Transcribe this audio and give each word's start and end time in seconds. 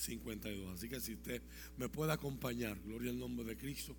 52. 0.00 0.74
Así 0.74 0.88
que 0.88 1.00
si 1.00 1.14
usted 1.14 1.42
me 1.76 1.88
puede 1.88 2.12
acompañar, 2.12 2.78
gloria 2.80 3.10
al 3.10 3.18
nombre 3.18 3.46
de 3.46 3.56
Cristo, 3.56 3.94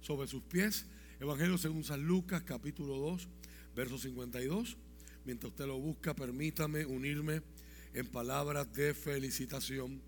sobre 0.00 0.28
sus 0.28 0.42
pies, 0.42 0.86
Evangelio 1.18 1.56
según 1.56 1.82
San 1.82 2.02
Lucas, 2.02 2.42
capítulo 2.42 2.96
2, 2.98 3.28
verso 3.74 3.98
52. 3.98 4.76
Mientras 5.24 5.50
usted 5.50 5.66
lo 5.66 5.78
busca, 5.78 6.14
permítame 6.14 6.84
unirme 6.84 7.42
en 7.94 8.06
palabras 8.06 8.72
de 8.74 8.92
felicitación 8.92 10.02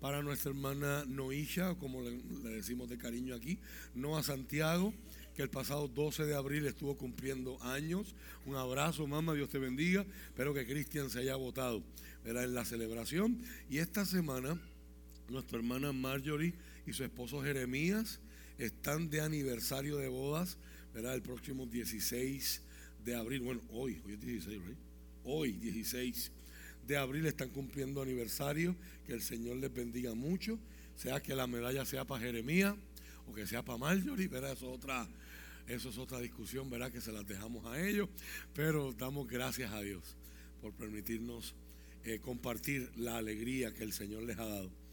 para 0.00 0.22
nuestra 0.22 0.50
hermana 0.50 1.04
Noisha, 1.06 1.74
como 1.76 2.02
le, 2.02 2.20
decimos 2.50 2.88
de 2.88 2.98
cariño 2.98 3.34
aquí, 3.34 3.58
Noa 3.94 4.22
Santiago, 4.22 4.92
que 5.34 5.42
el 5.42 5.50
pasado 5.50 5.88
12 5.88 6.26
de 6.26 6.34
abril 6.34 6.66
estuvo 6.66 6.96
cumpliendo 6.96 7.62
años. 7.62 8.14
Un 8.46 8.56
abrazo, 8.56 9.06
mamá, 9.06 9.34
Dios 9.34 9.48
te 9.48 9.58
bendiga. 9.58 10.04
Espero 10.26 10.54
que 10.54 10.66
Cristian 10.66 11.10
se 11.10 11.20
haya 11.20 11.36
votado 11.36 11.82
en 12.24 12.54
la 12.54 12.64
celebración. 12.64 13.40
Y 13.68 13.78
esta 13.78 14.04
semana, 14.04 14.58
nuestra 15.28 15.58
hermana 15.58 15.92
Marjorie 15.92 16.54
y 16.86 16.92
su 16.92 17.04
esposo 17.04 17.42
Jeremías 17.42 18.20
están 18.58 19.10
de 19.10 19.20
aniversario 19.20 19.96
de 19.96 20.08
bodas, 20.08 20.58
¿verdad? 20.92 21.14
El 21.14 21.22
próximo 21.22 21.66
16 21.66 22.62
de 23.04 23.14
abril, 23.14 23.40
bueno, 23.40 23.60
hoy, 23.70 24.00
hoy 24.04 24.14
es 24.14 24.20
16, 24.20 24.62
¿right? 24.66 24.78
Hoy, 25.24 25.52
16 25.52 26.30
de 26.86 26.96
abril, 26.96 27.26
están 27.26 27.50
cumpliendo 27.50 28.02
aniversario. 28.02 28.76
Que 29.06 29.14
el 29.14 29.22
Señor 29.22 29.56
les 29.56 29.72
bendiga 29.72 30.14
mucho. 30.14 30.58
Sea 30.96 31.20
que 31.20 31.34
la 31.34 31.46
medalla 31.46 31.84
sea 31.84 32.04
para 32.04 32.22
Jeremías 32.22 32.74
o 33.26 33.34
que 33.34 33.46
sea 33.46 33.62
para 33.62 33.78
Marjorie, 33.78 34.28
¿verdad? 34.28 34.52
Eso 34.52 34.68
es 34.68 34.76
otra, 34.76 35.08
eso 35.66 35.88
es 35.88 35.98
otra 35.98 36.20
discusión, 36.20 36.70
¿verdad? 36.70 36.92
Que 36.92 37.00
se 37.00 37.12
las 37.12 37.26
dejamos 37.26 37.66
a 37.66 37.80
ellos. 37.80 38.08
Pero 38.54 38.92
damos 38.92 39.28
gracias 39.28 39.72
a 39.72 39.80
Dios 39.80 40.16
por 40.60 40.72
permitirnos 40.72 41.54
eh, 42.04 42.20
compartir 42.20 42.90
la 42.96 43.16
alegría 43.16 43.72
que 43.72 43.82
el 43.82 43.92
Señor 43.92 44.22
les 44.22 44.38
ha 44.38 44.46
dado. 44.46 44.83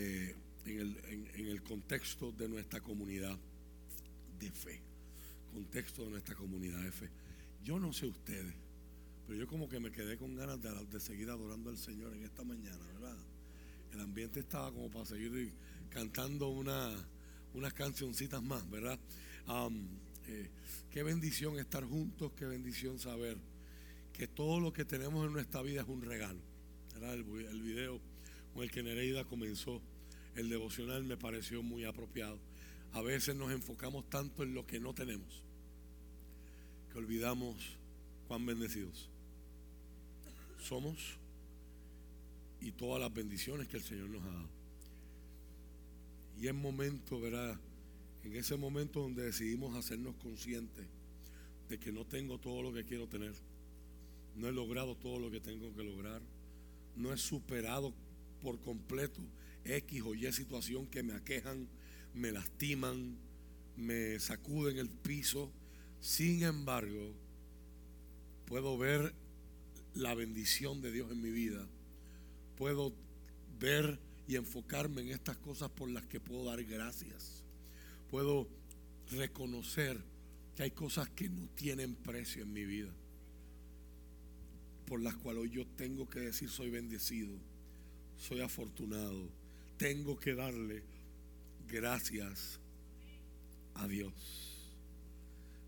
Eh, 0.00 0.32
en 0.66 1.48
el, 1.48 1.62
contexto 1.62 2.30
de 2.30 2.48
nuestra 2.48 2.80
comunidad 2.80 3.36
de 4.38 4.50
fe. 4.52 4.80
Contexto 5.52 6.04
de 6.04 6.10
nuestra 6.10 6.36
comunidad 6.36 6.80
de 6.82 6.92
fe. 6.92 7.10
Yo 7.64 7.80
no 7.80 7.92
sé 7.92 8.06
ustedes, 8.06 8.54
pero 9.26 9.40
yo 9.40 9.48
como 9.48 9.68
que 9.68 9.80
me 9.80 9.90
quedé 9.90 10.16
con 10.16 10.36
ganas 10.36 10.60
de, 10.62 11.00
seguir 11.00 11.30
adorando 11.30 11.70
al 11.70 11.78
Señor 11.78 12.14
en 12.14 12.22
esta 12.22 12.44
mañana, 12.44 12.78
¿verdad? 12.92 13.16
El 13.92 14.00
ambiente 14.00 14.38
estaba 14.38 14.70
como 14.70 14.88
para 14.88 15.04
seguir 15.04 15.52
cantando 15.90 16.48
una, 16.48 16.94
unas 17.54 17.72
cancioncitas 17.72 18.40
más, 18.40 18.70
¿verdad? 18.70 19.00
Eh, 20.28 20.48
qué 20.90 21.02
bendición 21.02 21.58
estar 21.58 21.82
juntos, 21.84 22.30
qué 22.36 22.44
bendición 22.44 23.00
saber 23.00 23.36
que 24.12 24.28
todo 24.28 24.60
lo 24.60 24.72
que 24.72 24.84
tenemos 24.84 25.26
en 25.26 25.32
nuestra 25.32 25.60
vida 25.62 25.80
es 25.80 25.88
un 25.88 26.02
regalo. 26.02 26.40
El, 26.94 27.46
el 27.46 27.62
video 27.62 28.00
el 28.62 28.70
que 28.70 28.82
Nereida 28.82 29.24
comenzó 29.24 29.80
el 30.34 30.48
devocional 30.48 31.02
me 31.04 31.16
pareció 31.16 31.62
muy 31.62 31.84
apropiado. 31.84 32.38
A 32.92 33.02
veces 33.02 33.34
nos 33.34 33.50
enfocamos 33.50 34.08
tanto 34.08 34.42
en 34.42 34.54
lo 34.54 34.66
que 34.66 34.78
no 34.78 34.94
tenemos 34.94 35.42
que 36.92 36.98
olvidamos 36.98 37.56
cuán 38.26 38.46
bendecidos 38.46 39.08
somos 40.62 41.18
y 42.60 42.72
todas 42.72 43.00
las 43.00 43.12
bendiciones 43.12 43.68
que 43.68 43.76
el 43.76 43.82
Señor 43.82 44.10
nos 44.10 44.22
ha 44.22 44.30
dado. 44.30 44.48
Y 46.40 46.46
es 46.46 46.54
momento, 46.54 47.20
¿verdad? 47.20 47.58
En 48.24 48.36
ese 48.36 48.56
momento 48.56 49.00
donde 49.00 49.24
decidimos 49.24 49.74
hacernos 49.76 50.14
conscientes 50.16 50.86
de 51.68 51.78
que 51.78 51.92
no 51.92 52.04
tengo 52.04 52.38
todo 52.38 52.62
lo 52.62 52.72
que 52.72 52.84
quiero 52.84 53.06
tener, 53.06 53.34
no 54.36 54.48
he 54.48 54.52
logrado 54.52 54.94
todo 54.96 55.18
lo 55.18 55.30
que 55.30 55.40
tengo 55.40 55.74
que 55.74 55.82
lograr, 55.82 56.22
no 56.96 57.12
he 57.12 57.16
superado 57.16 57.92
por 58.40 58.60
completo 58.60 59.20
X 59.64 60.02
o 60.02 60.14
Y 60.14 60.32
situación 60.32 60.86
que 60.86 61.02
me 61.02 61.14
aquejan, 61.14 61.68
me 62.14 62.32
lastiman, 62.32 63.16
me 63.76 64.18
sacuden 64.18 64.78
el 64.78 64.88
piso. 64.88 65.52
Sin 66.00 66.42
embargo, 66.42 67.14
puedo 68.46 68.78
ver 68.78 69.14
la 69.94 70.14
bendición 70.14 70.80
de 70.80 70.92
Dios 70.92 71.10
en 71.10 71.22
mi 71.22 71.30
vida. 71.30 71.66
Puedo 72.56 72.92
ver 73.58 73.98
y 74.26 74.36
enfocarme 74.36 75.02
en 75.02 75.08
estas 75.08 75.36
cosas 75.38 75.70
por 75.70 75.90
las 75.90 76.06
que 76.06 76.20
puedo 76.20 76.44
dar 76.44 76.62
gracias. 76.64 77.42
Puedo 78.10 78.48
reconocer 79.10 79.98
que 80.54 80.64
hay 80.64 80.70
cosas 80.70 81.08
que 81.10 81.28
no 81.28 81.48
tienen 81.54 81.94
precio 81.94 82.42
en 82.42 82.52
mi 82.52 82.64
vida, 82.64 82.92
por 84.86 85.00
las 85.00 85.14
cuales 85.16 85.42
hoy 85.42 85.50
yo 85.50 85.66
tengo 85.66 86.08
que 86.08 86.20
decir 86.20 86.50
soy 86.50 86.68
bendecido, 86.70 87.38
soy 88.18 88.40
afortunado, 88.40 89.28
tengo 89.76 90.18
que 90.18 90.34
darle 90.34 90.82
gracias 91.68 92.60
a 93.74 93.86
Dios. 93.86 94.12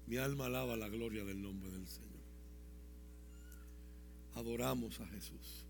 Mi 0.06 0.16
alma 0.16 0.46
alaba 0.46 0.76
la 0.76 0.88
gloria 0.88 1.24
del 1.24 1.40
nombre 1.40 1.70
del 1.70 1.86
Señor. 1.86 2.10
Adoramos 4.34 5.00
a 5.00 5.06
Jesús. 5.06 5.64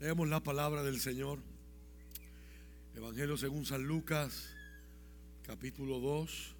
Leemos 0.00 0.28
la 0.28 0.42
palabra 0.42 0.82
del 0.82 1.00
Señor. 1.00 1.38
Evangelio 2.94 3.36
según 3.36 3.64
San 3.64 3.84
Lucas, 3.84 4.50
capítulo 5.42 6.00
2, 6.00 6.54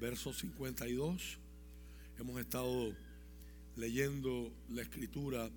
verso 0.00 0.32
52. 0.32 1.38
Hemos 2.18 2.40
estado 2.40 2.92
leyendo 3.76 4.50
la 4.70 4.82
escritura 4.82 5.50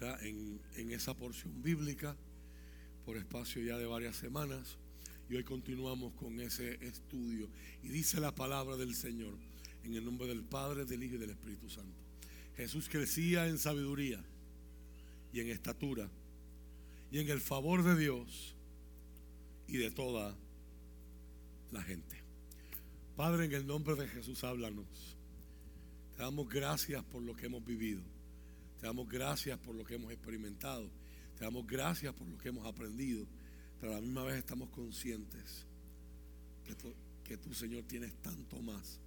en, 0.00 0.60
esa 0.90 1.14
porción 1.14 1.62
bíblica 1.62 2.16
por 3.04 3.16
espacio 3.16 3.62
ya 3.62 3.76
de 3.78 3.86
varias 3.86 4.16
semanas 4.16 4.76
y 5.28 5.36
hoy 5.36 5.44
continuamos 5.44 6.14
con 6.14 6.40
ese 6.40 6.78
estudio. 6.84 7.48
Y 7.82 7.88
dice 7.88 8.20
la 8.20 8.34
palabra 8.34 8.76
del 8.76 8.94
Señor 8.94 9.34
en 9.84 9.94
el 9.94 10.04
nombre 10.04 10.28
del 10.28 10.42
Padre, 10.42 10.84
del 10.84 11.02
Hijo 11.02 11.16
y 11.16 11.18
del 11.18 11.30
Espíritu 11.30 11.68
Santo. 11.68 12.00
Jesús 12.56 12.88
crecía 12.88 13.46
en 13.46 13.58
sabiduría 13.58 14.22
y 15.32 15.40
en 15.40 15.48
estatura 15.48 16.08
y 17.10 17.18
en 17.18 17.28
el 17.28 17.40
favor 17.40 17.82
de 17.82 17.96
Dios 17.96 18.54
y 19.66 19.76
de 19.76 19.90
toda 19.90 20.36
la 21.70 21.82
gente. 21.82 22.22
Padre, 23.16 23.46
en 23.46 23.52
el 23.52 23.66
nombre 23.66 23.94
de 23.96 24.06
Jesús, 24.06 24.44
háblanos. 24.44 25.16
Te 26.16 26.22
damos 26.22 26.48
gracias 26.48 27.04
por 27.04 27.22
lo 27.22 27.36
que 27.36 27.46
hemos 27.46 27.64
vivido. 27.64 28.02
Te 28.80 28.86
damos 28.86 29.08
gracias 29.08 29.58
por 29.58 29.74
lo 29.74 29.84
que 29.84 29.94
hemos 29.94 30.12
experimentado. 30.12 30.90
Te 31.36 31.44
damos 31.44 31.66
gracias 31.66 32.14
por 32.14 32.26
lo 32.26 32.38
que 32.38 32.48
hemos 32.48 32.66
aprendido, 32.66 33.26
pero 33.80 33.92
a 33.92 33.96
la 33.96 34.00
misma 34.00 34.24
vez 34.24 34.36
estamos 34.36 34.70
conscientes 34.70 35.66
que 37.24 37.36
tú, 37.36 37.54
Señor, 37.54 37.84
tienes 37.84 38.14
tanto 38.22 38.60
más 38.60 39.00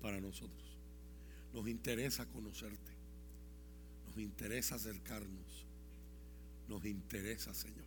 para 0.00 0.20
nosotros. 0.20 0.78
Nos 1.52 1.68
interesa 1.68 2.26
conocerte, 2.26 2.92
nos 4.06 4.18
interesa 4.18 4.76
acercarnos, 4.76 5.66
nos 6.68 6.84
interesa, 6.84 7.52
Señor, 7.52 7.86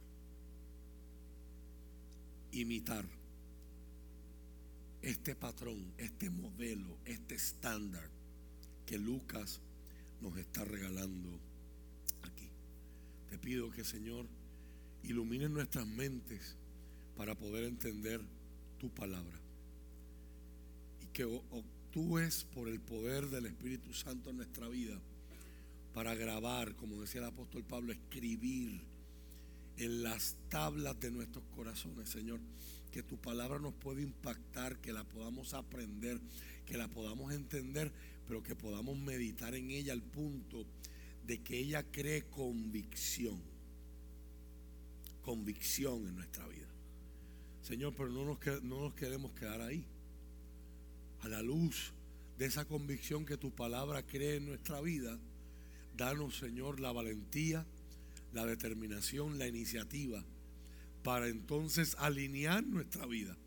imitar 2.52 3.06
este 5.02 5.36
patrón, 5.36 5.94
este 5.98 6.30
modelo, 6.30 6.98
este 7.06 7.36
estándar 7.36 8.10
que 8.86 8.98
Lucas 8.98 9.62
nos 10.24 10.36
está 10.38 10.66
regalando 10.66 11.40
te 13.34 13.40
pido 13.40 13.72
que, 13.72 13.84
Señor, 13.84 14.28
ilumine 15.02 15.50
nuestras 15.50 15.88
mentes 15.88 16.56
para 17.18 17.34
poder 17.34 17.64
entender 17.64 18.22
tu 18.78 18.92
palabra. 18.92 19.40
Y 21.02 21.08
que 21.08 21.24
actúes 21.24 22.44
por 22.54 22.68
el 22.70 22.80
poder 22.80 23.30
del 23.30 23.48
Espíritu 23.48 23.92
Santo 23.92 24.30
en 24.30 24.38
nuestra 24.38 24.68
vida 24.68 25.02
para 25.96 26.14
grabar, 26.14 26.76
como 26.76 27.02
decía 27.02 27.22
el 27.22 27.28
apóstol 27.28 27.64
Pablo, 27.64 27.92
escribir 27.92 28.82
en 29.78 30.04
las 30.04 30.36
tablas 30.50 31.00
de 31.00 31.10
nuestros 31.10 31.44
corazones, 31.56 32.10
Señor, 32.10 32.40
que 32.92 33.02
tu 33.02 33.18
palabra 33.18 33.58
nos 33.58 33.74
pueda 33.74 34.02
impactar, 34.02 34.78
que 34.78 34.94
la 34.94 35.06
podamos 35.06 35.56
aprender, 35.56 36.22
que 36.68 36.78
la 36.78 36.88
podamos 36.88 37.34
entender, 37.34 37.92
pero 38.28 38.44
que 38.44 38.56
podamos 38.56 38.98
meditar 38.98 39.56
en 39.56 39.72
ella 39.72 39.94
al 39.94 40.02
punto 40.02 40.66
de 41.26 41.42
que 41.42 41.58
ella 41.58 41.84
cree 41.84 42.24
convicción. 42.24 43.42
Convicción 45.22 46.08
en 46.08 46.16
nuestra 46.16 46.48
vida. 46.48 46.68
Señor, 47.62 47.94
pero 47.96 48.10
no 48.10 48.26
nos, 48.26 48.64
no 48.64 48.82
nos 48.82 48.94
queremos 48.94 49.32
quedar 49.34 49.62
ahí. 49.62 49.86
A 51.22 51.30
la 51.30 51.42
luz 51.42 51.94
de 52.38 52.46
esa 52.46 52.66
convicción 52.66 53.26
que 53.26 53.38
tu 53.38 53.52
palabra 53.52 54.06
cree 54.06 54.38
en 54.38 54.48
nuestra 54.48 54.82
vida, 54.82 55.18
danos, 55.96 56.38
Señor, 56.38 56.80
la 56.80 56.92
valentía, 56.92 57.66
la 58.34 58.46
determinación, 58.46 59.38
la 59.38 59.48
iniciativa, 59.48 60.24
para 61.04 61.28
entonces 61.28 61.96
alinear 62.00 62.66
nuestra 62.66 63.06
vida, 63.06 63.38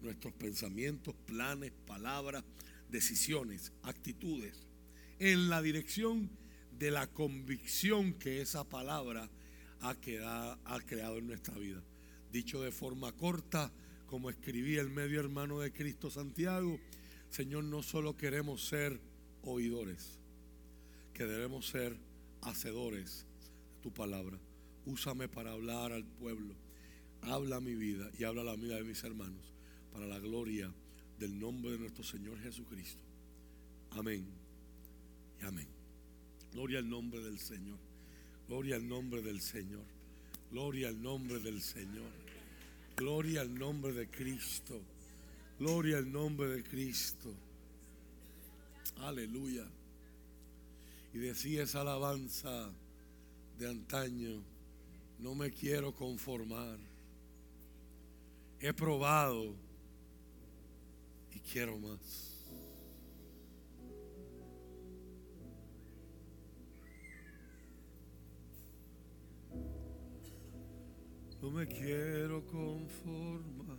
nuestros 0.00 0.32
pensamientos, 0.34 1.14
planes, 1.26 1.72
palabras, 1.86 2.44
decisiones, 2.90 3.72
actitudes, 3.82 4.66
en 5.18 5.48
la 5.48 5.62
dirección 5.62 6.30
de 6.78 6.90
la 6.90 7.06
convicción 7.06 8.14
que 8.14 8.40
esa 8.40 8.64
palabra 8.64 9.30
ha, 9.80 9.94
quedado, 9.94 10.58
ha 10.64 10.80
creado 10.80 11.18
en 11.18 11.26
nuestra 11.26 11.54
vida. 11.58 11.82
Dicho 12.30 12.60
de 12.62 12.70
forma 12.70 13.12
corta, 13.12 13.72
como 14.06 14.30
escribí 14.30 14.76
el 14.76 14.90
medio 14.90 15.20
hermano 15.20 15.60
de 15.60 15.72
Cristo 15.72 16.10
Santiago, 16.10 16.78
Señor, 17.30 17.64
no 17.64 17.82
solo 17.82 18.16
queremos 18.16 18.66
ser 18.66 19.00
oidores, 19.42 20.18
que 21.12 21.24
debemos 21.24 21.68
ser 21.68 21.96
hacedores 22.42 23.26
de 23.40 23.82
tu 23.82 23.92
palabra. 23.92 24.38
Úsame 24.84 25.28
para 25.28 25.52
hablar 25.52 25.92
al 25.92 26.04
pueblo. 26.04 26.54
Habla 27.22 27.60
mi 27.60 27.74
vida 27.74 28.10
y 28.18 28.24
habla 28.24 28.44
la 28.44 28.54
vida 28.54 28.76
de 28.76 28.84
mis 28.84 29.02
hermanos 29.02 29.52
para 29.92 30.06
la 30.06 30.18
gloria 30.18 30.72
del 31.18 31.38
nombre 31.38 31.72
de 31.72 31.78
nuestro 31.78 32.04
Señor 32.04 32.38
Jesucristo. 32.40 33.00
Amén 33.92 34.26
y 35.40 35.44
amén. 35.44 35.66
Gloria 36.52 36.78
al 36.78 36.88
nombre 36.88 37.20
del 37.20 37.38
Señor. 37.38 37.78
Gloria 38.48 38.76
al 38.76 38.88
nombre 38.88 39.22
del 39.22 39.40
Señor. 39.40 39.84
Gloria 40.50 40.88
al 40.88 41.02
nombre 41.02 41.38
del 41.40 41.60
Señor. 41.60 42.10
Gloria 42.96 43.40
al 43.42 43.54
nombre 43.54 43.92
de 43.92 44.08
Cristo. 44.08 44.80
Gloria 45.58 45.98
al 45.98 46.10
nombre 46.10 46.48
de 46.48 46.62
Cristo. 46.62 47.34
Aleluya. 48.98 49.66
Y 51.12 51.18
decía 51.18 51.62
esa 51.62 51.80
alabanza 51.80 52.70
de 53.58 53.68
antaño, 53.68 54.42
no 55.18 55.34
me 55.34 55.50
quiero 55.50 55.94
conformar. 55.94 56.78
He 58.60 58.72
probado 58.72 59.54
quiero 61.50 61.78
más. 61.78 62.26
No 71.40 71.50
me 71.50 71.66
quiero 71.66 72.44
conformar. 72.46 73.76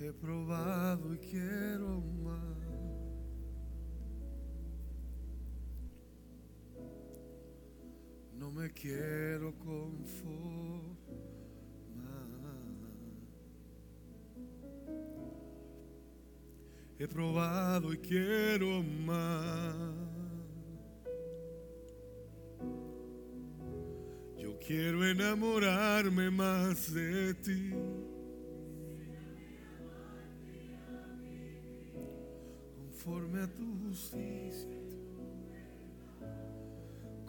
He 0.00 0.12
probado 0.12 1.14
y 1.14 1.18
quiero 1.18 2.00
más. 2.00 2.64
No 8.32 8.50
me 8.50 8.72
quiero 8.72 9.54
conformar. 9.58 10.93
He 16.96 17.08
probado 17.08 17.92
y 17.92 17.98
quiero 17.98 18.82
más. 18.82 19.74
Yo 24.38 24.56
quiero 24.64 25.04
enamorarme 25.04 26.30
más 26.30 26.94
de 26.94 27.34
ti. 27.34 27.72
Conforme 32.76 33.42
a 33.42 33.52
tu 33.52 33.78
justicia. 33.88 34.70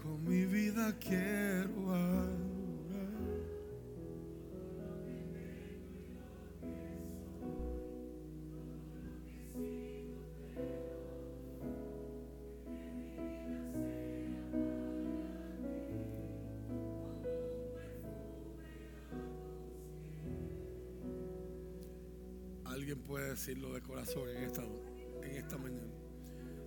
Con 0.02 0.24
mi 0.24 0.46
vida 0.46 0.96
quiero 1.00 1.92
adorar. 1.92 2.45
Decirlo 23.36 23.74
de 23.74 23.82
corazón 23.82 24.30
en 24.30 24.44
esta, 24.44 24.64
en 24.64 25.36
esta 25.36 25.58
mañana. 25.58 25.92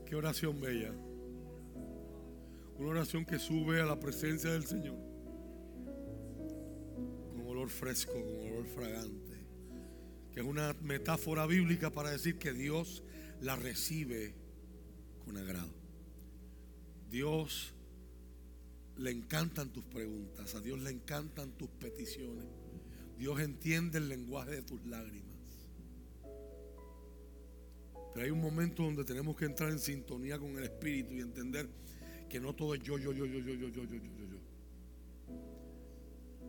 Qué 0.05 0.15
oración 0.15 0.61
bella. 0.61 0.93
Una 2.77 2.91
oración 2.91 3.25
que 3.25 3.39
sube 3.39 3.81
a 3.81 3.87
la 3.87 3.99
presencia 3.99 4.53
del 4.53 4.67
Señor. 4.67 4.99
Con 7.33 7.47
olor 7.47 7.71
fresco, 7.71 8.13
con 8.13 8.53
olor 8.53 8.67
fragante. 8.67 9.47
Que 10.31 10.41
es 10.41 10.47
una 10.47 10.77
metáfora 10.83 11.47
bíblica 11.47 11.91
para 11.91 12.11
decir 12.11 12.39
que 12.39 12.53
Dios 12.53 13.03
la 13.41 13.57
recibe 13.57 14.35
con 15.25 15.39
agrado. 15.39 15.73
Dios 17.11 17.73
le 18.99 19.11
encantan 19.11 19.71
tus 19.71 19.85
preguntas. 19.85 20.55
A 20.55 20.61
Dios 20.61 20.79
le 20.81 20.91
encantan 20.91 21.53
tus 21.53 21.71
peticiones. 21.71 22.45
Dios 23.19 23.41
entiende 23.41 23.97
el 23.97 24.11
lenguaje 24.11 24.51
de 24.51 24.63
tus 24.63 24.85
lágrimas. 24.85 25.28
Pero 28.13 28.25
hay 28.25 28.31
un 28.31 28.41
momento 28.41 28.83
donde 28.83 29.05
tenemos 29.05 29.37
que 29.37 29.45
entrar 29.45 29.71
en 29.71 29.79
sintonía 29.79 30.39
con 30.39 30.57
el 30.57 30.65
Espíritu 30.65 31.15
y 31.15 31.21
entender 31.21 31.69
que 32.29 32.41
no 32.41 32.55
todo 32.55 32.75
es 32.75 32.83
yo, 32.83 32.99
yo, 32.99 33.13
yo, 33.13 33.27
yo, 33.27 33.39
yo, 33.39 33.55
yo, 33.55 33.69
yo, 33.69 33.85
yo, 33.85 33.97
yo, 33.97 34.25
yo. 34.27 34.39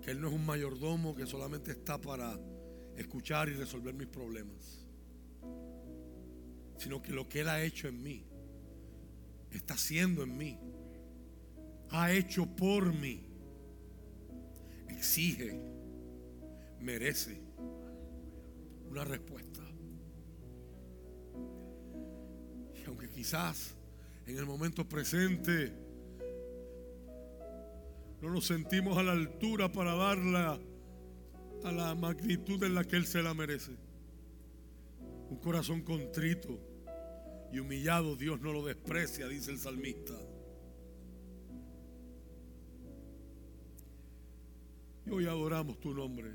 Que 0.01 0.11
Él 0.11 0.21
no 0.21 0.27
es 0.29 0.33
un 0.33 0.45
mayordomo 0.45 1.15
que 1.15 1.25
solamente 1.25 1.71
está 1.71 1.99
para 1.99 2.39
escuchar 2.95 3.49
y 3.49 3.53
resolver 3.53 3.93
mis 3.93 4.07
problemas. 4.07 4.87
Sino 6.77 7.01
que 7.01 7.11
lo 7.11 7.27
que 7.27 7.41
Él 7.41 7.49
ha 7.49 7.61
hecho 7.63 7.87
en 7.87 8.01
mí, 8.01 8.25
está 9.51 9.73
haciendo 9.73 10.23
en 10.23 10.37
mí, 10.37 10.59
ha 11.91 12.11
hecho 12.13 12.45
por 12.45 12.93
mí, 12.93 13.25
exige, 14.89 15.59
merece 16.79 17.41
una 18.89 19.03
respuesta. 19.03 19.68
Y 22.81 22.87
aunque 22.87 23.09
quizás 23.09 23.75
en 24.25 24.37
el 24.37 24.45
momento 24.45 24.87
presente 24.87 25.73
no 28.21 28.29
nos 28.29 28.45
sentimos 28.45 28.97
a 28.97 29.03
la 29.03 29.13
altura 29.13 29.71
para 29.71 29.95
darla 29.95 30.59
a 31.63 31.71
la 31.71 31.95
magnitud 31.95 32.61
en 32.63 32.75
la 32.75 32.83
que 32.83 32.97
Él 32.97 33.05
se 33.05 33.23
la 33.23 33.33
merece. 33.33 33.71
Un 35.29 35.37
corazón 35.37 35.81
contrito 35.81 36.59
y 37.51 37.59
humillado 37.59 38.15
Dios 38.15 38.41
no 38.41 38.51
lo 38.51 38.65
desprecia, 38.65 39.27
dice 39.27 39.51
el 39.51 39.57
salmista. 39.57 40.13
Y 45.05 45.09
hoy 45.09 45.25
adoramos 45.25 45.79
tu 45.79 45.93
nombre. 45.93 46.29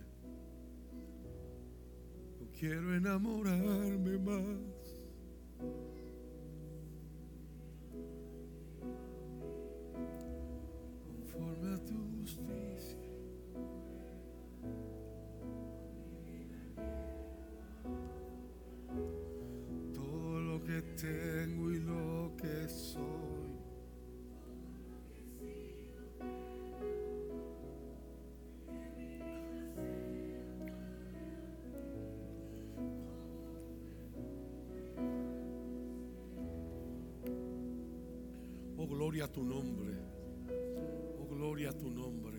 Yo 2.40 2.50
quiero 2.58 2.94
enamorarme 2.94 4.18
más. 4.18 4.74
Conforme 11.34 11.74
a 11.74 11.78
tu 11.78 11.94
justicia. 12.20 12.96
Todo 19.92 20.40
lo 20.40 20.62
que 20.62 20.82
tengo 20.96 21.72
y 21.72 21.80
lo 21.80 22.32
que 22.36 22.68
soy. 22.68 23.02
Oh, 38.76 38.86
gloria 38.86 39.24
a 39.24 39.28
tu 39.32 39.42
nombre. 39.42 39.83
Gloria 41.54 41.70
a 41.70 41.78
tu 41.78 41.88
nombre. 41.88 42.36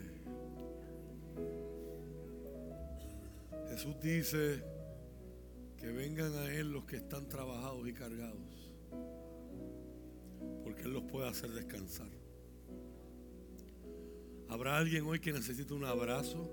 Jesús 3.70 3.96
dice 4.02 4.62
que 5.78 5.88
vengan 5.88 6.34
a 6.34 6.54
Él 6.54 6.74
los 6.74 6.84
que 6.84 6.98
están 6.98 7.30
trabajados 7.30 7.88
y 7.88 7.94
cargados, 7.94 8.74
porque 10.66 10.82
Él 10.82 10.92
los 10.92 11.04
puede 11.04 11.30
hacer 11.30 11.50
descansar. 11.52 12.10
¿Habrá 14.50 14.78
alguien 14.78 15.06
hoy 15.06 15.22
que 15.22 15.32
necesite 15.32 15.74
un 15.74 15.86
abrazo? 15.86 16.52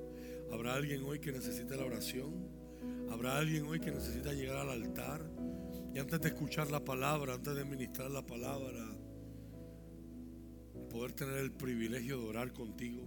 ¿Habrá 0.52 0.74
alguien 0.74 1.02
hoy 1.02 1.18
que 1.18 1.32
necesite 1.32 1.76
la 1.76 1.84
oración? 1.84 2.46
¿Habrá 3.10 3.38
alguien 3.38 3.66
hoy 3.66 3.80
que 3.80 3.90
necesita 3.90 4.32
llegar 4.34 4.58
al 4.58 4.70
altar? 4.70 5.28
Y 5.92 5.98
antes 5.98 6.20
de 6.20 6.28
escuchar 6.28 6.70
la 6.70 6.84
palabra, 6.84 7.34
antes 7.34 7.56
de 7.56 7.64
ministrar 7.64 8.08
la 8.12 8.24
palabra, 8.24 9.01
poder 10.92 11.12
tener 11.12 11.38
el 11.38 11.50
privilegio 11.50 12.20
de 12.20 12.28
orar 12.28 12.52
contigo, 12.52 13.02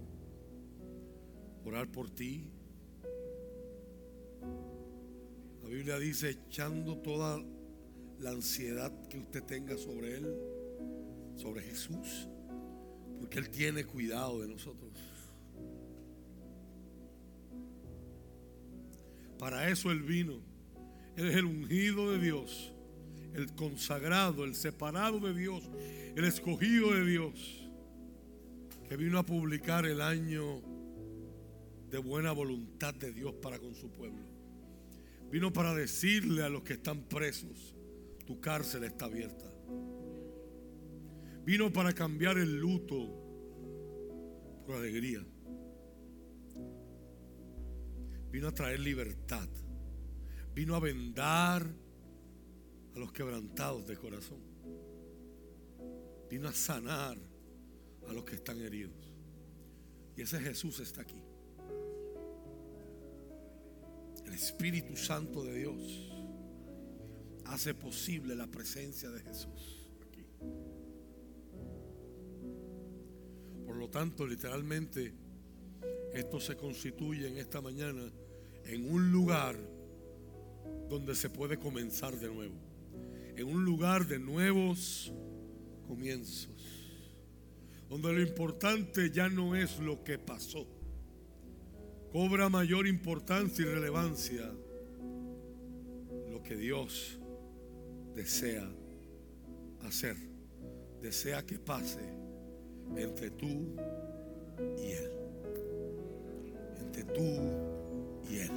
orar 1.64 1.90
por 1.90 2.10
ti. 2.10 2.50
La 5.62 5.68
Biblia 5.68 5.98
dice, 5.98 6.30
echando 6.30 6.98
toda 6.98 7.40
la 8.18 8.30
ansiedad 8.30 8.92
que 9.08 9.18
usted 9.18 9.44
tenga 9.44 9.78
sobre 9.78 10.16
Él, 10.16 10.34
sobre 11.36 11.62
Jesús, 11.62 12.28
porque 13.20 13.38
Él 13.38 13.50
tiene 13.50 13.84
cuidado 13.84 14.40
de 14.40 14.48
nosotros. 14.48 14.92
Para 19.38 19.70
eso 19.70 19.92
Él 19.92 20.02
vino. 20.02 20.40
Él 21.14 21.28
es 21.28 21.36
el 21.36 21.44
ungido 21.44 22.10
de 22.12 22.18
Dios, 22.18 22.72
el 23.34 23.54
consagrado, 23.54 24.44
el 24.44 24.54
separado 24.54 25.20
de 25.20 25.34
Dios, 25.34 25.70
el 26.14 26.24
escogido 26.24 26.92
de 26.92 27.06
Dios, 27.06 27.65
que 28.88 28.96
vino 28.96 29.18
a 29.18 29.26
publicar 29.26 29.84
el 29.86 30.00
año 30.00 30.60
de 31.90 31.98
buena 31.98 32.32
voluntad 32.32 32.94
de 32.94 33.12
Dios 33.12 33.34
para 33.34 33.58
con 33.58 33.74
su 33.74 33.90
pueblo. 33.90 34.24
Vino 35.30 35.52
para 35.52 35.74
decirle 35.74 36.42
a 36.42 36.48
los 36.48 36.62
que 36.62 36.74
están 36.74 37.02
presos, 37.08 37.74
tu 38.26 38.40
cárcel 38.40 38.84
está 38.84 39.06
abierta. 39.06 39.44
Vino 41.44 41.72
para 41.72 41.92
cambiar 41.92 42.38
el 42.38 42.58
luto 42.58 42.94
por 44.66 44.76
alegría. 44.76 45.24
Vino 48.30 48.48
a 48.48 48.52
traer 48.52 48.80
libertad. 48.80 49.48
Vino 50.54 50.74
a 50.74 50.80
vendar 50.80 51.66
a 52.94 52.98
los 52.98 53.12
quebrantados 53.12 53.86
de 53.86 53.96
corazón. 53.96 54.40
Vino 56.30 56.48
a 56.48 56.52
sanar 56.52 57.16
a 58.08 58.12
los 58.12 58.24
que 58.24 58.36
están 58.36 58.60
heridos. 58.60 58.94
Y 60.16 60.22
ese 60.22 60.40
Jesús 60.40 60.80
está 60.80 61.02
aquí. 61.02 61.22
El 64.24 64.32
Espíritu 64.32 64.96
Santo 64.96 65.44
de 65.44 65.58
Dios 65.58 66.12
hace 67.44 67.74
posible 67.74 68.34
la 68.34 68.46
presencia 68.46 69.10
de 69.10 69.20
Jesús 69.20 69.88
aquí. 70.06 70.26
Por 73.64 73.76
lo 73.76 73.88
tanto, 73.88 74.26
literalmente, 74.26 75.12
esto 76.12 76.40
se 76.40 76.56
constituye 76.56 77.28
en 77.28 77.38
esta 77.38 77.60
mañana 77.60 78.10
en 78.64 78.90
un 78.90 79.12
lugar 79.12 79.56
donde 80.88 81.14
se 81.14 81.30
puede 81.30 81.58
comenzar 81.58 82.18
de 82.18 82.28
nuevo. 82.28 82.54
En 83.36 83.46
un 83.46 83.64
lugar 83.64 84.06
de 84.06 84.18
nuevos 84.18 85.12
comienzos. 85.86 86.55
Donde 87.88 88.12
lo 88.12 88.20
importante 88.20 89.10
ya 89.10 89.28
no 89.28 89.54
es 89.54 89.78
lo 89.78 90.02
que 90.02 90.18
pasó. 90.18 90.66
Cobra 92.12 92.48
mayor 92.48 92.86
importancia 92.86 93.64
y 93.64 93.68
relevancia 93.68 94.50
lo 96.30 96.42
que 96.42 96.56
Dios 96.56 97.18
desea 98.14 98.68
hacer. 99.82 100.16
Desea 101.00 101.44
que 101.44 101.58
pase 101.58 102.00
entre 102.96 103.30
tú 103.30 103.76
y 104.78 104.90
Él. 104.92 105.10
Entre 106.80 107.04
tú 107.04 107.40
y 108.30 108.36
Él. 108.38 108.50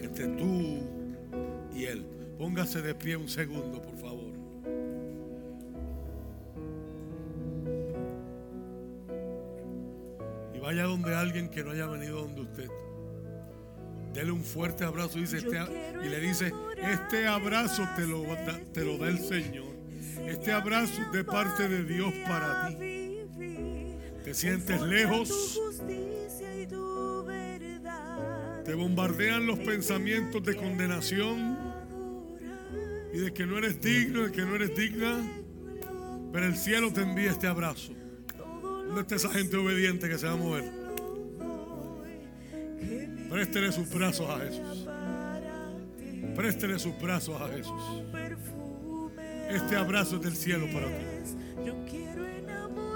Entre 0.00 0.26
tú 0.28 0.78
y 1.74 1.84
Él. 1.84 2.04
Póngase 2.38 2.82
de 2.82 2.94
pie 2.94 3.16
un 3.16 3.28
segundo, 3.28 3.80
por 3.80 3.96
favor. 3.96 4.39
Vaya 10.70 10.84
donde 10.84 11.12
alguien 11.16 11.48
que 11.48 11.64
no 11.64 11.72
haya 11.72 11.88
venido 11.88 12.20
donde 12.20 12.42
usted. 12.42 12.70
Dele 14.14 14.30
un 14.30 14.44
fuerte 14.44 14.84
abrazo 14.84 15.18
y, 15.18 15.22
dice, 15.22 15.38
este, 15.38 15.58
y 16.04 16.08
le 16.08 16.20
dice, 16.20 16.52
este 16.76 17.26
abrazo 17.26 17.82
te 17.96 18.06
lo, 18.06 18.22
te 18.72 18.84
lo 18.84 18.96
da 18.96 19.08
el 19.08 19.18
Señor. 19.18 19.74
Este 20.28 20.52
abrazo 20.52 21.02
de 21.12 21.24
parte 21.24 21.68
de 21.68 21.82
Dios 21.82 22.14
para 22.24 22.68
ti. 22.68 23.18
Te 24.22 24.32
sientes 24.32 24.80
lejos. 24.80 25.60
Te 28.64 28.74
bombardean 28.74 29.46
los 29.46 29.58
pensamientos 29.58 30.40
de 30.44 30.54
condenación 30.54 31.58
y 33.12 33.18
de 33.18 33.32
que 33.32 33.44
no 33.44 33.58
eres 33.58 33.80
digno, 33.80 34.26
de 34.26 34.30
que 34.30 34.42
no 34.42 34.54
eres 34.54 34.76
digna. 34.76 35.20
Pero 36.32 36.46
el 36.46 36.56
cielo 36.56 36.92
te 36.92 37.00
envía 37.00 37.32
este 37.32 37.48
abrazo. 37.48 37.92
¿Dónde 38.90 39.02
está 39.02 39.14
esa 39.14 39.28
gente 39.28 39.56
obediente 39.56 40.08
que 40.08 40.18
se 40.18 40.26
va 40.26 40.32
a 40.32 40.36
mover? 40.36 40.64
Préstele 43.30 43.70
sus 43.70 43.88
brazos 43.88 44.28
a 44.28 44.40
Jesús. 44.40 44.88
Préstele 46.34 46.76
sus 46.76 47.00
brazos 47.00 47.40
a 47.40 47.46
Jesús. 47.50 47.82
Este 49.48 49.76
abrazo 49.76 50.16
es 50.16 50.22
del 50.22 50.34
cielo 50.34 50.66
para 50.72 50.88
ti. 50.88 51.04
Yo 51.64 51.76
quiero 51.88 52.26
enamorarme 52.26 52.89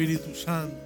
Espíritu 0.00 0.34
Santo. 0.34 0.79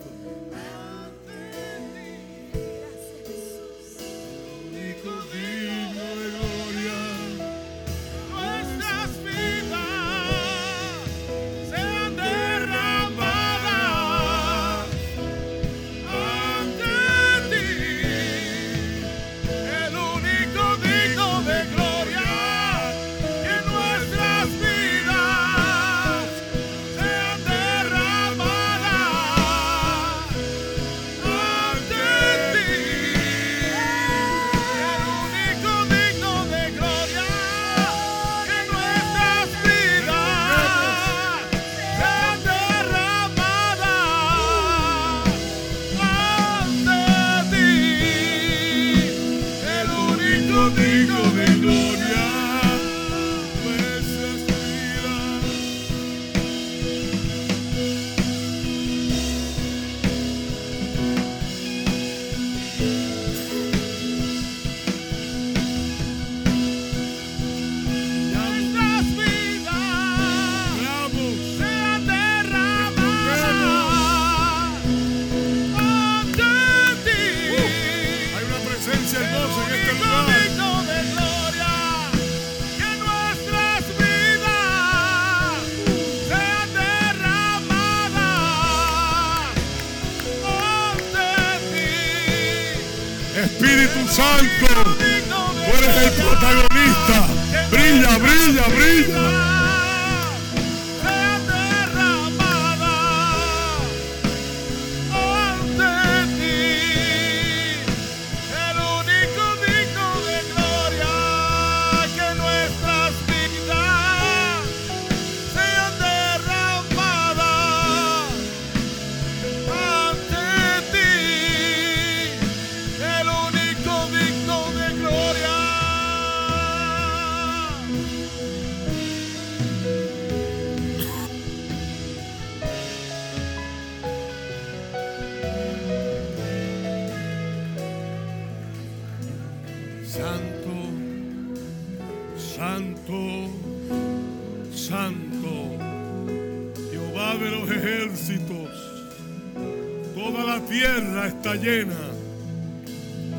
Llena 151.64 151.96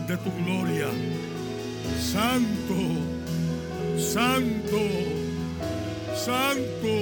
de 0.07 0.17
tu 0.17 0.31
gloria. 0.43 0.87
Santo, 1.99 2.77
santo, 3.97 4.81
santo. 6.15 6.93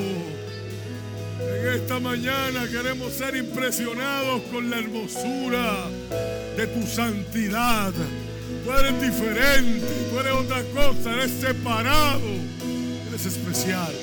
En 1.39 1.75
esta 1.75 1.99
mañana 2.01 2.67
queremos 2.69 3.13
ser 3.13 3.37
impresionados 3.37 4.41
con 4.51 4.69
la 4.69 4.79
hermosura 4.79 5.85
de 6.57 6.67
tu 6.67 6.85
santidad. 6.85 7.93
Tú 8.65 8.71
eres 8.71 9.01
diferente, 9.01 9.87
tú 10.09 10.19
eres 10.19 10.33
otra 10.33 10.61
cosa, 10.73 11.13
eres 11.13 11.31
separado, 11.31 12.19
eres 13.07 13.25
especial. 13.25 13.93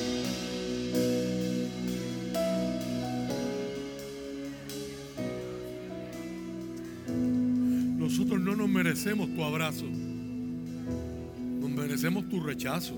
Merecemos 9.03 9.35
tu 9.35 9.43
abrazo, 9.43 9.87
nos 9.87 11.71
merecemos 11.71 12.29
tu 12.29 12.39
rechazo, 12.39 12.95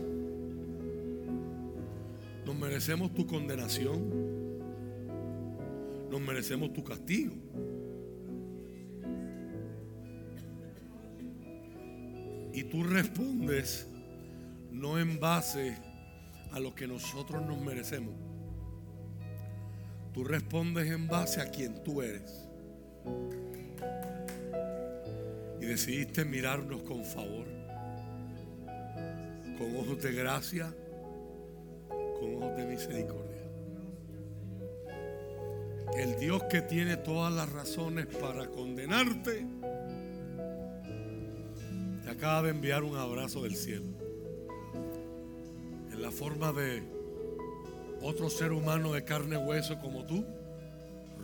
nos 2.45 2.57
merecemos 2.57 3.15
tu 3.15 3.25
condenación, 3.25 4.03
nos 6.11 6.21
merecemos 6.21 6.73
tu 6.73 6.83
castigo. 6.83 7.35
Y 12.53 12.65
tú 12.65 12.83
respondes 12.83 13.87
no 14.73 14.99
en 14.99 15.21
base 15.21 15.77
a 16.51 16.59
lo 16.59 16.75
que 16.75 16.89
nosotros 16.89 17.47
nos 17.47 17.61
merecemos. 17.61 18.15
Tú 20.13 20.25
respondes 20.25 20.91
en 20.91 21.07
base 21.07 21.41
a 21.41 21.49
quien 21.49 21.85
tú 21.85 22.03
eres. 22.03 22.49
Y 25.63 25.65
decidiste 25.65 26.25
mirarnos 26.25 26.83
con 26.83 27.05
favor, 27.05 27.47
con 29.57 29.77
ojos 29.77 30.03
de 30.03 30.13
gracia, 30.13 30.75
con 32.19 32.35
ojos 32.35 32.57
de 32.57 32.67
misericordia. 32.67 33.43
El 35.97 36.19
Dios 36.19 36.43
que 36.51 36.63
tiene 36.63 36.97
todas 36.97 37.33
las 37.33 37.49
razones 37.53 38.07
para 38.07 38.49
condenarte 38.49 39.47
te 42.03 42.11
acaba 42.11 42.43
de 42.43 42.51
enviar 42.51 42.83
un 42.83 42.97
abrazo 42.97 43.45
del 43.45 43.55
cielo. 43.55 43.87
En 45.93 46.03
la 46.03 46.11
forma 46.11 46.53
de 46.53 46.83
otro 48.01 48.29
ser 48.31 48.51
humano 48.51 48.95
de 48.95 49.05
carne 49.05 49.37
y 49.37 49.39
hueso 49.39 49.79
como 49.79 50.07
tú, 50.07 50.27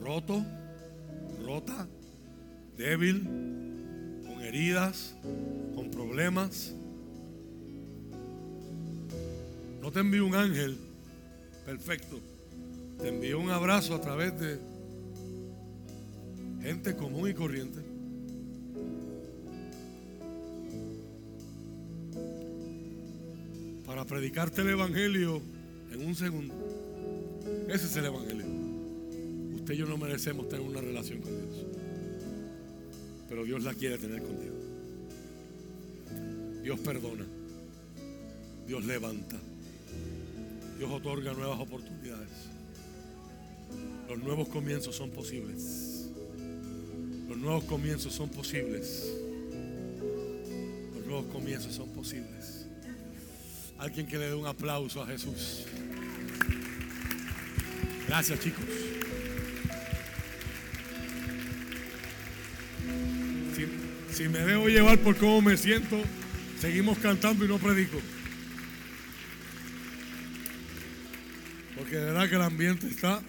roto, 0.01 0.45
rota, 1.45 1.89
débil, 2.77 3.68
con 4.39 4.47
heridas, 4.47 5.15
con 5.75 5.91
problemas. 5.91 6.73
No 9.81 9.91
te 9.91 10.01
envío 10.01 10.27
un 10.27 10.35
ángel 10.35 10.79
perfecto, 11.65 12.21
te 13.01 13.09
envío 13.09 13.41
un 13.41 13.51
abrazo 13.51 13.95
a 13.97 14.01
través 14.01 14.39
de 14.39 14.59
gente 16.63 16.95
común 16.95 17.29
y 17.29 17.35
corriente. 17.35 17.81
para 23.87 24.05
predicarte 24.05 24.61
el 24.61 24.69
Evangelio 24.69 25.41
en 25.91 26.07
un 26.07 26.15
segundo. 26.15 26.55
Ese 27.69 27.87
es 27.87 27.97
el 27.97 28.05
Evangelio. 28.05 28.45
Usted 29.55 29.73
y 29.73 29.77
yo 29.79 29.87
no 29.87 29.97
merecemos 29.97 30.47
tener 30.47 30.65
una 30.65 30.83
relación 30.83 31.23
con 31.23 31.31
Dios. 31.31 31.68
Pero 33.29 33.45
Dios 33.45 33.63
la 33.63 33.75
quiere 33.75 33.99
tener 33.99 34.23
contigo. 34.23 34.57
Dios 36.63 36.81
perdona. 36.81 37.27
Dios 38.67 38.85
levanta. 38.85 39.37
Dios 40.79 40.91
otorga 40.91 41.33
nuevas 41.33 41.59
oportunidades. 41.61 42.29
Los 44.09 44.19
nuevos 44.19 44.49
comienzos 44.49 44.97
son 44.97 45.11
posibles. 45.11 46.11
Los 47.29 47.37
nuevos 47.37 47.65
comienzos 47.65 48.15
son 48.15 48.29
posibles. 48.31 49.07
Los 50.95 51.07
nuevos 51.07 51.27
comienzos 51.27 51.75
son 51.75 51.89
posibles. 51.91 52.67
Alguien 53.79 54.07
que 54.07 54.19
le 54.19 54.29
dé 54.29 54.35
un 54.35 54.47
aplauso 54.47 55.03
a 55.03 55.07
Jesús. 55.07 55.65
Gracias 58.07 58.41
chicos. 58.41 58.65
Si 64.19 64.29
me 64.29 64.41
dejo 64.41 64.67
llevar 64.67 64.99
por 64.99 65.17
cómo 65.17 65.41
me 65.41 65.57
siento, 65.57 65.97
seguimos 66.61 66.99
cantando 66.99 67.45
y 67.45 67.49
no 67.49 67.57
predico. 67.57 68.01
Porque 71.77 71.99
de 71.99 72.05
verdad 72.07 72.29
que 72.29 72.35
el 72.35 72.43
ambiente 72.43 72.89
está 72.89 73.23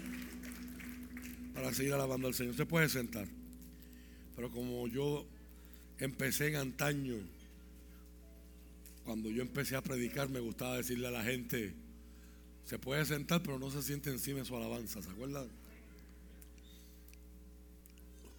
para 1.53 1.71
seguir 1.75 1.93
alabando 1.93 2.27
al 2.27 2.33
Señor. 2.33 2.55
Se 2.55 2.65
puede 2.65 2.89
sentar. 2.89 3.27
Pero 4.35 4.49
como 4.49 4.87
yo 4.87 5.27
empecé 5.99 6.47
en 6.47 6.55
antaño, 6.55 7.17
cuando 9.05 9.29
yo 9.29 9.43
empecé 9.43 9.75
a 9.75 9.83
predicar, 9.83 10.27
me 10.29 10.39
gustaba 10.39 10.77
decirle 10.77 11.07
a 11.09 11.11
la 11.11 11.23
gente, 11.23 11.71
se 12.65 12.79
puede 12.79 13.05
sentar, 13.05 13.43
pero 13.43 13.59
no 13.59 13.69
se 13.69 13.83
siente 13.83 14.09
encima 14.09 14.39
de 14.39 14.45
su 14.45 14.57
alabanza. 14.57 15.03
¿Se 15.03 15.09
acuerdan? 15.11 15.49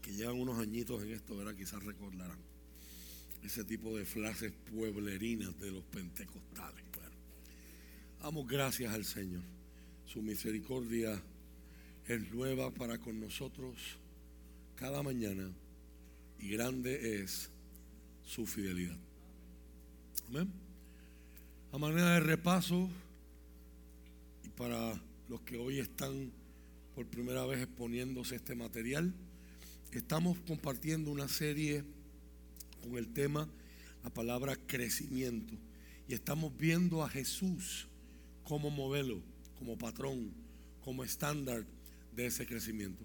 Que 0.02 0.12
llevan 0.12 0.40
unos 0.40 0.58
añitos 0.58 1.02
en 1.02 1.12
esto, 1.12 1.36
¿verdad? 1.36 1.54
Quizás 1.54 1.82
recordarán 1.82 2.38
ese 3.42 3.64
tipo 3.64 3.96
de 3.96 4.04
frases 4.04 4.52
pueblerinas 4.70 5.58
de 5.58 5.70
los 5.70 5.84
pentecostales. 5.84 6.84
Bueno, 6.94 7.16
damos 8.22 8.46
gracias 8.46 8.92
al 8.92 9.04
Señor. 9.04 9.42
Su 10.06 10.22
misericordia 10.22 11.20
es 12.06 12.32
nueva 12.32 12.70
para 12.70 12.98
con 12.98 13.20
nosotros 13.20 13.76
cada 14.74 15.02
mañana 15.02 15.50
y 16.38 16.48
grande 16.48 17.22
es 17.22 17.50
su 18.24 18.46
fidelidad. 18.46 18.98
Amén. 20.28 20.50
A 21.72 21.78
manera 21.78 22.14
de 22.14 22.20
repaso, 22.20 22.88
y 24.44 24.48
para 24.50 25.00
los 25.28 25.40
que 25.42 25.56
hoy 25.56 25.78
están 25.78 26.32
por 26.94 27.06
primera 27.06 27.46
vez 27.46 27.60
exponiéndose 27.62 28.36
este 28.36 28.54
material, 28.54 29.14
estamos 29.98 30.38
compartiendo 30.46 31.10
una 31.10 31.28
serie 31.28 31.84
con 32.82 32.96
el 32.96 33.08
tema, 33.12 33.48
la 34.02 34.10
palabra 34.10 34.56
crecimiento, 34.66 35.54
y 36.08 36.14
estamos 36.14 36.56
viendo 36.56 37.02
a 37.02 37.08
Jesús 37.08 37.88
como 38.44 38.70
modelo 38.70 39.20
como 39.60 39.76
patrón, 39.76 40.32
como 40.82 41.04
estándar 41.04 41.66
de 42.16 42.26
ese 42.26 42.46
crecimiento. 42.46 43.04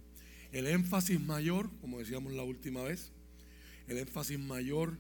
El 0.54 0.68
énfasis 0.68 1.20
mayor, 1.20 1.70
como 1.82 2.00
decíamos 2.00 2.32
la 2.32 2.44
última 2.44 2.82
vez, 2.82 3.12
el 3.90 3.98
énfasis 3.98 4.40
mayor 4.40 4.98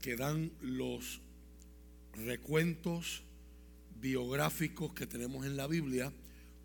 que 0.00 0.14
dan 0.14 0.52
los 0.60 1.20
recuentos 2.14 3.24
biográficos 4.00 4.94
que 4.94 5.08
tenemos 5.08 5.44
en 5.46 5.56
la 5.56 5.66
Biblia, 5.66 6.12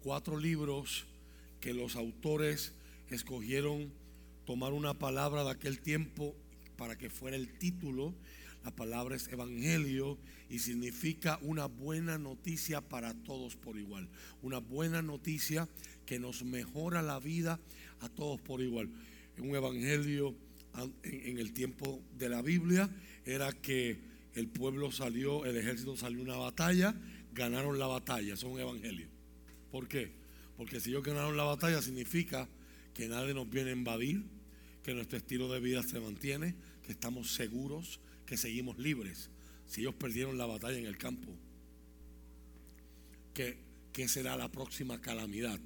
cuatro 0.03 0.37
libros 0.37 1.05
que 1.59 1.73
los 1.73 1.95
autores 1.95 2.73
escogieron 3.09 3.91
tomar 4.45 4.73
una 4.73 4.93
palabra 4.93 5.43
de 5.43 5.51
aquel 5.51 5.79
tiempo 5.79 6.35
para 6.77 6.97
que 6.97 7.09
fuera 7.09 7.35
el 7.35 7.57
título. 7.57 8.13
La 8.63 8.71
palabra 8.71 9.15
es 9.15 9.27
evangelio 9.27 10.17
y 10.49 10.59
significa 10.59 11.37
una 11.41 11.65
buena 11.65 12.17
noticia 12.17 12.81
para 12.81 13.13
todos 13.13 13.55
por 13.55 13.77
igual. 13.77 14.07
Una 14.41 14.59
buena 14.59 15.01
noticia 15.01 15.67
que 16.05 16.19
nos 16.19 16.43
mejora 16.43 17.01
la 17.01 17.19
vida 17.19 17.59
a 17.99 18.09
todos 18.09 18.39
por 18.41 18.61
igual. 18.61 18.89
Un 19.37 19.55
evangelio 19.55 20.35
en 21.03 21.37
el 21.39 21.53
tiempo 21.53 22.01
de 22.17 22.29
la 22.29 22.41
Biblia 22.41 22.89
era 23.25 23.51
que 23.51 23.99
el 24.35 24.47
pueblo 24.47 24.91
salió, 24.91 25.45
el 25.45 25.57
ejército 25.57 25.95
salió 25.95 26.19
a 26.19 26.23
una 26.23 26.37
batalla, 26.37 26.95
ganaron 27.33 27.77
la 27.79 27.87
batalla. 27.87 28.33
Eso 28.33 28.47
es 28.47 28.53
un 28.53 28.59
evangelio. 28.59 29.07
¿Por 29.71 29.87
qué? 29.87 30.11
Porque 30.57 30.79
si 30.79 30.89
ellos 30.89 31.03
ganaron 31.03 31.35
la 31.35 31.43
batalla 31.43 31.81
significa 31.81 32.47
que 32.93 33.07
nadie 33.07 33.33
nos 33.33 33.49
viene 33.49 33.71
a 33.71 33.73
invadir, 33.73 34.23
que 34.83 34.93
nuestro 34.93 35.17
estilo 35.17 35.51
de 35.51 35.59
vida 35.59 35.81
se 35.81 35.99
mantiene, 35.99 36.55
que 36.85 36.91
estamos 36.91 37.33
seguros, 37.33 37.99
que 38.25 38.37
seguimos 38.37 38.77
libres. 38.77 39.29
Si 39.67 39.81
ellos 39.81 39.95
perdieron 39.95 40.37
la 40.37 40.45
batalla 40.45 40.77
en 40.77 40.85
el 40.85 40.97
campo, 40.97 41.33
¿qué, 43.33 43.57
qué 43.93 44.07
será 44.07 44.35
la 44.35 44.51
próxima 44.51 45.01
calamidad? 45.01 45.59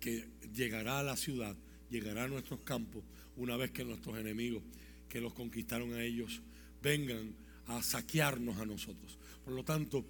Que 0.00 0.26
llegará 0.52 0.98
a 0.98 1.02
la 1.02 1.16
ciudad, 1.16 1.56
llegará 1.90 2.24
a 2.24 2.28
nuestros 2.28 2.60
campos, 2.60 3.04
una 3.36 3.56
vez 3.56 3.70
que 3.70 3.84
nuestros 3.84 4.18
enemigos 4.18 4.62
que 5.08 5.20
los 5.20 5.32
conquistaron 5.34 5.94
a 5.94 6.02
ellos 6.02 6.42
vengan 6.82 7.34
a 7.66 7.82
saquearnos 7.82 8.58
a 8.58 8.66
nosotros. 8.66 9.18
Por 9.44 9.54
lo 9.54 9.64
tanto, 9.64 10.04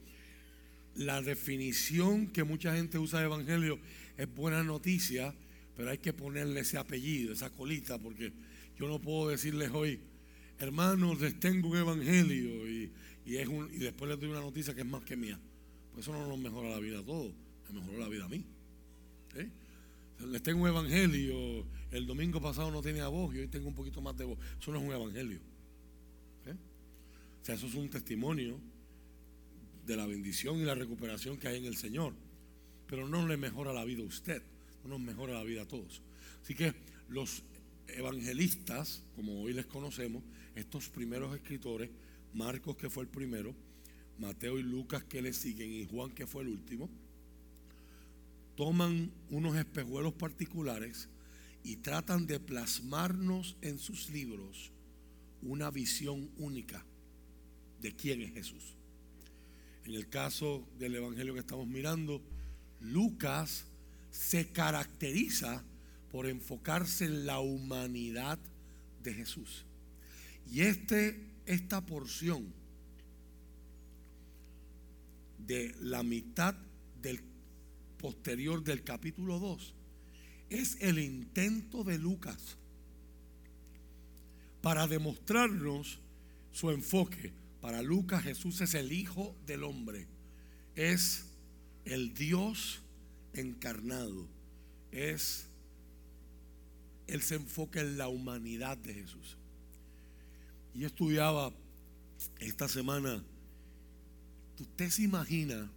la 0.95 1.21
definición 1.21 2.29
que 2.29 2.45
mucha 2.45 2.75
gente 2.75 2.99
usa 2.99 3.21
de 3.21 3.27
evangelio 3.27 3.79
es 4.17 4.35
buena 4.35 4.63
noticia, 4.63 5.35
pero 5.77 5.91
hay 5.91 5.99
que 5.99 6.13
ponerle 6.13 6.61
ese 6.61 6.79
apellido, 6.79 7.33
esa 7.33 7.51
colita, 7.51 7.99
porque 7.99 8.33
yo 8.79 8.89
no 8.89 9.01
puedo 9.01 9.29
decirles 9.29 9.71
hoy, 9.73 10.01
hermanos, 10.59 11.21
les 11.21 11.39
tengo 11.39 11.69
un 11.69 11.77
evangelio 11.77 12.69
y, 12.69 12.91
es 13.27 13.47
un, 13.47 13.69
y 13.73 13.79
después 13.79 14.11
les 14.11 14.19
doy 14.19 14.31
una 14.31 14.41
noticia 14.41 14.75
que 14.75 14.81
es 14.81 14.87
más 14.87 15.03
que 15.03 15.17
mía. 15.17 15.39
Pues 15.93 16.07
eso 16.07 16.17
no 16.17 16.27
nos 16.27 16.39
mejora 16.39 16.71
la 16.71 16.79
vida 16.79 17.01
a 17.01 17.05
todos, 17.05 17.33
me 17.69 17.81
mejoró 17.81 17.99
la 17.99 18.09
vida 18.09 18.25
a 18.25 18.29
mí. 18.29 18.45
Les 20.31 20.43
tengo 20.43 20.63
un 20.63 20.69
evangelio, 20.69 21.67
el 21.91 22.07
domingo 22.07 22.41
pasado 22.41 22.71
no 22.71 22.81
tenía 22.81 23.09
voz 23.09 23.35
y 23.35 23.41
hoy 23.41 23.49
tengo 23.49 23.69
un 23.69 23.75
poquito 23.75 24.01
más 24.01 24.17
de 24.17 24.25
voz. 24.25 24.39
Eso 24.59 24.73
no 24.73 24.79
es 24.79 24.85
un 24.85 24.93
evangelio. 24.93 25.41
O 26.47 27.45
sea, 27.47 27.55
eso 27.55 27.67
es 27.67 27.75
un 27.75 27.89
testimonio 27.89 28.59
de 29.87 29.97
la 29.97 30.07
bendición 30.07 30.59
y 30.59 30.65
la 30.65 30.75
recuperación 30.75 31.37
que 31.37 31.49
hay 31.49 31.59
en 31.59 31.67
el 31.67 31.77
Señor. 31.77 32.13
Pero 32.89 33.07
no 33.07 33.27
le 33.29 33.37
mejora 33.37 33.73
la 33.73 33.85
vida 33.85 34.03
a 34.03 34.07
usted, 34.07 34.43
nos 34.87 35.01
mejora 35.01 35.35
la 35.35 35.45
vida 35.45 35.63
a 35.63 35.69
todos. 35.69 36.03
Así 36.43 36.55
que 36.55 36.75
los 37.09 37.43
evangelistas, 37.89 39.03
como 39.15 39.43
hoy 39.43 39.53
les 39.53 39.67
conocemos, 39.67 40.23
estos 40.55 40.89
primeros 40.89 41.35
escritores, 41.35 41.91
Marcos 42.33 42.77
que 42.77 42.91
fue 42.91 43.05
el 43.05 43.09
primero, 43.09 43.55
Mateo 44.19 44.59
y 44.59 44.63
Lucas 44.63 45.05
que 45.05 45.23
le 45.23 45.33
siguen 45.33 45.73
y 45.73 45.87
Juan 45.87 46.11
que 46.11 46.27
fue 46.27 46.43
el 46.43 46.49
último, 46.49 46.91
toman 48.57 49.13
unos 49.31 49.57
espejuelos 49.57 50.15
particulares 50.15 51.09
y 51.63 51.77
tratan 51.77 52.27
de 52.27 52.41
plasmarnos 52.41 53.57
en 53.61 53.79
sus 53.79 54.11
libros 54.11 54.73
una 55.43 55.71
visión 55.71 56.31
única 56.39 56.85
de 57.81 57.95
quién 57.95 58.23
es 58.23 58.33
Jesús. 58.33 58.75
En 59.85 59.95
el 59.95 60.09
caso 60.09 60.67
del 60.79 60.97
Evangelio 60.97 61.35
que 61.35 61.41
estamos 61.41 61.67
mirando, 61.69 62.23
Lucas 62.81 63.67
se 64.17 64.49
caracteriza 64.49 65.63
por 66.11 66.27
enfocarse 66.27 67.05
en 67.05 67.27
la 67.27 67.39
humanidad 67.39 68.39
de 69.03 69.13
Jesús. 69.13 69.67
Y 70.51 70.63
este, 70.63 71.21
esta 71.45 71.85
porción 71.85 72.53
de 75.39 75.75
la 75.81 76.03
mitad 76.03 76.55
del 77.03 77.21
posterior 77.99 78.65
del 78.65 78.83
capítulo 78.83 79.39
2 79.39 79.75
es 80.49 80.79
el 80.81 80.99
intento 80.99 81.85
de 81.85 81.99
Lucas 81.99 82.57
para 84.63 84.87
demostrarnos 84.87 86.01
su 86.53 86.71
enfoque. 86.71 87.33
Para 87.61 87.83
Lucas 87.83 88.23
Jesús 88.23 88.61
es 88.63 88.75
el 88.75 88.93
Hijo 88.93 89.37
del 89.47 89.63
Hombre, 89.63 90.07
es 90.75 91.27
el 91.85 92.15
Dios 92.15 92.81
encarnado, 93.41 94.27
es, 94.93 95.49
él 97.07 97.23
se 97.23 97.37
enfoca 97.37 97.81
en 97.81 97.99
la 97.99 98.09
humanidad 98.09 98.77
de 98.79 98.95
Jesús. 98.95 99.37
Y 100.75 100.81
yo 100.81 100.87
estudiaba 100.87 101.53
esta 102.41 102.69
semana, 102.69 103.25
usted 104.59 104.91
se 104.91 105.03
imagina, 105.03 105.71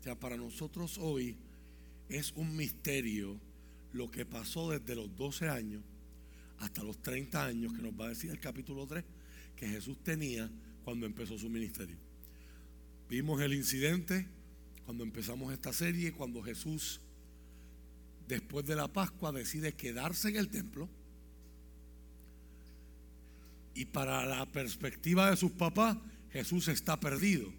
o 0.00 0.02
sea, 0.02 0.18
para 0.18 0.36
nosotros 0.36 0.98
hoy 0.98 1.36
es 2.08 2.32
un 2.32 2.56
misterio 2.56 3.38
lo 3.92 4.10
que 4.10 4.24
pasó 4.24 4.70
desde 4.70 4.94
los 4.94 5.14
12 5.16 5.48
años 5.48 5.82
hasta 6.58 6.82
los 6.82 7.00
30 7.02 7.46
años, 7.46 7.72
que 7.72 7.82
nos 7.82 7.98
va 7.98 8.06
a 8.06 8.08
decir 8.10 8.30
el 8.30 8.38
capítulo 8.38 8.86
3, 8.86 9.04
que 9.56 9.66
Jesús 9.66 9.98
tenía 10.02 10.50
cuando 10.84 11.06
empezó 11.06 11.38
su 11.38 11.48
ministerio. 11.48 11.96
Vimos 13.08 13.40
el 13.40 13.54
incidente 13.54 14.26
cuando 14.84 15.04
empezamos 15.04 15.52
esta 15.52 15.72
serie, 15.72 16.12
cuando 16.12 16.42
Jesús, 16.42 17.00
después 18.26 18.66
de 18.66 18.76
la 18.76 18.88
Pascua, 18.88 19.32
decide 19.32 19.74
quedarse 19.74 20.28
en 20.28 20.36
el 20.36 20.48
templo. 20.48 20.88
Y 23.74 23.84
para 23.84 24.26
la 24.26 24.46
perspectiva 24.46 25.30
de 25.30 25.36
sus 25.36 25.52
papás, 25.52 25.96
Jesús 26.32 26.68
está 26.68 26.98
perdido. 26.98 27.52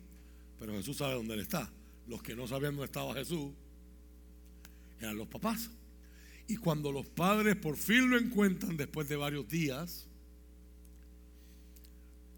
Pero 0.59 0.73
Jesús 0.73 0.97
sabe 0.97 1.15
dónde 1.15 1.33
él 1.33 1.39
está. 1.39 1.71
Los 2.07 2.21
que 2.21 2.35
no 2.35 2.47
sabían 2.47 2.73
dónde 2.73 2.85
estaba 2.85 3.13
Jesús 3.13 3.51
eran 4.99 5.17
los 5.17 5.27
papás. 5.27 5.69
Y 6.47 6.57
cuando 6.57 6.91
los 6.91 7.07
padres 7.07 7.55
por 7.55 7.77
fin 7.77 8.09
lo 8.09 8.17
encuentran 8.17 8.77
después 8.77 9.07
de 9.07 9.15
varios 9.15 9.47
días, 9.47 10.07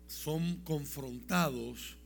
son 0.08 0.58
confrontados 0.58 1.98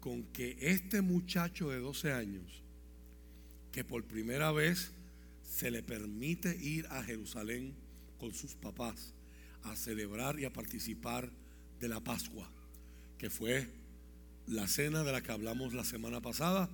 con 0.00 0.24
que 0.24 0.56
este 0.60 1.02
muchacho 1.02 1.70
de 1.70 1.78
12 1.78 2.12
años, 2.12 2.62
que 3.72 3.84
por 3.84 4.04
primera 4.04 4.52
vez 4.52 4.92
se 5.42 5.70
le 5.70 5.82
permite 5.82 6.56
ir 6.56 6.86
a 6.90 7.02
Jerusalén 7.02 7.74
con 8.18 8.34
sus 8.34 8.54
papás 8.54 9.14
a 9.62 9.76
celebrar 9.76 10.38
y 10.38 10.44
a 10.44 10.52
participar 10.52 11.30
de 11.80 11.88
la 11.88 12.00
Pascua, 12.00 12.48
que 13.18 13.30
fue 13.30 13.68
la 14.46 14.66
cena 14.66 15.02
de 15.02 15.12
la 15.12 15.20
que 15.20 15.32
hablamos 15.32 15.74
la 15.74 15.84
semana 15.84 16.20
pasada, 16.20 16.68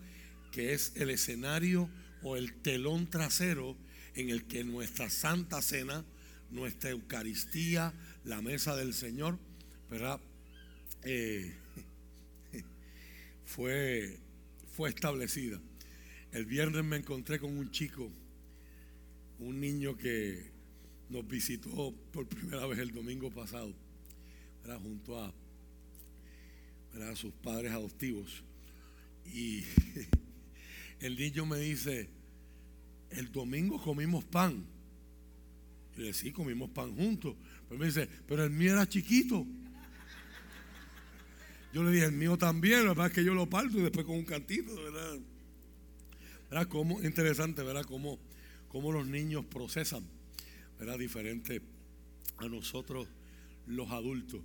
que 0.53 0.73
es 0.73 0.93
el 0.97 1.11
escenario 1.11 1.89
o 2.23 2.37
el 2.37 2.55
telón 2.55 3.09
trasero 3.09 3.77
en 4.15 4.31
el 4.31 4.45
que 4.45 4.65
nuestra 4.65 5.11
santa 5.11 5.61
cena, 5.61 6.05
nuestra 6.51 6.91
Eucaristía, 6.91 7.93
la 8.25 8.41
mesa 8.43 8.77
del 8.77 8.95
Señor, 8.95 9.39
¿verdad? 9.91 10.21
Eh, 11.03 11.55
fue, 13.45 14.19
fue 14.73 14.89
establecida. 14.89 15.61
El 16.33 16.47
viernes 16.47 16.85
me 16.85 16.97
encontré 16.97 17.39
con 17.39 17.57
un 17.57 17.71
chico, 17.71 18.11
un 19.39 19.61
niño 19.61 19.97
que 19.97 20.51
nos 21.09 21.27
visitó 21.27 21.95
por 22.13 22.27
primera 22.27 22.67
vez 22.67 22.79
el 22.79 22.93
domingo 22.93 23.31
pasado, 23.31 23.73
¿verdad? 24.63 24.81
junto 24.81 25.21
a, 25.21 25.33
sus 27.15 27.33
padres 27.35 27.73
adoptivos. 27.73 28.43
Y 29.33 29.65
el 31.01 31.17
niño 31.17 31.45
me 31.47 31.59
dice, 31.59 32.09
el 33.11 33.31
domingo 33.31 33.83
comimos 33.83 34.25
pan. 34.25 34.65
Y 35.97 36.01
le 36.01 36.13
sí, 36.13 36.33
comimos 36.33 36.71
pan 36.71 36.95
juntos. 36.97 37.37
Pero 37.69 37.79
me 37.79 37.87
dice, 37.87 38.09
pero 38.27 38.45
el 38.45 38.51
mío 38.51 38.73
era 38.73 38.89
chiquito. 38.89 39.47
Yo 41.75 41.83
le 41.83 41.91
dije, 41.91 42.05
el 42.05 42.13
mío 42.13 42.39
también, 42.39 42.85
la 42.85 42.91
verdad 42.91 43.09
es 43.09 43.13
que 43.15 43.25
yo 43.25 43.35
lo 43.35 43.51
parto 43.51 43.77
y 43.77 43.83
después 43.83 44.07
con 44.07 44.15
un 44.15 44.25
cantito, 44.25 44.77
¿verdad? 44.77 45.19
¿Verdad? 46.49 46.69
Interesante, 47.03 47.65
¿verdad? 47.65 47.85
Cómo, 47.85 48.21
cómo 48.69 48.93
los 48.93 49.09
niños 49.09 49.45
procesan, 49.47 50.05
¿verdad? 50.79 51.01
Diferente 51.01 51.61
a 52.37 52.47
nosotros 52.47 53.09
los 53.67 53.91
adultos. 53.91 54.41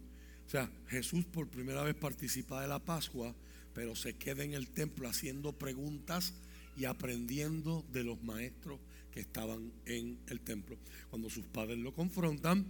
O 0.48 0.50
sea, 0.50 0.72
Jesús 0.88 1.24
por 1.24 1.48
primera 1.48 1.84
vez 1.84 1.94
participa 1.94 2.64
de 2.64 2.68
la 2.68 2.80
Pascua, 2.80 3.36
pero 3.76 3.96
se 3.96 4.16
queda 4.16 4.44
en 4.44 4.56
el 4.56 4.68
templo 4.68 5.08
haciendo 5.08 5.54
preguntas 5.54 6.34
y 6.78 6.86
aprendiendo 6.86 7.86
de 7.94 8.06
los 8.06 8.24
maestros 8.24 8.80
que 9.12 9.20
estaban 9.20 9.72
en 9.86 10.18
el 10.30 10.40
templo. 10.42 10.78
Cuando 11.12 11.30
sus 11.30 11.46
padres 11.46 11.78
lo 11.78 11.94
confrontan, 11.94 12.66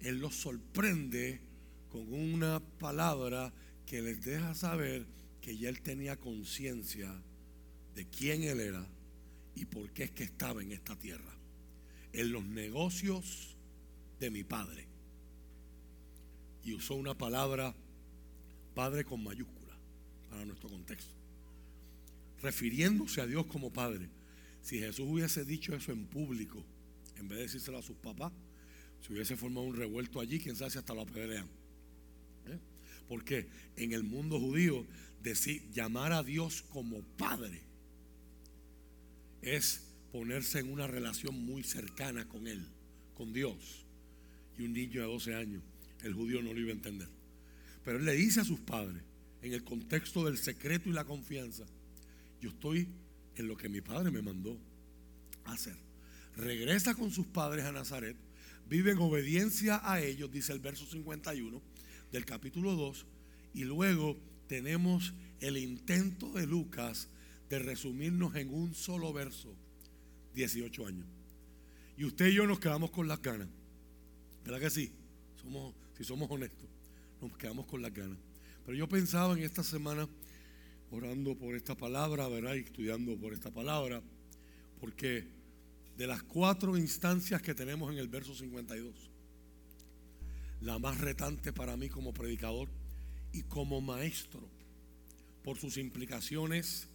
Él 0.00 0.18
los 0.18 0.34
sorprende 0.34 1.51
con 1.92 2.12
una 2.12 2.60
palabra 2.78 3.52
que 3.84 4.00
les 4.00 4.24
deja 4.24 4.54
saber 4.54 5.06
que 5.42 5.58
ya 5.58 5.68
Él 5.68 5.82
tenía 5.82 6.16
conciencia 6.18 7.12
de 7.94 8.08
quién 8.08 8.42
Él 8.42 8.60
era 8.60 8.86
y 9.54 9.66
por 9.66 9.92
qué 9.92 10.04
es 10.04 10.10
que 10.10 10.24
estaba 10.24 10.62
en 10.62 10.72
esta 10.72 10.96
tierra. 10.96 11.36
En 12.14 12.32
los 12.32 12.44
negocios 12.44 13.56
de 14.18 14.30
mi 14.30 14.42
Padre. 14.42 14.88
Y 16.64 16.72
usó 16.72 16.94
una 16.94 17.16
palabra, 17.16 17.74
Padre 18.74 19.04
con 19.04 19.22
mayúscula, 19.22 19.76
para 20.30 20.44
nuestro 20.46 20.70
contexto 20.70 21.22
refiriéndose 22.42 23.20
a 23.20 23.26
Dios 23.26 23.46
como 23.46 23.72
Padre. 23.72 24.08
Si 24.62 24.78
Jesús 24.78 25.06
hubiese 25.08 25.44
dicho 25.44 25.74
eso 25.74 25.92
en 25.92 26.06
público, 26.06 26.64
en 27.16 27.28
vez 27.28 27.38
de 27.38 27.44
decírselo 27.44 27.78
a 27.78 27.82
sus 27.82 27.96
papás, 27.96 28.32
se 29.00 29.12
hubiese 29.12 29.36
formado 29.36 29.66
un 29.66 29.76
revuelto 29.76 30.20
allí, 30.20 30.38
quién 30.38 30.56
sabe 30.56 30.70
si 30.70 30.78
hasta 30.78 30.94
lo 30.94 31.02
apedrean. 31.02 31.48
¿Eh? 33.12 33.16
Porque 33.16 33.46
en 33.76 33.92
el 33.92 34.04
mundo 34.04 34.40
judío, 34.40 34.86
decir, 35.22 35.70
llamar 35.70 36.12
a 36.12 36.22
Dios 36.22 36.62
como 36.70 37.02
Padre 37.18 37.60
es 39.42 39.82
ponerse 40.10 40.60
en 40.60 40.72
una 40.72 40.86
relación 40.86 41.34
muy 41.44 41.62
cercana 41.62 42.26
con 42.26 42.46
Él, 42.46 42.64
con 43.14 43.32
Dios. 43.32 43.84
Y 44.58 44.62
un 44.62 44.72
niño 44.72 45.02
de 45.02 45.06
12 45.06 45.34
años, 45.34 45.62
el 46.02 46.14
judío 46.14 46.42
no 46.42 46.52
lo 46.52 46.60
iba 46.60 46.70
a 46.70 46.74
entender. 46.74 47.08
Pero 47.84 47.98
Él 47.98 48.04
le 48.04 48.14
dice 48.14 48.40
a 48.40 48.44
sus 48.44 48.60
padres, 48.60 49.02
en 49.42 49.52
el 49.52 49.64
contexto 49.64 50.24
del 50.24 50.38
secreto 50.38 50.88
y 50.88 50.92
la 50.92 51.04
confianza, 51.04 51.64
yo 52.40 52.50
estoy 52.50 52.88
en 53.36 53.48
lo 53.48 53.56
que 53.56 53.68
mi 53.68 53.80
padre 53.80 54.10
me 54.10 54.22
mandó 54.22 54.56
hacer. 55.44 55.76
Regresa 56.36 56.94
con 56.94 57.10
sus 57.10 57.26
padres 57.26 57.64
a 57.64 57.72
Nazaret, 57.72 58.16
vive 58.68 58.92
en 58.92 58.98
obediencia 58.98 59.80
a 59.84 60.00
ellos, 60.00 60.30
dice 60.30 60.52
el 60.52 60.60
verso 60.60 60.86
51 60.86 61.71
del 62.12 62.24
capítulo 62.24 62.76
2, 62.76 63.06
y 63.54 63.64
luego 63.64 64.18
tenemos 64.46 65.14
el 65.40 65.56
intento 65.56 66.30
de 66.32 66.46
Lucas 66.46 67.08
de 67.48 67.58
resumirnos 67.58 68.36
en 68.36 68.52
un 68.54 68.74
solo 68.74 69.12
verso, 69.12 69.54
18 70.34 70.86
años. 70.86 71.06
Y 71.96 72.04
usted 72.04 72.28
y 72.28 72.34
yo 72.34 72.46
nos 72.46 72.60
quedamos 72.60 72.90
con 72.90 73.08
las 73.08 73.20
ganas. 73.20 73.48
¿Verdad 74.44 74.60
que 74.60 74.70
sí? 74.70 74.92
Somos, 75.40 75.74
si 75.96 76.04
somos 76.04 76.30
honestos, 76.30 76.68
nos 77.20 77.36
quedamos 77.36 77.66
con 77.66 77.82
las 77.82 77.92
ganas. 77.92 78.18
Pero 78.64 78.76
yo 78.76 78.88
pensaba 78.88 79.34
en 79.34 79.42
esta 79.42 79.62
semana 79.62 80.08
orando 80.90 81.36
por 81.36 81.54
esta 81.54 81.76
palabra, 81.76 82.28
¿verdad? 82.28 82.54
Y 82.54 82.60
estudiando 82.60 83.16
por 83.16 83.32
esta 83.32 83.50
palabra, 83.50 84.02
porque 84.80 85.26
de 85.96 86.06
las 86.06 86.22
cuatro 86.22 86.76
instancias 86.76 87.40
que 87.42 87.54
tenemos 87.54 87.92
en 87.92 87.98
el 87.98 88.08
verso 88.08 88.34
52, 88.34 89.11
la 90.62 90.78
más 90.78 90.98
retante 90.98 91.52
para 91.52 91.76
mí 91.76 91.88
como 91.88 92.14
predicador 92.14 92.68
y 93.32 93.42
como 93.42 93.80
maestro, 93.80 94.48
por 95.42 95.58
sus 95.58 95.76
implicaciones 95.76 96.88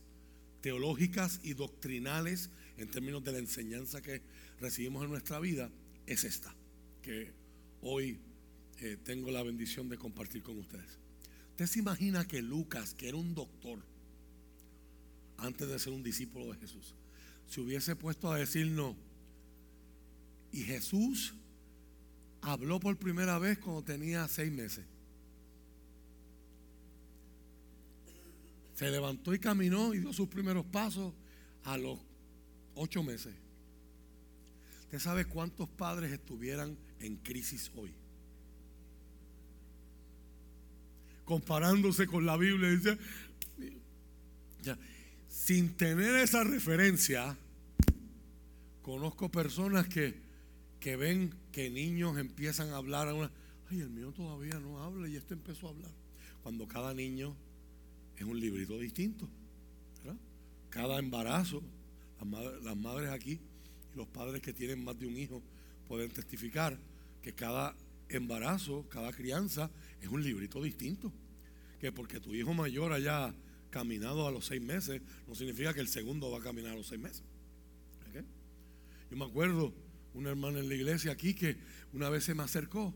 teológicas 0.62 1.41
y 1.43 1.53
doctrinales 1.53 2.49
en 2.77 2.89
términos 2.89 3.23
de 3.23 3.34
la 3.34 3.39
enseñanza 3.39 4.01
que 4.01 4.21
recibimos 4.60 5.03
en 5.03 5.10
nuestra 5.10 5.39
vida, 5.39 5.69
es 6.06 6.23
esta, 6.23 6.56
que 7.01 7.34
hoy 7.82 8.19
eh, 8.80 8.97
tengo 9.03 9.32
la 9.32 9.43
bendición 9.43 9.89
de 9.89 9.97
compartir 9.97 10.43
con 10.43 10.58
ustedes. 10.60 10.97
Usted 11.51 11.65
se 11.65 11.80
imagina 11.80 12.27
que 12.27 12.41
Lucas, 12.41 12.93
que 12.93 13.10
era 13.10 13.17
un 13.17 13.34
doctor, 13.36 13.84
antes 15.38 15.67
de 15.67 15.80
ser 15.80 15.91
un 15.93 16.03
discípulo 16.03 16.53
de 16.53 16.60
Jesús, 16.60 16.93
se 17.49 17.62
hubiese 17.62 17.95
puesto 17.95 18.32
a 18.32 18.38
decirnos, 18.38 18.95
y 20.51 20.63
Jesús 20.63 21.34
habló 22.47 22.79
por 22.79 22.97
primera 22.97 23.38
vez 23.39 23.57
cuando 23.60 23.83
tenía 23.83 24.27
seis 24.27 24.51
meses. 24.51 24.86
Se 28.75 28.89
levantó 28.91 29.33
y 29.33 29.39
caminó 29.39 29.93
y 29.93 29.99
dio 29.99 30.13
sus 30.13 30.27
primeros 30.27 30.65
pasos 30.65 31.13
a 31.63 31.77
los 31.77 31.99
ocho 32.75 33.03
meses. 33.03 33.33
¿Usted 34.81 34.99
sabe 34.99 35.25
cuántos 35.25 35.67
padres 35.67 36.12
estuvieran 36.12 36.77
en 36.99 37.17
crisis 37.17 37.71
hoy? 37.75 37.93
comparándose 41.27 42.07
con 42.07 42.25
la 42.25 42.38
Biblia. 42.38 42.69
Dice, 42.69 42.97
sin 45.27 45.73
tener 45.75 46.15
esa 46.15 46.43
referencia, 46.45 47.38
conozco 48.81 49.29
personas 49.29 49.88
que, 49.89 50.15
que 50.79 50.95
ven 50.95 51.33
que 51.51 51.69
niños 51.69 52.17
empiezan 52.17 52.69
a 52.69 52.77
hablar 52.77 53.07
a 53.07 53.13
una, 53.13 53.31
ay, 53.69 53.81
el 53.81 53.89
mío 53.89 54.11
todavía 54.11 54.59
no 54.59 54.83
habla 54.83 55.07
y 55.07 55.15
este 55.15 55.33
empezó 55.33 55.67
a 55.67 55.69
hablar. 55.71 55.91
Cuando 56.43 56.67
cada 56.67 56.93
niño 56.93 57.35
es 58.15 58.23
un 58.23 58.39
librito 58.39 58.77
distinto. 58.79 59.27
Cada 60.69 60.99
embarazo, 60.99 61.63
las 62.19 62.63
las 62.63 62.75
madres 62.75 63.09
aquí 63.09 63.39
y 63.93 63.97
los 63.97 64.07
padres 64.07 64.41
que 64.41 64.53
tienen 64.53 64.83
más 64.83 64.99
de 64.99 65.07
un 65.07 65.17
hijo 65.17 65.41
pueden 65.87 66.11
testificar 66.11 66.77
que 67.21 67.33
cada 67.33 67.75
embarazo, 68.09 68.85
cada 68.89 69.11
crianza 69.11 69.71
es 70.01 70.09
un 70.09 70.23
librito 70.23 70.61
distinto. 70.61 71.11
Que 71.79 71.91
porque 71.91 72.19
tu 72.19 72.33
hijo 72.33 72.53
mayor 72.53 72.91
haya 72.91 73.33
caminado 73.69 74.27
a 74.27 74.31
los 74.31 74.45
seis 74.45 74.61
meses, 74.61 75.01
no 75.27 75.35
significa 75.35 75.73
que 75.73 75.79
el 75.79 75.87
segundo 75.87 76.31
va 76.31 76.39
a 76.39 76.41
caminar 76.41 76.73
a 76.73 76.75
los 76.75 76.87
seis 76.87 77.01
meses. 77.01 77.23
Yo 79.09 79.15
me 79.15 79.25
acuerdo 79.25 79.73
una 80.17 80.32
hermana 80.32 80.60
en 80.60 80.67
la 80.67 80.75
iglesia 80.75 81.12
aquí 81.12 81.34
que 81.36 81.58
una 81.93 82.10
vez 82.10 82.23
se 82.23 82.34
me 82.34 82.43
acercó, 82.43 82.93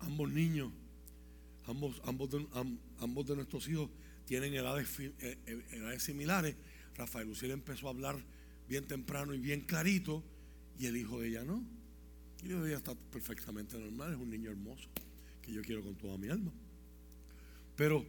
ambos 0.00 0.30
niños, 0.30 0.70
ambos, 1.66 2.00
ambos, 2.04 2.30
de, 2.30 2.46
ambos 3.00 3.26
de 3.26 3.36
nuestros 3.36 3.66
hijos 3.68 3.90
tienen 4.26 4.52
edades, 4.52 4.88
eh, 5.00 5.14
eh, 5.20 5.64
edades 5.72 6.02
similares. 6.02 6.54
Rafael 6.96 7.26
Lucía 7.26 7.52
empezó 7.52 7.86
a 7.86 7.90
hablar 7.90 8.22
bien 8.68 8.86
temprano 8.86 9.34
y 9.34 9.38
bien 9.38 9.62
clarito, 9.62 10.22
y 10.78 10.86
el 10.86 10.96
hijo 10.96 11.18
de 11.20 11.28
ella 11.28 11.44
no. 11.44 11.64
Y 12.42 12.46
el 12.46 12.50
hijo 12.52 12.62
de 12.62 12.68
ella 12.68 12.78
está 12.78 12.94
perfectamente 12.94 13.78
normal, 13.78 14.12
es 14.12 14.18
un 14.18 14.30
niño 14.30 14.50
hermoso 14.50 14.88
que 15.40 15.52
yo 15.52 15.62
quiero 15.62 15.82
con 15.82 15.94
toda 15.94 16.18
mi 16.18 16.28
alma. 16.28 16.52
Pero, 17.74 18.04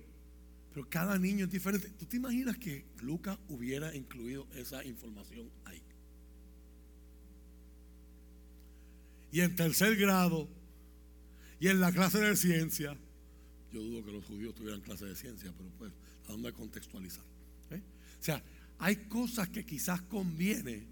pero 0.74 0.90
cada 0.90 1.18
niño 1.18 1.46
es 1.46 1.52
diferente. 1.52 1.90
¿Tú 1.98 2.06
te 2.06 2.18
imaginas 2.18 2.58
que 2.58 2.86
Lucas 3.02 3.38
hubiera 3.48 3.96
incluido 3.96 4.46
esa 4.56 4.84
información 4.84 5.50
ahí? 5.66 5.82
Y 9.34 9.42
en 9.42 9.56
tercer 9.56 9.96
grado, 9.96 10.48
y 11.60 11.68
en 11.68 11.80
la 11.82 11.92
clase 11.92 12.20
de 12.20 12.36
ciencia, 12.36 12.96
yo 13.72 13.82
dudo 13.82 14.06
que 14.06 14.12
los 14.12 14.24
judíos 14.26 14.54
tuvieran 14.54 14.80
clase 14.82 15.06
de 15.06 15.16
ciencia, 15.16 15.52
pero 15.58 15.72
pues, 15.80 15.92
¿a 16.28 16.34
dónde 16.34 16.54
contextualizar? 16.54 17.24
¿Eh? 17.72 17.82
O 18.20 18.24
sea, 18.24 18.44
hay 18.78 18.96
cosas 19.08 19.50
que 19.50 19.66
quizás 19.66 20.04
conviene 20.04 20.86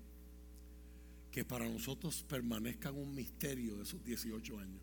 que 1.31 1.45
para 1.45 1.69
nosotros 1.69 2.25
permanezcan 2.27 2.95
un 2.95 3.13
misterio 3.13 3.75
de 3.75 3.83
esos 3.83 4.03
18 4.03 4.57
años, 4.57 4.81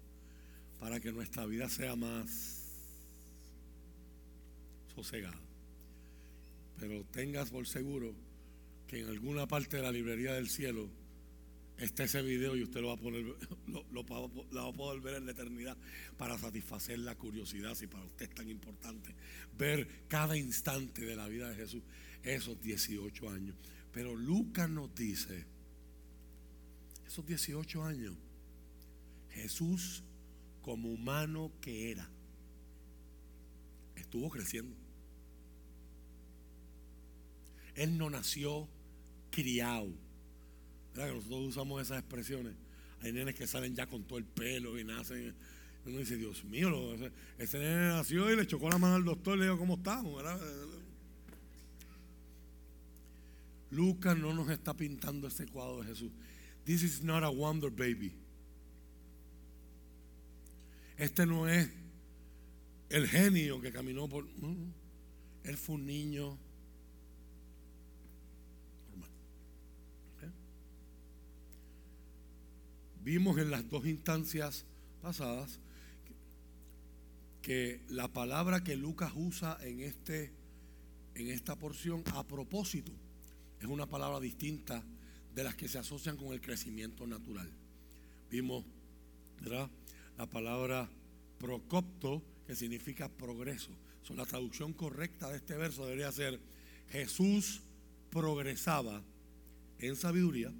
para 0.79 1.01
que 1.01 1.11
nuestra 1.11 1.45
vida 1.45 1.69
sea 1.69 1.97
más 1.97 2.63
sosegada. 4.95 5.41
Pero 6.79 7.05
tengas 7.11 7.51
por 7.51 7.67
seguro 7.67 8.15
que 8.87 9.01
en 9.01 9.09
alguna 9.09 9.49
parte 9.49 9.79
de 9.79 9.83
la 9.83 9.91
librería 9.91 10.35
del 10.35 10.49
cielo 10.49 10.89
está 11.79 12.05
ese 12.05 12.23
video 12.23 12.57
y 12.57 12.63
usted 12.63 12.81
lo 12.81 12.89
va 12.89 12.95
a 12.95 12.99
poner, 12.99 13.25
lo, 13.67 14.05
va 14.05 14.69
a 14.69 14.73
poder 14.73 15.01
ver 15.01 15.15
en 15.15 15.27
la 15.27 15.33
eternidad 15.33 15.77
para 16.17 16.39
satisfacer 16.39 16.99
la 16.99 17.15
curiosidad, 17.15 17.75
si 17.75 17.87
para 17.87 18.05
usted 18.05 18.29
es 18.29 18.35
tan 18.35 18.51
importante 18.51 19.15
ver 19.57 20.07
cada 20.09 20.37
instante 20.37 21.05
de 21.05 21.17
la 21.17 21.29
vida 21.29 21.49
de 21.49 21.57
Jesús, 21.57 21.83
esos 22.23 22.61
18 22.61 23.31
años. 23.31 23.57
Pero 23.93 24.15
Lucas 24.15 24.69
nos 24.69 24.95
dice, 24.95 25.47
esos 27.07 27.25
18 27.27 27.85
años, 27.85 28.17
Jesús 29.31 30.03
como 30.63 30.91
humano 30.91 31.53
que 31.61 31.91
era, 31.93 32.09
estuvo 33.97 34.29
creciendo. 34.29 34.77
Él 37.75 37.97
no 37.97 38.11
nació 38.11 38.69
criado. 39.31 40.08
¿Verdad 40.99 41.15
nosotros 41.15 41.47
usamos 41.47 41.81
esas 41.81 42.01
expresiones? 42.01 42.55
Hay 43.03 43.13
nenes 43.13 43.37
que 43.37 43.47
salen 43.47 43.73
ya 43.73 43.87
con 43.87 44.03
todo 44.03 44.19
el 44.19 44.25
pelo 44.25 44.77
y 44.81 44.83
nacen. 44.83 45.33
Uno 45.87 45.99
dice, 45.99 46.17
Dios 46.17 46.43
mío, 46.45 46.71
lo- 46.71 46.93
ese, 47.39 47.59
nene 47.61 47.87
nació 47.91 48.33
y 48.33 48.37
le 48.37 48.45
chocó 48.49 48.69
la 48.69 48.79
mano 48.79 48.97
al 48.97 49.05
doctor 49.05 49.37
y 49.37 49.41
le 49.41 49.45
dijo, 49.47 49.59
¿cómo 49.59 49.75
estamos? 49.77 50.21
Lucas 53.71 54.19
no 54.19 54.35
nos 54.35 54.51
está 54.51 54.75
pintando 54.75 55.29
este 55.29 55.47
cuadro 55.47 55.83
de 55.83 55.87
Jesús. 55.87 56.11
This 56.65 56.83
is 56.83 57.05
not 57.05 57.23
a 57.23 57.29
wonder 57.31 57.71
baby. 57.71 58.13
Este 60.97 61.25
no 61.27 61.47
es 61.49 61.69
el 62.91 63.07
genio 63.07 63.61
que 63.61 63.71
caminó 63.71 64.09
por. 64.09 64.25
no. 64.41 64.57
Él 65.45 65.57
fue 65.57 65.77
un 65.77 65.87
niño 65.87 66.37
normal. 68.91 69.11
¿Ok? 70.17 70.33
Vimos 73.09 73.39
en 73.39 73.51
las 73.51 73.67
dos 73.71 73.87
instancias 73.87 74.67
pasadas 75.01 75.61
que 77.41 77.81
la 77.89 78.07
palabra 78.09 78.63
que 78.63 78.77
Lucas 78.77 79.13
usa 79.17 79.57
en, 79.63 79.81
este, 79.81 80.31
en 81.15 81.29
esta 81.29 81.57
porción 81.57 82.05
a 82.13 82.23
propósito 82.25 82.93
es 83.63 83.67
una 83.67 83.87
palabra 83.87 84.21
distinta 84.21 84.85
de 85.35 85.43
las 85.43 85.55
que 85.55 85.69
se 85.69 85.79
asocian 85.79 86.19
con 86.19 86.35
el 86.35 86.43
crecimiento 86.43 87.07
natural. 87.07 87.51
Vimos 88.31 88.67
la 90.19 90.27
palabra 90.27 90.87
procopto, 91.39 92.23
que 92.47 92.55
significa 92.55 93.09
progreso. 93.09 93.71
So, 94.03 94.13
la 94.13 94.27
traducción 94.27 94.75
correcta 94.75 95.31
de 95.31 95.39
este 95.39 95.57
verso 95.57 95.87
debería 95.87 96.13
ser 96.13 96.39
Jesús 96.91 97.63
progresaba 98.11 99.03
en 99.79 99.97
sabiduría, 99.97 100.53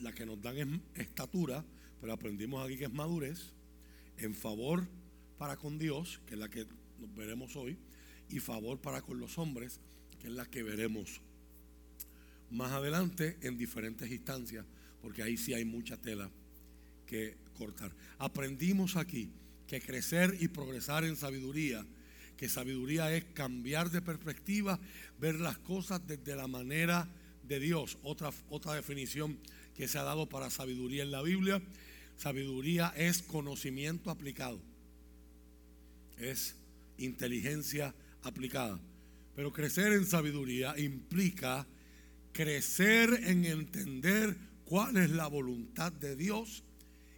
la 0.00 0.12
que 0.12 0.26
nos 0.26 0.40
dan 0.40 0.56
es 0.94 1.00
estatura, 1.00 1.64
pero 2.00 2.12
aprendimos 2.12 2.64
aquí 2.64 2.76
que 2.76 2.84
es 2.84 2.92
madurez, 2.92 3.52
en 4.18 4.34
favor 4.34 4.86
para 5.38 5.56
con 5.56 5.78
Dios, 5.78 6.20
que 6.26 6.34
es 6.34 6.40
la 6.40 6.48
que 6.48 6.66
veremos 7.16 7.56
hoy, 7.56 7.76
y 8.28 8.40
favor 8.40 8.80
para 8.80 9.02
con 9.02 9.18
los 9.18 9.38
hombres, 9.38 9.80
que 10.20 10.28
es 10.28 10.32
la 10.32 10.46
que 10.46 10.62
veremos 10.62 11.20
más 12.50 12.72
adelante 12.72 13.36
en 13.42 13.58
diferentes 13.58 14.10
instancias, 14.10 14.64
porque 15.02 15.22
ahí 15.22 15.36
sí 15.36 15.54
hay 15.54 15.64
mucha 15.64 15.96
tela 15.96 16.30
que 17.06 17.36
cortar. 17.56 17.92
Aprendimos 18.18 18.96
aquí 18.96 19.30
que 19.66 19.80
crecer 19.80 20.36
y 20.40 20.48
progresar 20.48 21.04
en 21.04 21.16
sabiduría, 21.16 21.84
que 22.36 22.48
sabiduría 22.48 23.14
es 23.14 23.24
cambiar 23.34 23.90
de 23.90 24.00
perspectiva, 24.00 24.78
ver 25.20 25.40
las 25.40 25.58
cosas 25.58 26.06
desde 26.06 26.36
la 26.36 26.46
manera 26.46 27.08
de 27.42 27.60
Dios. 27.60 27.98
Otra, 28.02 28.30
otra 28.48 28.74
definición 28.74 29.38
que 29.78 29.86
se 29.86 29.96
ha 29.96 30.02
dado 30.02 30.28
para 30.28 30.50
sabiduría 30.50 31.04
en 31.04 31.12
la 31.12 31.22
Biblia, 31.22 31.62
sabiduría 32.16 32.92
es 32.96 33.22
conocimiento 33.22 34.10
aplicado, 34.10 34.60
es 36.18 36.56
inteligencia 36.98 37.94
aplicada. 38.24 38.80
Pero 39.36 39.52
crecer 39.52 39.92
en 39.92 40.04
sabiduría 40.04 40.76
implica 40.76 41.64
crecer 42.32 43.22
en 43.24 43.44
entender 43.44 44.36
cuál 44.64 44.96
es 44.96 45.10
la 45.10 45.28
voluntad 45.28 45.92
de 45.92 46.16
Dios 46.16 46.64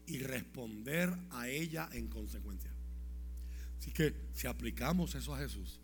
y 0.07 0.19
responder 0.19 1.17
a 1.31 1.49
ella 1.49 1.89
en 1.93 2.09
consecuencia. 2.09 2.71
Así 3.79 3.91
que 3.91 4.13
si 4.35 4.47
aplicamos 4.47 5.15
eso 5.15 5.35
a 5.35 5.39
Jesús, 5.39 5.81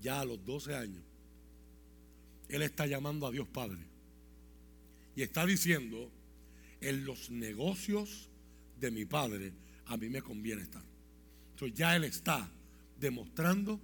ya 0.00 0.20
a 0.20 0.24
los 0.24 0.44
12 0.44 0.76
años, 0.76 1.02
Él 2.48 2.62
está 2.62 2.86
llamando 2.86 3.26
a 3.26 3.32
Dios 3.32 3.48
Padre 3.48 3.93
y 5.16 5.22
está 5.22 5.46
diciendo, 5.46 6.10
en 6.80 7.04
los 7.04 7.30
negocios 7.30 8.28
de 8.80 8.90
mi 8.90 9.04
Padre, 9.04 9.52
a 9.86 9.96
mí 9.96 10.08
me 10.08 10.22
conviene 10.22 10.62
estar. 10.62 10.82
Entonces 11.52 11.76
ya 11.76 11.96
Él 11.96 12.04
está 12.04 12.50
demostrando 12.98 13.80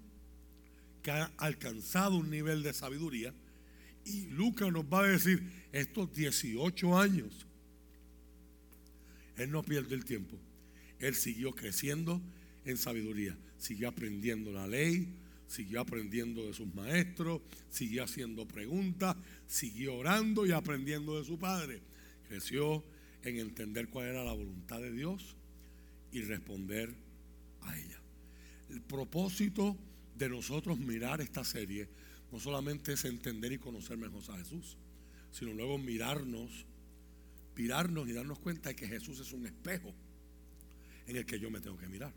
que 1.03 1.11
ha 1.11 1.31
alcanzado 1.39 2.17
un 2.17 2.31
nivel 2.31 2.63
de 2.63 2.73
sabiduría 2.73 3.33
y 4.05 4.27
Lucas 4.27 4.73
nos 4.73 4.85
va 4.85 5.01
a 5.05 5.09
decir, 5.09 5.43
estos 5.73 6.13
18 6.15 6.99
años, 6.99 7.47
Él 9.37 9.51
no 9.51 9.63
pierde 9.63 9.95
el 9.95 10.05
tiempo. 10.05 10.37
Él 10.99 11.15
siguió 11.15 11.53
creciendo 11.55 12.21
en 12.65 12.77
sabiduría, 12.77 13.37
siguió 13.59 13.89
aprendiendo 13.89 14.53
la 14.53 14.67
ley, 14.67 15.09
siguió 15.51 15.81
aprendiendo 15.81 16.47
de 16.47 16.55
sus 16.55 16.73
maestros, 16.77 17.43
siguió 17.69 18.05
haciendo 18.05 18.47
preguntas, 18.47 19.17
siguió 19.49 19.97
orando 19.97 20.47
y 20.47 20.53
aprendiendo 20.53 21.19
de 21.19 21.25
su 21.25 21.41
padre. 21.41 21.83
Creció 22.29 22.85
en 23.25 23.39
entender 23.39 23.89
cuál 23.89 24.07
era 24.07 24.23
la 24.23 24.33
voluntad 24.33 24.81
de 24.81 24.93
Dios 24.93 25.35
y 26.13 26.23
responder 26.23 26.95
a 27.63 27.77
ella. 27.77 28.01
El 28.71 28.81
propósito 28.81 29.77
de 30.17 30.29
nosotros 30.29 30.79
mirar 30.79 31.21
esta 31.21 31.43
serie 31.43 31.89
no 32.31 32.39
solamente 32.39 32.93
es 32.93 33.05
entender 33.05 33.51
y 33.51 33.59
conocer 33.59 33.97
mejor 33.97 34.23
a 34.29 34.39
Jesús, 34.39 34.77
sino 35.33 35.53
luego 35.53 35.79
mirarnos, 35.79 36.65
mirarnos 37.57 38.09
y 38.09 38.13
darnos 38.13 38.39
cuenta 38.39 38.69
de 38.69 38.77
que 38.77 38.87
Jesús 38.87 39.19
es 39.19 39.33
un 39.33 39.47
espejo 39.47 39.93
en 41.09 41.17
el 41.17 41.27
que 41.27 41.41
yo 41.41 41.51
me 41.51 41.61
tengo 41.61 41.77
que 41.77 41.89
mirar. 41.89 42.13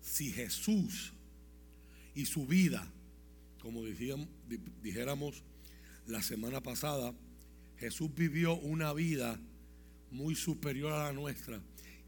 Si 0.00 0.30
Jesús 0.30 1.12
y 2.14 2.26
su 2.26 2.46
vida, 2.46 2.90
como 3.60 3.82
dijéramos, 3.84 5.42
la 6.06 6.22
semana 6.22 6.60
pasada, 6.62 7.14
Jesús 7.78 8.10
vivió 8.14 8.54
una 8.54 8.92
vida 8.92 9.38
muy 10.10 10.34
superior 10.34 10.92
a 10.92 11.04
la 11.04 11.12
nuestra 11.12 11.60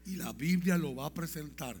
y 0.05 0.17
la 0.17 0.33
Biblia 0.33 0.77
lo 0.77 0.95
va 0.95 1.07
a 1.07 1.13
presentar 1.13 1.77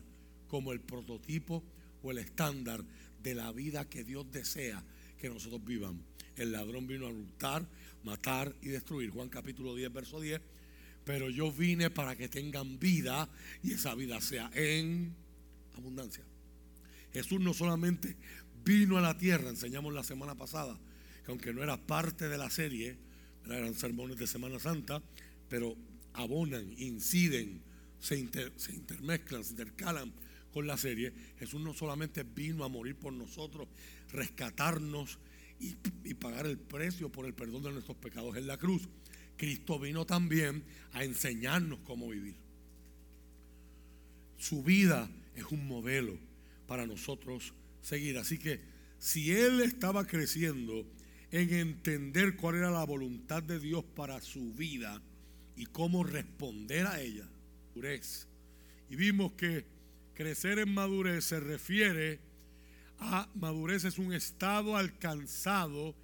como 0.47 0.71
el 0.71 0.79
prototipo 0.79 1.63
o 2.01 2.11
el 2.11 2.19
estándar 2.19 2.83
de 3.21 3.35
la 3.35 3.51
vida 3.51 3.89
que 3.89 4.03
Dios 4.03 4.31
desea 4.31 4.83
que 5.17 5.29
nosotros 5.29 5.63
vivamos. 5.63 6.05
El 6.35 6.51
ladrón 6.51 6.87
vino 6.87 7.07
a 7.07 7.11
hurtar, 7.11 7.67
matar 8.03 8.55
y 8.61 8.69
destruir. 8.69 9.09
Juan 9.11 9.29
capítulo 9.29 9.75
10, 9.75 9.93
verso 9.93 10.19
10. 10.19 10.41
Pero 11.05 11.29
yo 11.29 11.51
vine 11.51 11.89
para 11.89 12.15
que 12.15 12.29
tengan 12.29 12.79
vida 12.79 13.29
y 13.61 13.73
esa 13.73 13.93
vida 13.95 14.19
sea 14.21 14.49
en 14.53 15.13
abundancia. 15.75 16.23
Jesús 17.13 17.39
no 17.39 17.53
solamente 17.53 18.17
vino 18.65 18.97
a 18.97 19.01
la 19.01 19.17
tierra, 19.17 19.49
enseñamos 19.49 19.93
la 19.93 20.03
semana 20.03 20.35
pasada, 20.35 20.77
que 21.23 21.31
aunque 21.31 21.53
no 21.53 21.63
era 21.63 21.77
parte 21.77 22.27
de 22.27 22.37
la 22.37 22.49
serie, 22.49 22.97
eran 23.45 23.75
sermones 23.75 24.17
de 24.17 24.27
Semana 24.27 24.59
Santa, 24.59 25.01
pero 25.47 25.75
abonan, 26.13 26.73
inciden, 26.77 27.61
se, 27.99 28.17
inter, 28.17 28.51
se 28.55 28.73
intermezclan, 28.73 29.43
se 29.43 29.51
intercalan 29.51 30.13
con 30.51 30.65
la 30.65 30.77
serie. 30.77 31.13
Jesús 31.37 31.61
no 31.61 31.73
solamente 31.73 32.23
vino 32.23 32.63
a 32.63 32.69
morir 32.69 32.95
por 32.95 33.13
nosotros, 33.13 33.67
rescatarnos 34.11 35.19
y 35.59 36.13
pagar 36.15 36.45
el 36.45 36.57
precio 36.57 37.09
por 37.09 37.25
el 37.25 37.33
perdón 37.33 37.63
de 37.63 37.71
nuestros 37.71 37.97
pecados 37.97 38.35
en 38.35 38.47
la 38.47 38.57
cruz. 38.57 38.89
Cristo 39.37 39.79
vino 39.79 40.05
también 40.05 40.63
a 40.91 41.03
enseñarnos 41.03 41.79
cómo 41.79 42.09
vivir. 42.09 42.35
Su 44.37 44.63
vida 44.63 45.09
es 45.35 45.45
un 45.45 45.67
modelo 45.67 46.17
para 46.67 46.85
nosotros 46.85 47.53
seguir. 47.81 48.17
Así 48.17 48.37
que 48.37 48.61
si 48.99 49.31
Él 49.31 49.61
estaba 49.61 50.05
creciendo 50.05 50.85
en 51.31 51.53
entender 51.53 52.35
cuál 52.35 52.55
era 52.55 52.71
la 52.71 52.85
voluntad 52.85 53.41
de 53.41 53.59
Dios 53.59 53.83
para 53.95 54.21
su 54.21 54.53
vida 54.53 55.01
y 55.55 55.65
cómo 55.65 56.03
responder 56.03 56.87
a 56.87 57.01
ella, 57.01 57.27
madurez. 57.69 58.27
Y 58.89 58.95
vimos 58.95 59.33
que 59.33 59.65
crecer 60.13 60.59
en 60.59 60.73
madurez 60.73 61.25
se 61.25 61.39
refiere 61.39 62.19
a 62.99 63.27
madurez 63.35 63.83
es 63.83 63.97
un 63.97 64.13
estado 64.13 64.77
alcanzado 64.77 65.95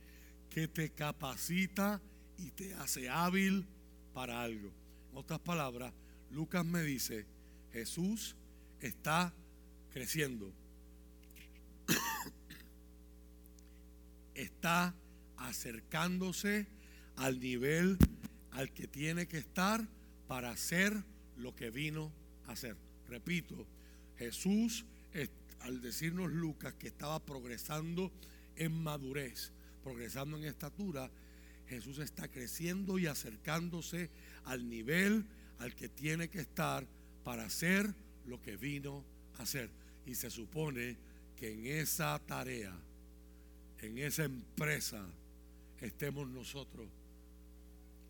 que 0.50 0.68
te 0.68 0.90
capacita 0.90 2.02
y 2.38 2.52
te 2.52 2.74
hace 2.74 3.10
hábil 3.10 3.66
para 4.14 4.42
algo. 4.42 4.72
En 5.12 5.18
otras 5.18 5.40
palabras, 5.40 5.94
Lucas 6.32 6.66
me 6.66 6.84
dice, 6.84 7.26
Jesús 7.72 8.36
está 8.82 9.34
creciendo. 10.00 10.54
está 14.34 14.96
acercándose 15.36 16.68
al 17.18 17.42
nivel 17.42 17.98
al 18.52 18.72
que 18.72 18.88
tiene 18.88 19.28
que 19.28 19.40
estar 19.40 19.86
para 20.26 20.52
hacer 20.52 21.04
lo 21.36 21.54
que 21.54 21.70
vino 21.70 22.14
a 22.48 22.54
hacer. 22.54 22.78
Repito, 23.10 23.68
Jesús, 24.18 24.86
al 25.60 25.82
decirnos 25.82 26.32
Lucas 26.32 26.76
que 26.76 26.88
estaba 26.88 27.20
progresando 27.26 28.14
en 28.56 28.72
madurez, 28.72 29.52
progresando 29.84 30.38
en 30.38 30.46
estatura, 30.46 31.12
Jesús 31.68 32.00
está 32.00 32.30
creciendo 32.30 33.00
y 33.00 33.08
acercándose 33.08 34.12
al 34.46 34.70
nivel 34.70 35.26
al 35.58 35.76
que 35.76 35.90
tiene 35.90 36.30
que 36.30 36.40
estar 36.40 36.88
para 37.26 37.44
hacer 37.44 37.94
lo 38.26 38.42
que 38.42 38.56
vino 38.56 39.04
a 39.38 39.44
hacer. 39.44 39.70
Y 40.10 40.16
se 40.16 40.32
supone 40.32 40.98
que 41.36 41.54
en 41.54 41.68
esa 41.68 42.18
tarea, 42.18 42.76
en 43.80 44.00
esa 44.00 44.24
empresa, 44.24 45.06
estemos 45.80 46.28
nosotros 46.28 46.88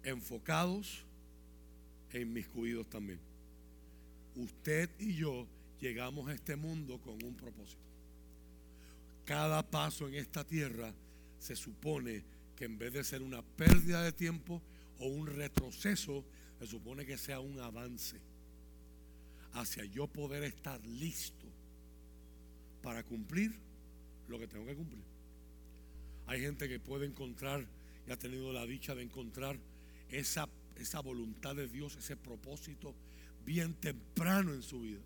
enfocados 0.02 1.04
e 2.14 2.22
inmiscuidos 2.22 2.90
también. 2.90 3.20
Usted 4.38 4.90
y 4.98 5.14
yo 5.16 5.46
llegamos 5.82 6.30
a 6.30 6.34
este 6.34 6.56
mundo 6.56 7.02
con 7.02 7.22
un 7.22 7.36
propósito. 7.36 7.82
Cada 9.26 9.62
paso 9.70 10.08
en 10.08 10.14
esta 10.14 10.46
tierra 10.46 10.94
se 11.38 11.58
supone 11.58 12.24
que 12.56 12.64
en 12.64 12.80
vez 12.80 12.94
de 12.94 13.04
ser 13.04 13.22
una 13.22 13.42
pérdida 13.42 14.04
de 14.04 14.14
tiempo 14.14 14.62
o 15.00 15.08
un 15.08 15.28
retroceso, 15.28 16.24
se 16.60 16.66
supone 16.66 17.06
que 17.06 17.18
sea 17.18 17.42
un 17.42 17.60
avance 17.60 18.22
hacia 19.52 19.84
yo 19.84 20.08
poder 20.08 20.46
estar 20.46 20.80
listo 20.86 21.59
para 22.82 23.04
cumplir 23.04 23.54
lo 24.28 24.40
que 24.40 24.48
tengo 24.48 24.66
que 24.66 24.76
cumplir. 24.76 25.04
Hay 26.28 26.42
gente 26.42 26.68
que 26.68 26.80
puede 26.80 27.06
encontrar 27.06 27.66
y 28.08 28.12
ha 28.12 28.18
tenido 28.18 28.54
la 28.54 28.66
dicha 28.66 28.96
de 28.96 29.04
encontrar 29.04 29.58
esa, 30.10 30.48
esa 30.76 31.00
voluntad 31.02 31.56
de 31.56 31.68
Dios, 31.68 31.96
ese 31.96 32.16
propósito 32.16 32.94
bien 33.46 33.74
temprano 33.76 34.54
en 34.54 34.62
su 34.62 34.82
vida. 34.82 35.02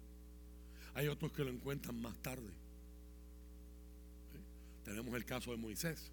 Hay 0.95 1.07
otros 1.07 1.31
que 1.31 1.43
lo 1.43 1.49
encuentran 1.49 1.99
más 2.01 2.15
tarde. 2.21 2.49
Tenemos 4.83 5.15
el 5.15 5.25
caso 5.25 5.51
de 5.51 5.57
Moisés 5.57 6.11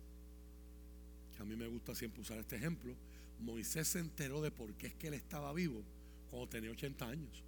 a 1.40 1.44
mí 1.44 1.56
me 1.56 1.66
gusta 1.66 1.94
siempre 1.94 2.20
usar 2.20 2.38
este 2.38 2.56
ejemplo, 2.56 2.94
Moisés 3.40 3.88
se 3.88 3.98
enteró 3.98 4.42
de 4.42 4.50
por 4.50 4.74
qué 4.74 4.88
es 4.88 4.94
que 4.94 5.08
él 5.08 5.14
estaba 5.14 5.52
vivo 5.54 5.82
cuando 6.28 6.48
tenía 6.50 6.70
80 6.70 7.08
años. 7.08 7.42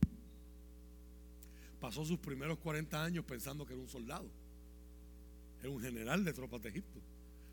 Pasó 1.82 2.04
sus 2.04 2.20
primeros 2.20 2.60
40 2.60 3.02
años 3.02 3.24
pensando 3.24 3.66
que 3.66 3.72
era 3.72 3.82
un 3.82 3.88
soldado, 3.88 4.30
era 5.60 5.68
un 5.68 5.80
general 5.80 6.24
de 6.24 6.32
tropas 6.32 6.62
de 6.62 6.68
Egipto. 6.68 7.00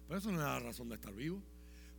Pero 0.07 0.19
eso 0.19 0.32
no 0.32 0.39
era 0.39 0.53
la 0.53 0.59
razón 0.59 0.88
de 0.88 0.95
estar 0.95 1.11
vivo. 1.15 1.41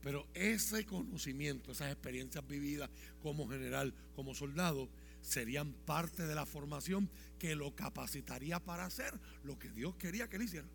Pero 0.00 0.28
ese 0.32 0.86
conocimiento, 0.86 1.72
esas 1.72 1.90
experiencias 1.90 2.46
vividas 2.46 2.88
como 3.20 3.48
general, 3.48 3.92
como 4.14 4.32
soldado, 4.32 4.88
serían 5.20 5.72
parte 5.72 6.24
de 6.24 6.36
la 6.36 6.46
formación 6.46 7.10
que 7.36 7.56
lo 7.56 7.74
capacitaría 7.74 8.60
para 8.60 8.86
hacer 8.86 9.12
lo 9.42 9.58
que 9.58 9.72
Dios 9.72 9.96
quería 9.96 10.28
que 10.28 10.36
él 10.36 10.42
hiciera. 10.42 10.68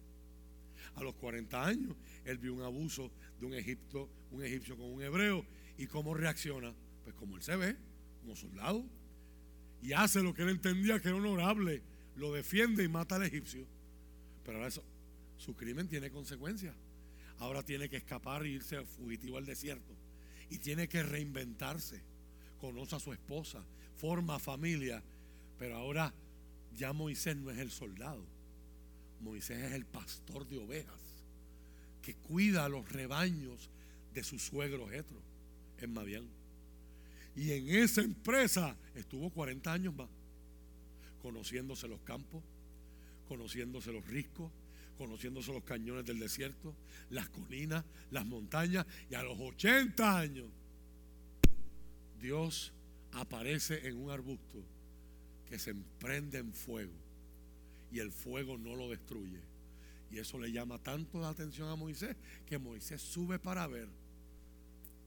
A 0.96 1.04
los 1.04 1.16
40 1.16 1.66
años, 1.66 1.96
él 2.26 2.38
vio 2.38 2.54
un 2.54 2.64
abuso 2.64 3.14
de 3.40 3.46
un 3.46 3.54
Egipto, 3.54 4.10
un 4.32 4.44
egipcio 4.44 4.76
con 4.76 4.92
un 4.92 5.02
hebreo. 5.02 5.46
¿Y 5.78 5.88
cómo 5.88 6.14
reacciona? 6.16 6.76
Pues 7.06 7.16
como 7.16 7.38
él 7.38 7.44
se 7.44 7.56
ve, 7.56 7.78
como 8.20 8.36
soldado. 8.36 8.86
Y 9.82 9.94
hace 9.94 10.22
lo 10.22 10.34
que 10.34 10.44
él 10.44 10.50
entendía 10.50 11.00
que 11.00 11.10
era 11.10 11.18
honorable. 11.18 11.82
Lo 12.16 12.32
defiende 12.34 12.84
y 12.84 12.88
mata 12.88 13.16
al 13.16 13.24
egipcio. 13.24 13.66
Pero 14.44 14.58
ahora 14.58 14.70
eso, 14.70 14.84
su 15.38 15.56
crimen 15.56 15.88
tiene 15.88 16.10
consecuencias. 16.10 16.76
Ahora 17.40 17.64
tiene 17.64 17.90
que 17.90 17.98
escapar 17.98 18.44
e 18.46 18.50
irse 18.50 18.84
fugitivo 18.86 19.38
al 19.38 19.46
desierto. 19.46 19.94
Y 20.50 20.60
tiene 20.60 20.88
que 20.88 21.04
reinventarse. 21.04 22.02
Conoce 22.60 22.96
a 22.96 23.00
su 23.00 23.14
esposa, 23.14 23.64
forma 23.96 24.40
familia. 24.40 25.04
Pero 25.60 25.76
ahora 25.76 26.14
ya 26.76 26.94
Moisés 26.94 27.36
no 27.36 27.52
es 27.52 27.60
el 27.60 27.72
soldado. 27.72 28.26
Moisés 29.22 29.64
es 29.64 29.74
el 29.74 29.86
pastor 29.86 30.48
de 30.48 30.58
ovejas 30.58 31.06
que 32.02 32.14
cuida 32.14 32.66
a 32.66 32.70
los 32.70 32.88
rebaños 32.92 33.72
de 34.14 34.24
su 34.24 34.38
suegro 34.38 34.88
Jetro 34.88 35.18
en 35.80 35.92
Madián. 35.92 36.28
Y 37.36 37.52
en 37.52 37.70
esa 37.70 38.02
empresa 38.02 38.76
estuvo 38.94 39.30
40 39.30 39.72
años 39.72 39.96
más, 39.96 40.10
conociéndose 41.22 41.88
los 41.88 42.00
campos, 42.02 42.42
conociéndose 43.28 43.92
los 43.92 44.06
riscos, 44.08 44.52
conociéndose 44.98 45.52
los 45.52 45.64
cañones 45.64 46.06
del 46.06 46.20
desierto, 46.20 46.74
las 47.10 47.28
colinas, 47.30 47.84
las 48.12 48.26
montañas, 48.26 48.86
y 49.10 49.16
a 49.16 49.24
los 49.24 49.38
80 49.40 50.18
años 50.18 50.48
Dios 52.22 52.72
aparece 53.12 53.88
en 53.88 53.98
un 53.98 54.12
arbusto 54.12 54.64
que 55.50 55.60
se 55.60 55.72
emprende 55.72 56.38
en 56.38 56.54
fuego 56.54 56.94
y 57.92 58.00
el 58.00 58.12
fuego 58.12 58.58
no 58.58 58.76
lo 58.76 58.90
destruye. 58.90 59.40
Y 60.12 60.20
eso 60.20 60.40
le 60.40 60.52
llama 60.52 60.78
tanto 60.80 61.20
la 61.20 61.30
atención 61.30 61.70
a 61.70 61.76
Moisés 61.76 62.16
que 62.46 62.58
Moisés 62.58 63.02
sube 63.02 63.40
para 63.40 63.68
ver. 63.68 63.88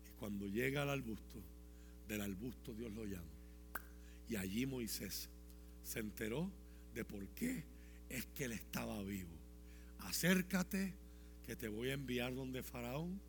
Y 0.09 0.13
cuando 0.19 0.47
llega 0.47 0.83
al 0.83 0.91
arbusto, 0.91 1.39
del 2.09 2.23
arbusto 2.23 2.73
Dios 2.75 2.91
lo 2.93 3.05
llama. 3.05 3.31
Y 4.29 4.37
allí 4.37 4.67
Moisés 4.67 5.29
se 5.85 6.01
enteró 6.01 6.51
de 6.95 7.05
por 7.05 7.27
qué 7.29 7.65
es 8.09 8.27
que 8.27 8.45
él 8.45 8.53
estaba 8.53 9.03
vivo. 9.03 9.31
Acércate 10.01 10.95
que 11.47 11.57
te 11.57 11.69
voy 11.69 11.91
a 11.91 11.95
enviar 11.95 12.35
donde 12.35 12.63
Faraón 12.63 13.21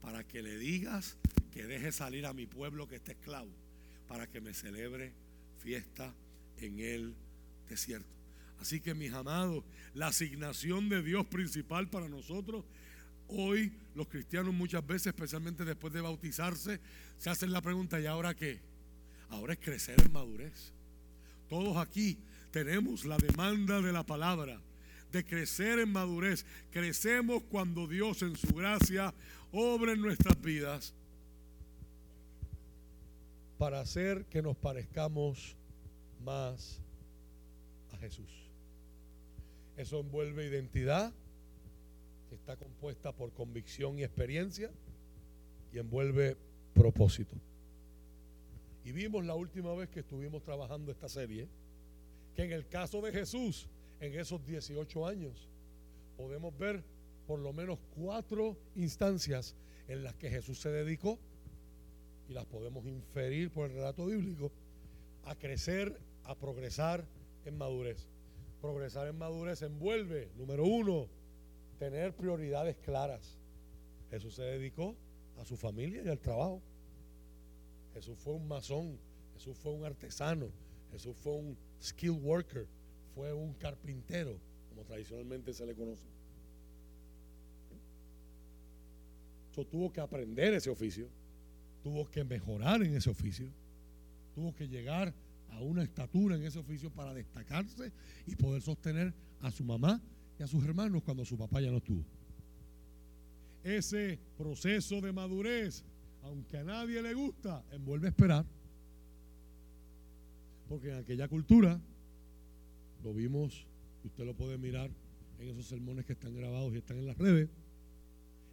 para 0.00 0.24
que 0.24 0.42
le 0.42 0.58
digas 0.58 1.16
que 1.52 1.64
deje 1.64 1.92
salir 1.92 2.26
a 2.26 2.32
mi 2.32 2.46
pueblo 2.46 2.88
que 2.88 2.96
está 2.96 3.12
esclavo, 3.12 3.50
para 4.08 4.26
que 4.26 4.40
me 4.40 4.54
celebre 4.54 5.12
fiesta 5.58 6.12
en 6.58 6.80
el 6.80 7.14
desierto. 7.68 8.08
Así 8.60 8.80
que 8.80 8.94
mis 8.94 9.12
amados, 9.12 9.64
la 9.94 10.08
asignación 10.08 10.88
de 10.88 11.02
Dios 11.02 11.26
principal 11.26 11.88
para 11.88 12.08
nosotros, 12.08 12.64
hoy 13.28 13.72
los 13.94 14.08
cristianos 14.08 14.54
muchas 14.54 14.86
veces, 14.86 15.08
especialmente 15.08 15.64
después 15.64 15.92
de 15.92 16.00
bautizarse, 16.00 16.80
se 17.18 17.30
hacen 17.30 17.52
la 17.52 17.60
pregunta, 17.60 18.00
¿y 18.00 18.06
ahora 18.06 18.34
qué? 18.34 18.60
Ahora 19.30 19.54
es 19.54 19.58
crecer 19.60 20.00
en 20.04 20.12
madurez. 20.12 20.72
Todos 21.48 21.76
aquí 21.76 22.18
tenemos 22.50 23.04
la 23.04 23.16
demanda 23.16 23.80
de 23.80 23.92
la 23.92 24.04
palabra, 24.04 24.60
de 25.10 25.24
crecer 25.24 25.78
en 25.78 25.92
madurez. 25.92 26.44
Crecemos 26.70 27.42
cuando 27.50 27.86
Dios 27.86 28.22
en 28.22 28.36
su 28.36 28.48
gracia 28.48 29.14
obra 29.52 29.92
en 29.92 30.00
nuestras 30.00 30.40
vidas 30.40 30.94
para 33.58 33.80
hacer 33.80 34.24
que 34.24 34.42
nos 34.42 34.56
parezcamos 34.56 35.54
más 36.24 36.80
a 37.92 37.96
Jesús. 37.98 38.28
Eso 39.76 40.00
envuelve 40.00 40.48
identidad, 40.48 41.12
está 42.34 42.56
compuesta 42.56 43.12
por 43.12 43.32
convicción 43.32 43.98
y 43.98 44.04
experiencia, 44.04 44.70
y 45.72 45.78
envuelve 45.78 46.36
propósito. 46.74 47.36
Y 48.84 48.92
vimos 48.92 49.24
la 49.24 49.34
última 49.34 49.74
vez 49.74 49.88
que 49.88 50.00
estuvimos 50.00 50.42
trabajando 50.42 50.90
esta 50.90 51.08
serie, 51.08 51.48
que 52.34 52.42
en 52.44 52.52
el 52.52 52.66
caso 52.68 53.00
de 53.00 53.12
Jesús, 53.12 53.68
en 54.00 54.18
esos 54.18 54.44
18 54.44 55.06
años, 55.06 55.48
podemos 56.16 56.56
ver 56.58 56.82
por 57.26 57.38
lo 57.38 57.52
menos 57.52 57.78
cuatro 57.94 58.56
instancias 58.74 59.54
en 59.88 60.02
las 60.02 60.14
que 60.14 60.30
Jesús 60.30 60.60
se 60.60 60.70
dedicó, 60.70 61.18
y 62.28 62.32
las 62.32 62.46
podemos 62.46 62.86
inferir 62.86 63.50
por 63.50 63.70
el 63.70 63.76
relato 63.76 64.06
bíblico, 64.06 64.50
a 65.24 65.34
crecer, 65.36 65.98
a 66.24 66.34
progresar 66.34 67.04
en 67.44 67.56
madurez. 67.56 68.08
Progresar 68.60 69.08
en 69.08 69.18
madurez 69.18 69.62
envuelve, 69.62 70.30
número 70.36 70.64
uno, 70.64 71.08
tener 71.82 72.14
prioridades 72.14 72.76
claras. 72.76 73.36
Jesús 74.08 74.36
se 74.36 74.42
dedicó 74.42 74.94
a 75.40 75.44
su 75.44 75.56
familia 75.56 76.00
y 76.04 76.08
al 76.08 76.20
trabajo. 76.20 76.62
Jesús 77.92 78.16
fue 78.18 78.34
un 78.34 78.46
masón, 78.46 79.00
Jesús 79.34 79.56
fue 79.58 79.72
un 79.72 79.84
artesano, 79.84 80.46
Jesús 80.92 81.16
fue 81.16 81.32
un 81.32 81.58
skill 81.82 82.12
worker, 82.22 82.68
fue 83.16 83.32
un 83.32 83.52
carpintero, 83.54 84.38
como 84.68 84.84
tradicionalmente 84.84 85.52
se 85.52 85.66
le 85.66 85.74
conoce. 85.74 86.06
So, 89.50 89.66
tuvo 89.66 89.92
que 89.92 90.00
aprender 90.00 90.54
ese 90.54 90.70
oficio, 90.70 91.08
tuvo 91.82 92.08
que 92.08 92.22
mejorar 92.22 92.80
en 92.84 92.94
ese 92.94 93.10
oficio, 93.10 93.48
tuvo 94.36 94.54
que 94.54 94.68
llegar 94.68 95.12
a 95.50 95.60
una 95.60 95.82
estatura 95.82 96.36
en 96.36 96.44
ese 96.44 96.60
oficio 96.60 96.90
para 96.90 97.12
destacarse 97.12 97.90
y 98.24 98.36
poder 98.36 98.62
sostener 98.62 99.12
a 99.40 99.50
su 99.50 99.64
mamá 99.64 100.00
a 100.42 100.46
sus 100.46 100.64
hermanos 100.64 101.02
cuando 101.02 101.24
su 101.24 101.36
papá 101.36 101.60
ya 101.60 101.70
no 101.70 101.78
estuvo. 101.78 102.04
ese 103.64 104.18
proceso 104.36 105.00
de 105.00 105.12
madurez, 105.12 105.84
aunque 106.22 106.58
a 106.58 106.64
nadie 106.64 107.00
le 107.00 107.14
gusta, 107.14 107.64
envuelve 107.70 108.08
esperar. 108.08 108.44
Porque 110.68 110.90
en 110.90 110.96
aquella 110.96 111.28
cultura, 111.28 111.80
lo 113.04 113.14
vimos, 113.14 113.66
y 114.02 114.08
usted 114.08 114.24
lo 114.24 114.34
puede 114.34 114.58
mirar 114.58 114.90
en 115.38 115.48
esos 115.48 115.66
sermones 115.66 116.04
que 116.04 116.14
están 116.14 116.34
grabados 116.34 116.74
y 116.74 116.78
están 116.78 116.98
en 116.98 117.06
las 117.06 117.18
redes, 117.18 117.48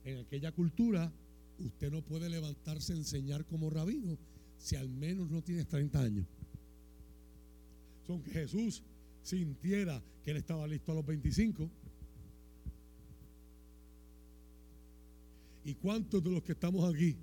en 0.04 0.20
aquella 0.20 0.52
cultura 0.52 1.12
usted 1.60 1.92
no 1.92 2.02
puede 2.02 2.30
levantarse 2.30 2.94
a 2.94 2.98
enseñar 2.98 3.46
como 3.46 3.70
rabino 3.70 4.18
si 4.58 4.76
al 4.76 4.90
menos 4.90 5.30
no 5.30 5.42
tienes 5.42 5.68
30 5.68 6.02
años. 6.02 6.28
Son 8.06 8.22
que 8.22 8.32
Jesús 8.32 8.84
sintiera 9.22 10.02
que 10.24 10.32
él 10.32 10.38
estaba 10.38 10.68
listo 10.68 10.92
a 10.92 10.96
los 10.96 11.06
25. 11.06 11.70
¿Y 15.64 15.76
cuántos 15.76 16.24
de 16.24 16.32
los 16.32 16.43
que 16.43 16.53
estamos 16.53 16.93
aquí 16.93 17.16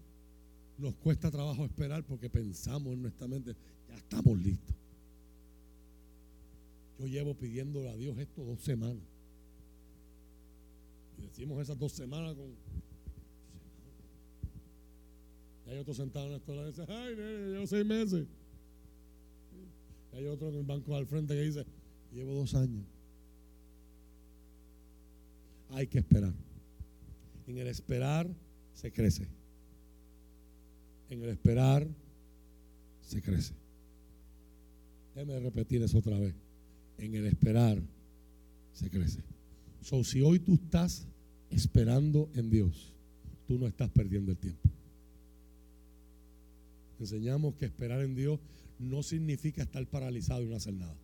nos 0.78 0.94
cuesta 0.96 1.30
trabajo 1.30 1.64
esperar 1.64 2.04
porque 2.04 2.28
pensamos 2.28 2.92
en 2.92 3.02
nuestra 3.02 3.26
mente, 3.26 3.56
ya 3.88 3.96
estamos 3.96 4.38
listos? 4.38 4.76
Yo 6.98 7.06
llevo 7.06 7.34
pidiéndole 7.34 7.88
a 7.88 7.96
Dios 7.96 8.16
esto 8.18 8.44
dos 8.44 8.60
semanas. 8.60 9.02
Y 11.18 11.22
decimos 11.22 11.62
esas 11.62 11.78
dos 11.78 11.92
semanas 11.92 12.34
con. 12.34 12.54
Y 15.66 15.70
hay 15.70 15.78
otro 15.78 15.94
sentado 15.94 16.26
en 16.26 16.32
la 16.32 16.36
escuela 16.38 16.62
y 16.62 16.66
dice, 16.66 16.84
ay, 16.88 17.16
nene, 17.16 17.52
llevo 17.52 17.66
seis 17.66 17.84
meses. 17.84 18.26
Y 20.12 20.16
hay 20.16 20.26
otro 20.26 20.48
en 20.48 20.56
el 20.56 20.62
banco 20.62 20.94
al 20.94 21.06
frente 21.06 21.34
que 21.34 21.42
dice, 21.42 21.66
llevo 22.12 22.34
dos 22.34 22.54
años. 22.54 22.84
Hay 25.70 25.86
que 25.86 25.98
esperar. 25.98 26.32
En 27.46 27.58
el 27.58 27.66
esperar 27.68 28.28
se 28.74 28.92
crece. 28.92 29.26
En 31.10 31.22
el 31.22 31.30
esperar 31.30 31.86
se 33.02 33.22
crece. 33.22 33.54
Déjeme 35.14 35.38
repetir 35.40 35.82
eso 35.82 35.98
otra 35.98 36.18
vez. 36.18 36.34
En 36.98 37.14
el 37.14 37.26
esperar 37.26 37.80
se 38.72 38.90
crece. 38.90 39.20
So, 39.82 40.02
si 40.02 40.20
hoy 40.20 40.40
tú 40.40 40.54
estás 40.54 41.06
esperando 41.50 42.28
en 42.34 42.50
Dios, 42.50 42.92
tú 43.46 43.58
no 43.58 43.66
estás 43.66 43.88
perdiendo 43.90 44.32
el 44.32 44.38
tiempo. 44.38 44.68
Enseñamos 46.98 47.54
que 47.54 47.66
esperar 47.66 48.00
en 48.00 48.14
Dios 48.14 48.40
no 48.78 49.02
significa 49.02 49.62
estar 49.62 49.86
paralizado 49.86 50.42
y 50.42 50.46
no 50.46 50.56
hacer 50.56 50.74
nada. 50.74 50.96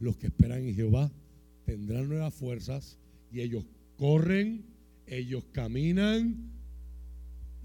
Los 0.00 0.16
que 0.16 0.26
esperan 0.26 0.66
en 0.66 0.74
Jehová 0.74 1.10
tendrán 1.64 2.08
nuevas 2.08 2.34
fuerzas 2.34 2.98
y 3.32 3.40
ellos 3.40 3.64
corren, 3.96 4.64
ellos 5.06 5.44
caminan 5.52 6.50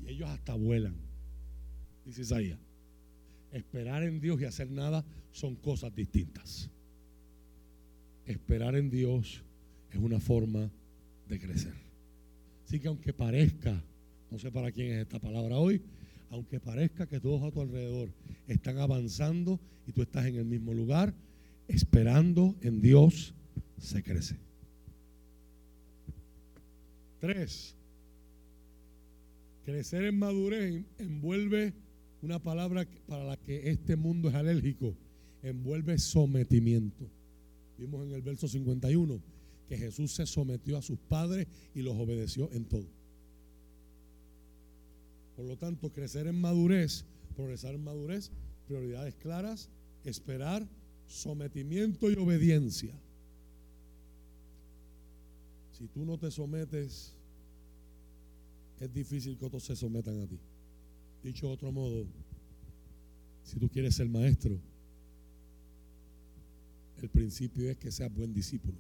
y 0.01 0.09
ellos 0.09 0.29
hasta 0.29 0.53
vuelan. 0.53 0.95
Dice 2.05 2.21
Isaías. 2.21 2.59
Esperar 3.51 4.03
en 4.03 4.19
Dios 4.19 4.41
y 4.41 4.45
hacer 4.45 4.69
nada 4.69 5.05
son 5.31 5.55
cosas 5.55 5.95
distintas. 5.95 6.69
Esperar 8.25 8.75
en 8.75 8.89
Dios 8.89 9.43
es 9.91 9.97
una 9.97 10.19
forma 10.19 10.69
de 11.29 11.39
crecer. 11.39 11.73
Así 12.65 12.79
que 12.79 12.87
aunque 12.87 13.13
parezca, 13.13 13.81
no 14.31 14.39
sé 14.39 14.51
para 14.51 14.71
quién 14.71 14.93
es 14.93 15.01
esta 15.01 15.19
palabra 15.19 15.57
hoy, 15.57 15.81
aunque 16.29 16.59
parezca 16.59 17.07
que 17.07 17.19
todos 17.19 17.43
a 17.43 17.51
tu 17.51 17.61
alrededor 17.61 18.09
están 18.47 18.79
avanzando 18.79 19.59
y 19.87 19.91
tú 19.91 20.01
estás 20.01 20.25
en 20.25 20.35
el 20.35 20.45
mismo 20.45 20.73
lugar, 20.73 21.13
esperando 21.67 22.55
en 22.61 22.81
Dios 22.81 23.33
se 23.77 24.03
crece. 24.03 24.35
Tres, 27.19 27.75
crecer 29.63 30.03
en 30.03 30.19
madurez 30.19 30.83
envuelve 30.97 31.73
una 32.21 32.41
palabra 32.41 32.87
para 33.07 33.23
la 33.23 33.37
que 33.37 33.69
este 33.69 33.95
mundo 33.95 34.29
es 34.29 34.35
alérgico, 34.35 34.95
envuelve 35.43 35.97
sometimiento. 35.97 37.09
Vimos 37.77 38.05
en 38.05 38.13
el 38.13 38.21
verso 38.21 38.47
51 38.47 39.21
que 39.67 39.77
Jesús 39.77 40.13
se 40.13 40.25
sometió 40.25 40.77
a 40.77 40.81
sus 40.81 40.99
padres 40.99 41.47
y 41.73 41.81
los 41.81 41.95
obedeció 41.95 42.51
en 42.51 42.65
todo. 42.65 42.87
Por 45.35 45.45
lo 45.45 45.57
tanto, 45.57 45.91
crecer 45.91 46.27
en 46.27 46.39
madurez, 46.39 47.05
progresar 47.35 47.75
en 47.75 47.83
madurez, 47.83 48.31
prioridades 48.67 49.15
claras, 49.15 49.69
esperar, 50.03 50.67
sometimiento 51.07 52.09
y 52.09 52.15
obediencia. 52.15 52.93
Si 55.77 55.87
tú 55.89 56.05
no 56.05 56.17
te 56.17 56.31
sometes, 56.31 57.13
es 58.79 58.93
difícil 58.93 59.37
que 59.37 59.45
otros 59.45 59.61
se 59.61 59.75
sometan 59.75 60.21
a 60.21 60.25
ti. 60.25 60.39
Dicho 61.21 61.47
de 61.47 61.53
otro 61.53 61.69
modo, 61.69 62.05
si 63.43 63.59
tú 63.59 63.67
quieres 63.67 63.93
ser 63.93 64.07
maestro, 64.07 64.57
el 67.01 67.09
principio 67.09 67.69
es 67.69 67.75
que 67.75 67.91
seas 67.91 68.13
buen 68.13 68.33
discípulo. 68.33 68.77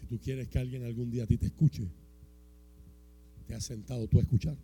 Si 0.00 0.06
tú 0.06 0.18
quieres 0.18 0.48
que 0.48 0.58
alguien 0.58 0.82
algún 0.84 1.10
día 1.10 1.24
a 1.24 1.26
ti 1.26 1.36
te 1.36 1.46
escuche, 1.46 1.86
te 3.46 3.54
has 3.54 3.64
sentado 3.64 4.06
tú 4.06 4.18
a 4.18 4.22
escuchar. 4.22 4.56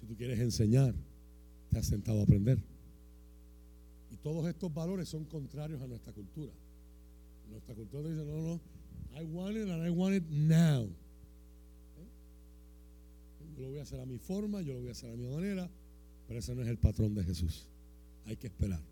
Si 0.00 0.06
tú 0.06 0.16
quieres 0.16 0.40
enseñar, 0.40 0.92
te 1.70 1.78
has 1.78 1.86
sentado 1.86 2.18
a 2.18 2.24
aprender. 2.24 2.58
Y 4.10 4.16
todos 4.16 4.44
estos 4.48 4.74
valores 4.74 5.08
son 5.08 5.24
contrarios 5.26 5.80
a 5.80 5.86
nuestra 5.86 6.12
cultura. 6.12 6.52
Nuestra 7.50 7.74
cultura 7.74 8.08
dice, 8.08 8.24
no, 8.24 8.42
no, 8.42 8.60
I 9.14 9.24
want 9.24 9.56
it 9.56 9.68
and 9.68 9.86
I 9.86 9.90
want 9.90 10.14
it 10.14 10.24
now. 10.28 10.84
¿Eh? 10.84 12.08
Yo 13.56 13.62
lo 13.62 13.68
voy 13.68 13.78
a 13.78 13.82
hacer 13.82 14.00
a 14.00 14.06
mi 14.06 14.18
forma, 14.18 14.60
yo 14.62 14.74
lo 14.74 14.80
voy 14.80 14.88
a 14.88 14.92
hacer 14.92 15.10
a 15.10 15.16
mi 15.16 15.26
manera, 15.26 15.70
pero 16.26 16.40
ese 16.40 16.54
no 16.54 16.62
es 16.62 16.68
el 16.68 16.78
patrón 16.78 17.14
de 17.14 17.22
Jesús. 17.22 17.68
Hay 18.26 18.36
que 18.36 18.48
esperar, 18.48 18.82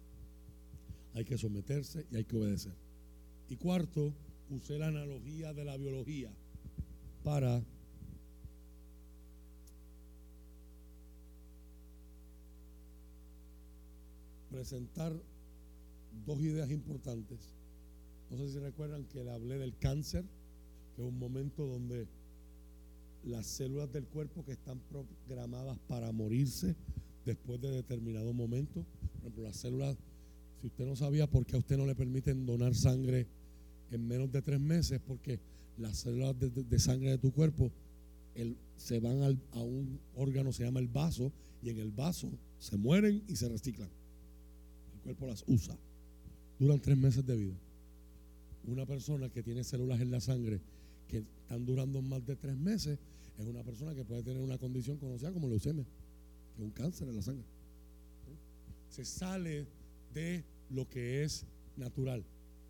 hay 1.14 1.24
que 1.24 1.36
someterse 1.38 2.06
y 2.10 2.16
hay 2.16 2.24
que 2.24 2.36
obedecer. 2.36 2.74
Y 3.48 3.56
cuarto, 3.56 4.14
usé 4.50 4.78
la 4.78 4.88
analogía 4.88 5.52
de 5.52 5.64
la 5.64 5.76
biología 5.76 6.30
para 7.24 7.62
presentar 14.50 15.12
dos 16.26 16.40
ideas 16.40 16.70
importantes. 16.70 17.52
No 18.32 18.38
sé 18.38 18.48
si 18.48 18.58
recuerdan 18.60 19.04
que 19.04 19.22
le 19.22 19.30
hablé 19.30 19.58
del 19.58 19.76
cáncer, 19.76 20.24
que 20.96 21.02
es 21.02 21.06
un 21.06 21.18
momento 21.18 21.66
donde 21.66 22.08
las 23.24 23.44
células 23.44 23.92
del 23.92 24.06
cuerpo 24.06 24.42
que 24.42 24.52
están 24.52 24.80
programadas 24.88 25.78
para 25.86 26.10
morirse 26.12 26.74
después 27.26 27.60
de 27.60 27.70
determinado 27.70 28.32
momento, 28.32 28.86
por 29.12 29.20
ejemplo, 29.20 29.42
las 29.42 29.56
células, 29.56 29.98
si 30.62 30.68
usted 30.68 30.86
no 30.86 30.96
sabía 30.96 31.26
por 31.26 31.44
qué 31.44 31.56
a 31.56 31.58
usted 31.58 31.76
no 31.76 31.84
le 31.84 31.94
permiten 31.94 32.46
donar 32.46 32.74
sangre 32.74 33.26
en 33.90 34.08
menos 34.08 34.32
de 34.32 34.40
tres 34.40 34.58
meses, 34.58 34.98
porque 35.06 35.38
las 35.76 35.98
células 35.98 36.34
de, 36.38 36.78
sangre 36.78 37.10
de 37.10 37.18
tu 37.18 37.32
cuerpo 37.32 37.70
se 38.78 38.98
van 38.98 39.22
a 39.52 39.60
un 39.60 40.00
órgano, 40.16 40.54
se 40.54 40.64
llama 40.64 40.80
el 40.80 40.88
vaso, 40.88 41.30
y 41.62 41.68
en 41.68 41.78
el 41.78 41.90
vaso 41.90 42.30
se 42.58 42.78
mueren 42.78 43.22
y 43.28 43.36
se 43.36 43.50
reciclan. 43.50 43.90
El 44.94 45.00
cuerpo 45.02 45.26
las 45.26 45.44
usa. 45.46 45.76
Duran 46.58 46.80
tres 46.80 46.96
meses 46.96 47.26
de 47.26 47.36
vida. 47.36 47.54
Una 48.64 48.86
persona 48.86 49.28
que 49.28 49.42
tiene 49.42 49.64
células 49.64 50.00
en 50.00 50.10
la 50.10 50.20
sangre 50.20 50.60
que 51.08 51.18
están 51.18 51.64
durando 51.66 52.00
más 52.00 52.24
de 52.24 52.36
tres 52.36 52.56
meses 52.56 52.98
es 53.38 53.46
una 53.46 53.62
persona 53.62 53.94
que 53.94 54.04
puede 54.04 54.22
tener 54.22 54.42
una 54.42 54.58
condición 54.58 54.98
conocida 54.98 55.32
como 55.32 55.48
leucemia, 55.48 55.84
que 55.84 56.62
es 56.62 56.64
un 56.64 56.70
cáncer 56.70 57.08
en 57.08 57.16
la 57.16 57.22
sangre. 57.22 57.44
Se 58.88 59.04
sale 59.04 59.66
de 60.12 60.44
lo 60.70 60.88
que 60.88 61.24
es 61.24 61.46
natural. 61.76 62.24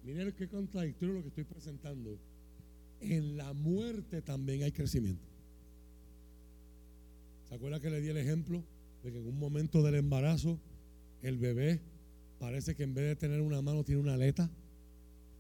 Miren 0.05 0.33
qué 0.33 0.49
contradictorio 0.49 1.15
lo 1.15 1.23
que 1.23 1.29
estoy 1.29 1.45
presentando 1.45 2.19
en 3.01 3.37
la 3.37 3.53
muerte 3.53 4.23
también 4.23 4.63
hay 4.63 4.73
crecimiento. 4.73 5.27
¿Se 7.49 7.55
acuerda 7.55 7.81
que 7.81 7.91
le 7.91 8.01
di 8.01 8.09
el 8.09 8.17
ejemplo 8.17 8.63
de 9.03 9.13
que 9.13 9.19
en 9.19 9.27
un 9.27 9.39
momento 9.39 9.83
del 9.83 9.97
embarazo 9.97 10.59
el 11.21 11.39
bebé 11.39 11.81
parece 12.39 12.75
que 12.75 12.85
en 12.85 12.95
vez 12.95 13.09
de 13.09 13.17
tener 13.17 13.41
una 13.41 13.61
mano 13.61 13.85
tiene 13.85 14.01
una 14.01 14.15
aleta? 14.15 14.51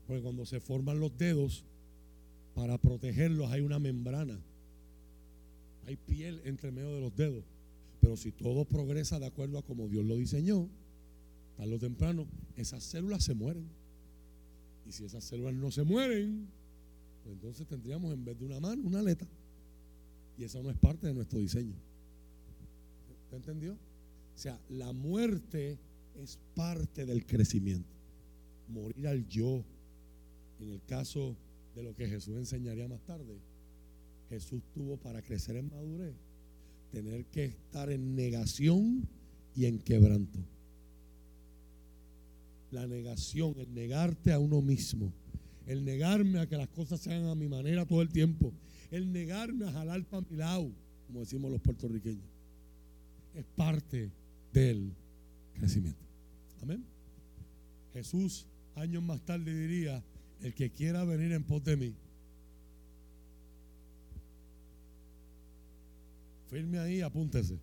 Porque 0.06 0.22
cuando 0.22 0.44
se 0.44 0.60
forman 0.60 1.00
los 1.00 1.16
dedos, 1.16 1.64
para 2.54 2.78
protegerlos 2.78 3.50
hay 3.50 3.60
una 3.60 3.78
membrana. 3.78 4.38
Hay 5.86 5.96
piel 5.96 6.40
entre 6.44 6.70
medio 6.70 6.94
de 6.94 7.00
los 7.00 7.14
dedos. 7.16 7.44
Pero 8.00 8.16
si 8.16 8.32
todo 8.32 8.64
progresa 8.64 9.18
de 9.18 9.26
acuerdo 9.26 9.58
a 9.58 9.62
como 9.62 9.88
Dios 9.88 10.04
lo 10.04 10.16
diseñó, 10.16 10.68
tarde 11.56 11.74
o 11.74 11.78
temprano, 11.78 12.26
esas 12.56 12.82
células 12.82 13.24
se 13.24 13.34
mueren. 13.34 13.66
Y 14.86 14.92
si 14.92 15.04
esas 15.04 15.24
células 15.24 15.54
no 15.54 15.70
se 15.70 15.84
mueren, 15.84 16.48
pues 17.22 17.34
entonces 17.34 17.66
tendríamos 17.66 18.12
en 18.12 18.24
vez 18.24 18.38
de 18.38 18.44
una 18.44 18.60
mano 18.60 18.82
una 18.84 18.98
aleta. 18.98 19.26
Y 20.36 20.44
eso 20.44 20.62
no 20.62 20.70
es 20.70 20.76
parte 20.76 21.06
de 21.06 21.14
nuestro 21.14 21.38
diseño. 21.38 21.74
¿Te 23.30 23.36
entendió? 23.36 23.72
O 23.72 24.38
sea, 24.38 24.58
la 24.68 24.92
muerte 24.92 25.78
es 26.16 26.38
parte 26.54 27.06
del 27.06 27.24
crecimiento. 27.24 27.94
Morir 28.68 29.06
al 29.08 29.26
yo. 29.28 29.64
En 30.62 30.70
el 30.70 30.82
caso 30.84 31.36
de 31.74 31.82
lo 31.82 31.92
que 31.94 32.06
Jesús 32.06 32.36
enseñaría 32.36 32.86
más 32.86 33.02
tarde, 33.02 33.40
Jesús 34.28 34.62
tuvo 34.72 34.96
para 34.96 35.20
crecer 35.20 35.56
en 35.56 35.68
madurez, 35.68 36.14
tener 36.92 37.24
que 37.26 37.46
estar 37.46 37.90
en 37.90 38.14
negación 38.14 39.08
y 39.56 39.64
en 39.66 39.80
quebranto. 39.80 40.38
La 42.70 42.86
negación, 42.86 43.54
el 43.58 43.74
negarte 43.74 44.32
a 44.32 44.38
uno 44.38 44.62
mismo, 44.62 45.12
el 45.66 45.84
negarme 45.84 46.38
a 46.38 46.46
que 46.46 46.56
las 46.56 46.68
cosas 46.68 47.00
se 47.00 47.12
hagan 47.12 47.28
a 47.28 47.34
mi 47.34 47.48
manera 47.48 47.84
todo 47.84 48.00
el 48.00 48.10
tiempo, 48.10 48.52
el 48.92 49.12
negarme 49.12 49.66
a 49.66 49.72
jalar 49.72 50.04
para 50.04 50.24
mi 50.30 50.36
lado, 50.36 50.70
como 51.08 51.20
decimos 51.20 51.50
los 51.50 51.60
puertorriqueños, 51.60 52.30
es 53.34 53.44
parte 53.56 54.12
del 54.52 54.92
crecimiento. 55.54 56.04
Amén. 56.62 56.84
Jesús 57.92 58.46
años 58.76 59.02
más 59.02 59.20
tarde 59.22 59.52
diría, 59.52 60.02
el 60.42 60.54
que 60.54 60.70
quiera 60.70 61.04
venir 61.04 61.32
en 61.32 61.44
pos 61.44 61.62
de 61.64 61.76
mí, 61.76 61.94
firme 66.50 66.78
ahí, 66.78 67.00
apúntese. 67.00 67.58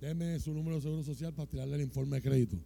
Deme 0.00 0.38
su 0.40 0.52
número 0.52 0.76
de 0.76 0.82
seguro 0.82 1.02
social 1.02 1.32
para 1.32 1.48
tirarle 1.48 1.76
el 1.76 1.82
informe 1.82 2.16
de 2.16 2.22
crédito. 2.22 2.58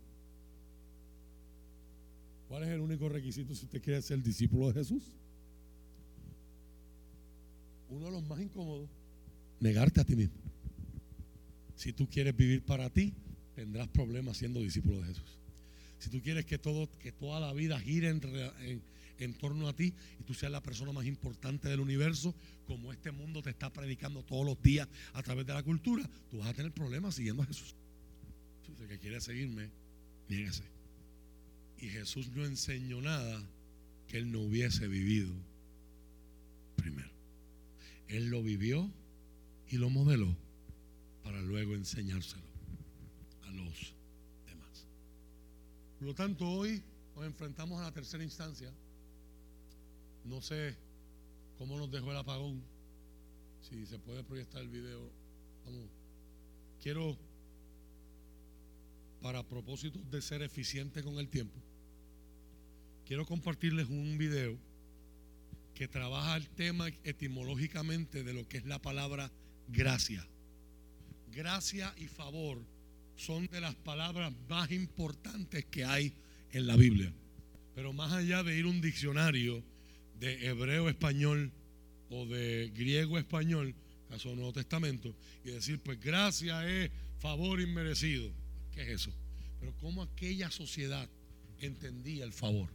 ¿Cuál 2.48 2.64
es 2.64 2.70
el 2.70 2.80
único 2.80 3.08
requisito 3.08 3.54
si 3.54 3.64
usted 3.64 3.82
quiere 3.82 4.00
ser 4.02 4.22
discípulo 4.22 4.68
de 4.68 4.74
Jesús? 4.74 5.12
Uno 7.88 8.06
de 8.06 8.12
los 8.12 8.22
más 8.26 8.40
incómodos, 8.40 8.88
negarte 9.60 10.00
a 10.00 10.04
ti 10.04 10.16
mismo. 10.16 10.36
Si 11.74 11.92
tú 11.92 12.08
quieres 12.08 12.36
vivir 12.36 12.64
para 12.64 12.88
ti, 12.90 13.14
tendrás 13.54 13.88
problemas 13.88 14.36
siendo 14.38 14.60
discípulo 14.60 14.98
de 15.00 15.04
Jesús. 15.04 15.38
Si 15.98 16.10
tú 16.10 16.20
quieres 16.22 16.44
que, 16.44 16.58
todo, 16.58 16.88
que 16.98 17.12
toda 17.12 17.40
la 17.40 17.52
vida 17.52 17.78
gire 17.80 18.08
en, 18.08 19.34
torno 19.34 19.68
a 19.68 19.74
ti 19.74 19.94
y 20.20 20.22
tú 20.24 20.34
seas 20.34 20.52
la 20.52 20.62
persona 20.62 20.92
más 20.92 21.06
importante 21.06 21.68
del 21.68 21.80
universo, 21.80 22.34
como 22.66 22.92
este 22.92 23.12
mundo 23.12 23.42
te 23.42 23.50
está 23.50 23.72
predicando 23.72 24.22
todos 24.22 24.44
los 24.44 24.60
días 24.62 24.88
a 25.14 25.22
través 25.22 25.46
de 25.46 25.54
la 25.54 25.62
cultura, 25.62 26.08
tú 26.30 26.38
vas 26.38 26.48
a 26.48 26.54
tener 26.54 26.72
problemas 26.72 27.14
siguiendo 27.14 27.42
a 27.42 27.46
Jesús. 27.46 27.74
Si 28.64 28.72
usted 28.72 28.88
que 28.88 28.98
quiere 28.98 29.20
seguirme, 29.20 29.70
niéguese. 30.28 30.64
Y 31.78 31.88
Jesús 31.88 32.28
no 32.28 32.44
enseñó 32.44 33.00
nada 33.00 33.42
que 34.08 34.18
él 34.18 34.30
no 34.32 34.40
hubiese 34.40 34.86
vivido 34.88 35.32
primero. 36.76 37.10
Él 38.08 38.28
lo 38.28 38.42
vivió 38.42 38.90
y 39.68 39.78
lo 39.78 39.90
modeló 39.90 40.36
para 41.22 41.40
luego 41.42 41.74
enseñárselo 41.74 42.46
a 43.42 43.50
los. 43.50 43.95
Por 45.98 46.08
lo 46.08 46.14
tanto, 46.14 46.46
hoy 46.46 46.82
nos 47.14 47.24
enfrentamos 47.24 47.80
a 47.80 47.84
la 47.84 47.92
tercera 47.92 48.22
instancia. 48.22 48.70
No 50.24 50.42
sé 50.42 50.76
cómo 51.56 51.78
nos 51.78 51.90
dejó 51.90 52.10
el 52.10 52.18
apagón. 52.18 52.62
Si 53.62 53.86
se 53.86 53.98
puede 53.98 54.22
proyectar 54.22 54.60
el 54.60 54.68
video. 54.68 55.10
Vamos. 55.64 55.88
Quiero, 56.82 57.16
para 59.22 59.42
propósitos 59.42 60.08
de 60.10 60.20
ser 60.20 60.42
eficiente 60.42 61.02
con 61.02 61.18
el 61.18 61.28
tiempo, 61.28 61.58
quiero 63.06 63.24
compartirles 63.24 63.88
un 63.88 64.18
video 64.18 64.58
que 65.74 65.88
trabaja 65.88 66.36
el 66.36 66.48
tema 66.50 66.88
etimológicamente 67.04 68.22
de 68.22 68.34
lo 68.34 68.46
que 68.46 68.58
es 68.58 68.66
la 68.66 68.80
palabra 68.80 69.32
gracia. 69.68 70.26
Gracia 71.32 71.94
y 71.96 72.06
favor 72.06 72.75
son 73.16 73.46
de 73.48 73.60
las 73.60 73.74
palabras 73.74 74.32
más 74.48 74.70
importantes 74.70 75.64
que 75.66 75.84
hay 75.84 76.12
en 76.52 76.66
la 76.66 76.76
Biblia. 76.76 77.12
Pero 77.74 77.92
más 77.92 78.12
allá 78.12 78.42
de 78.42 78.58
ir 78.58 78.64
a 78.64 78.68
un 78.68 78.80
diccionario 78.80 79.62
de 80.18 80.46
hebreo 80.46 80.88
español 80.88 81.52
o 82.10 82.26
de 82.26 82.70
griego 82.74 83.18
español, 83.18 83.74
caso 84.08 84.34
Nuevo 84.34 84.52
Testamento, 84.52 85.14
y 85.44 85.50
decir, 85.50 85.80
pues 85.80 86.00
gracia 86.00 86.66
es 86.68 86.90
favor 87.18 87.60
inmerecido. 87.60 88.30
¿Qué 88.72 88.82
es 88.82 88.88
eso? 89.00 89.12
Pero 89.60 89.74
cómo 89.80 90.02
aquella 90.02 90.50
sociedad 90.50 91.08
entendía 91.60 92.24
el 92.24 92.32
favor, 92.32 92.68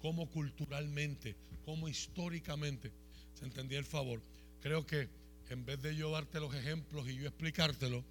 cómo 0.00 0.28
culturalmente, 0.30 1.36
cómo 1.64 1.88
históricamente 1.88 2.92
se 3.38 3.44
entendía 3.44 3.78
el 3.78 3.84
favor. 3.84 4.20
Creo 4.60 4.86
que 4.86 5.08
en 5.50 5.64
vez 5.64 5.80
de 5.82 5.94
yo 5.94 6.10
darte 6.10 6.40
los 6.40 6.54
ejemplos 6.54 7.08
y 7.08 7.16
yo 7.16 7.26
explicártelo, 7.26 8.04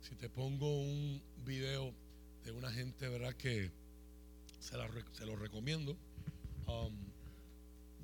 si 0.00 0.14
te 0.14 0.28
pongo 0.28 0.80
un 0.80 1.22
video 1.44 1.94
de 2.44 2.52
una 2.52 2.70
gente, 2.72 3.08
¿verdad? 3.08 3.34
Que 3.34 3.70
se, 4.60 4.76
lo 5.26 5.36
recomiendo. 5.36 5.96
Um, 6.66 6.94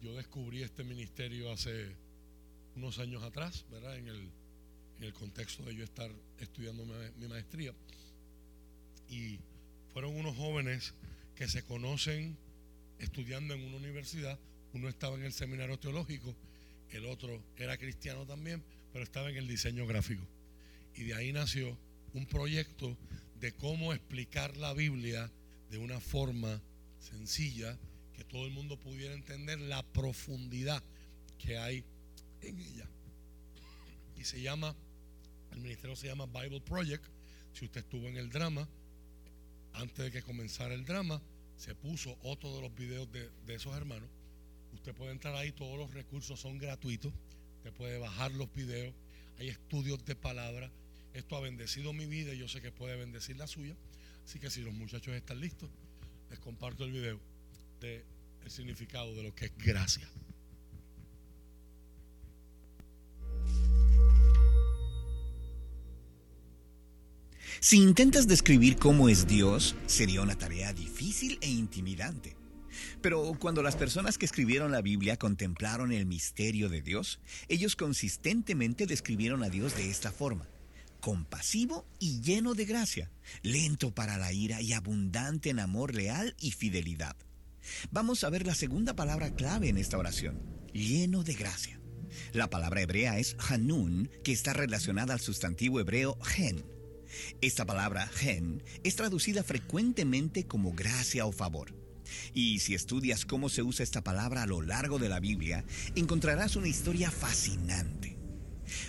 yo 0.01 0.15
descubrí 0.15 0.63
este 0.63 0.85
ministerio 0.85 1.51
hace 1.51 1.97
unos 2.77 2.99
años 2.99 3.23
atrás, 3.23 3.65
¿verdad? 3.71 3.97
En 3.97 4.09
el, 4.09 4.31
en 4.99 5.05
el 5.05 5.13
contexto 5.13 5.63
de 5.65 5.75
yo 5.75 5.85
estar 5.85 6.11
estudiando 6.39 6.85
mi, 6.85 6.95
mi 7.19 7.29
maestría. 7.29 7.73
Y 9.09 9.39
fueron 9.93 10.17
unos 10.17 10.37
jóvenes 10.37 10.95
que 11.37 11.49
se 11.49 11.63
conocen 11.63 12.37
estudiando 12.99 13.55
en 13.55 13.63
una 13.65 13.77
universidad. 13.77 14.39
Uno 14.73 14.89
estaba 14.89 15.17
en 15.17 15.23
el 15.23 15.33
seminario 15.33 15.79
teológico, 15.79 16.35
el 16.91 17.07
otro 17.07 17.43
era 17.57 17.77
cristiano 17.77 18.27
también, 18.27 18.63
pero 18.93 19.05
estaba 19.05 19.31
en 19.31 19.37
el 19.37 19.47
diseño 19.47 19.87
gráfico. 19.87 20.23
Y 20.95 21.05
de 21.05 21.15
ahí 21.15 21.33
nació 21.33 21.77
un 22.15 22.27
proyecto 22.27 22.97
de 23.41 23.53
cómo 23.53 23.93
explicar 23.93 24.57
la 24.57 24.73
Biblia 24.73 25.31
de 25.71 25.79
una 25.79 26.01
forma 26.01 26.63
sencilla, 27.01 27.77
que 28.15 28.25
todo 28.25 28.47
el 28.47 28.53
mundo 28.53 28.79
pudiera 28.79 29.13
entender 29.13 29.61
la 29.61 29.83
profundidad 29.83 30.83
que 31.39 31.59
hay 31.59 31.85
en 32.41 32.59
ella. 32.61 32.89
Y 34.17 34.25
se 34.25 34.41
llama, 34.41 34.75
el 35.53 35.61
ministerio 35.61 35.97
se 35.97 36.07
llama 36.07 36.27
Bible 36.27 36.61
Project. 36.61 37.05
Si 37.53 37.65
usted 37.65 37.81
estuvo 37.81 38.07
en 38.07 38.17
el 38.17 38.31
drama, 38.31 38.69
antes 39.75 40.05
de 40.05 40.11
que 40.13 40.23
comenzara 40.23 40.75
el 40.75 40.85
drama, 40.85 41.21
se 41.57 41.75
puso 41.75 42.17
otro 42.23 42.55
de 42.55 42.63
los 42.63 42.75
videos 42.75 43.11
de, 43.11 43.29
de 43.47 43.55
esos 43.55 43.77
hermanos. 43.77 44.09
Usted 44.73 44.95
puede 44.95 45.13
entrar 45.13 45.35
ahí, 45.35 45.53
todos 45.53 45.77
los 45.79 45.93
recursos 45.93 46.39
son 46.41 46.59
gratuitos. 46.59 47.13
Usted 47.59 47.73
puede 47.73 47.99
bajar 47.99 48.33
los 48.33 48.53
videos. 48.55 48.95
Hay 49.39 49.49
estudios 49.49 50.05
de 50.05 50.15
palabra. 50.15 50.71
Esto 51.15 51.37
ha 51.37 51.41
bendecido 51.41 51.93
mi 51.93 52.07
vida 52.07 52.35
y 52.35 52.39
yo 52.39 52.49
sé 52.49 52.61
que 52.61 52.73
puede 52.73 52.97
bendecir 52.97 53.37
la 53.37 53.47
suya. 53.47 53.77
Así 54.25 54.41
que 54.41 54.51
si 54.51 54.63
los 54.63 54.75
muchachos 54.75 55.15
están 55.15 55.41
listos, 55.41 55.71
les 56.29 56.41
comparto 56.41 56.85
el 56.85 56.93
video 56.93 57.21
de 57.81 58.05
el 58.45 58.51
significado 58.51 59.15
de 59.15 59.23
lo 59.23 59.35
que 59.35 59.47
es 59.47 59.57
gracia. 59.57 60.09
Si 67.61 67.79
intentas 67.79 68.27
describir 68.27 68.77
cómo 68.77 69.09
es 69.09 69.27
Dios, 69.27 69.75
sería 69.87 70.21
una 70.21 70.37
tarea 70.37 70.75
difícil 70.75 71.39
e 71.41 71.49
intimidante. 71.49 72.37
Pero 73.01 73.33
cuando 73.39 73.63
las 73.63 73.77
personas 73.77 74.19
que 74.19 74.27
escribieron 74.27 74.73
la 74.73 74.83
Biblia 74.83 75.17
contemplaron 75.17 75.93
el 75.93 76.05
misterio 76.05 76.69
de 76.69 76.83
Dios, 76.83 77.21
ellos 77.49 77.77
consistentemente 77.77 78.87
describieron 78.87 79.43
a 79.45 79.49
Dios 79.49 79.77
de 79.77 79.89
esta 79.89 80.13
forma. 80.13 80.47
Compasivo 81.05 81.87
y 81.99 82.23
lleno 82.23 82.55
de 82.55 82.65
gracia, 82.65 83.11
lento 83.43 83.95
para 83.95 84.17
la 84.17 84.33
ira 84.33 84.63
y 84.63 84.73
abundante 84.73 85.51
en 85.51 85.59
amor 85.59 85.95
leal 85.95 86.35
y 86.41 86.53
fidelidad. 86.53 87.15
Vamos 87.91 88.25
a 88.25 88.31
ver 88.31 88.47
la 88.47 88.55
segunda 88.55 88.97
palabra 88.97 89.35
clave 89.35 89.69
en 89.69 89.77
esta 89.77 89.99
oración, 89.99 90.41
lleno 90.73 91.23
de 91.23 91.35
gracia. 91.35 91.79
La 92.33 92.49
palabra 92.49 92.81
hebrea 92.81 93.19
es 93.19 93.37
Hanun, 93.39 94.09
que 94.25 94.33
está 94.33 94.55
relacionada 94.55 95.13
al 95.13 95.21
sustantivo 95.21 95.79
hebreo 95.79 96.19
gen. 96.23 96.65
Esta 97.43 97.67
palabra 97.67 98.07
gen 98.07 98.63
es 98.83 98.97
traducida 98.97 99.45
frecuentemente 99.45 100.47
como 100.47 100.73
gracia 100.73 101.27
o 101.27 101.33
favor. 101.33 101.75
Y 102.33 102.61
si 102.61 102.75
estudias 102.75 103.27
cómo 103.27 103.51
se 103.51 103.61
usa 103.61 103.83
esta 103.83 104.03
palabra 104.03 104.45
a 104.45 104.47
lo 104.47 104.63
largo 104.63 104.99
de 104.99 105.11
la 105.11 105.21
Biblia, 105.21 105.67
encontrarás 105.97 106.57
una 106.57 106.69
historia 106.69 107.11
fascinante. 107.11 108.24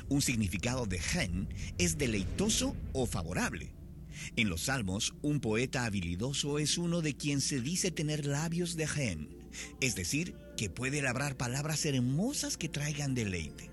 Un 0.09 0.21
significado 0.21 0.86
de 0.86 0.99
gen 0.99 1.47
es 1.78 1.97
deleitoso 1.97 2.76
o 2.93 3.05
favorable. 3.05 3.73
En 4.36 4.49
los 4.49 4.63
Salmos, 4.63 5.13
un 5.21 5.39
poeta 5.39 5.86
habilidoso 5.86 6.59
es 6.59 6.78
uno 6.78 7.01
de 7.01 7.15
quien 7.15 7.41
se 7.41 7.59
dice 7.59 7.91
tener 7.91 8.26
labios 8.26 8.76
de 8.76 8.88
gen, 8.88 9.30
es 9.82 9.95
decir, 9.95 10.36
que 10.57 10.69
puede 10.69 11.01
labrar 11.01 11.38
palabras 11.38 11.86
hermosas 11.86 12.57
que 12.57 12.69
traigan 12.69 13.13
deleite. 13.13 13.69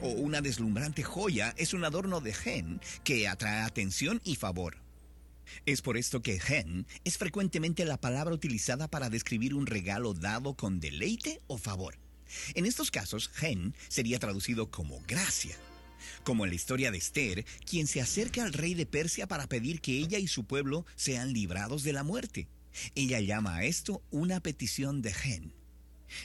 O 0.00 0.08
una 0.08 0.40
deslumbrante 0.40 1.02
joya 1.02 1.54
es 1.56 1.74
un 1.74 1.84
adorno 1.84 2.20
de 2.20 2.32
gen 2.32 2.80
que 3.04 3.28
atrae 3.28 3.62
atención 3.62 4.20
y 4.24 4.36
favor. 4.36 4.76
Es 5.66 5.82
por 5.82 5.96
esto 5.96 6.22
que 6.22 6.38
gen 6.38 6.86
es 7.04 7.18
frecuentemente 7.18 7.84
la 7.84 8.00
palabra 8.00 8.34
utilizada 8.34 8.88
para 8.88 9.10
describir 9.10 9.54
un 9.54 9.66
regalo 9.66 10.14
dado 10.14 10.54
con 10.54 10.80
deleite 10.80 11.40
o 11.46 11.58
favor. 11.58 11.98
En 12.54 12.66
estos 12.66 12.90
casos, 12.90 13.28
gen 13.28 13.74
sería 13.88 14.18
traducido 14.18 14.70
como 14.70 15.00
gracia. 15.06 15.56
Como 16.24 16.44
en 16.44 16.50
la 16.50 16.56
historia 16.56 16.90
de 16.90 16.98
Esther, 16.98 17.44
quien 17.64 17.86
se 17.86 18.00
acerca 18.00 18.44
al 18.44 18.52
rey 18.52 18.74
de 18.74 18.86
Persia 18.86 19.26
para 19.26 19.46
pedir 19.46 19.80
que 19.80 19.98
ella 19.98 20.18
y 20.18 20.28
su 20.28 20.44
pueblo 20.44 20.86
sean 20.96 21.32
librados 21.32 21.82
de 21.82 21.92
la 21.92 22.02
muerte. 22.02 22.48
Ella 22.94 23.20
llama 23.20 23.56
a 23.56 23.64
esto 23.64 24.02
una 24.10 24.40
petición 24.40 25.02
de 25.02 25.12
gen. 25.12 25.54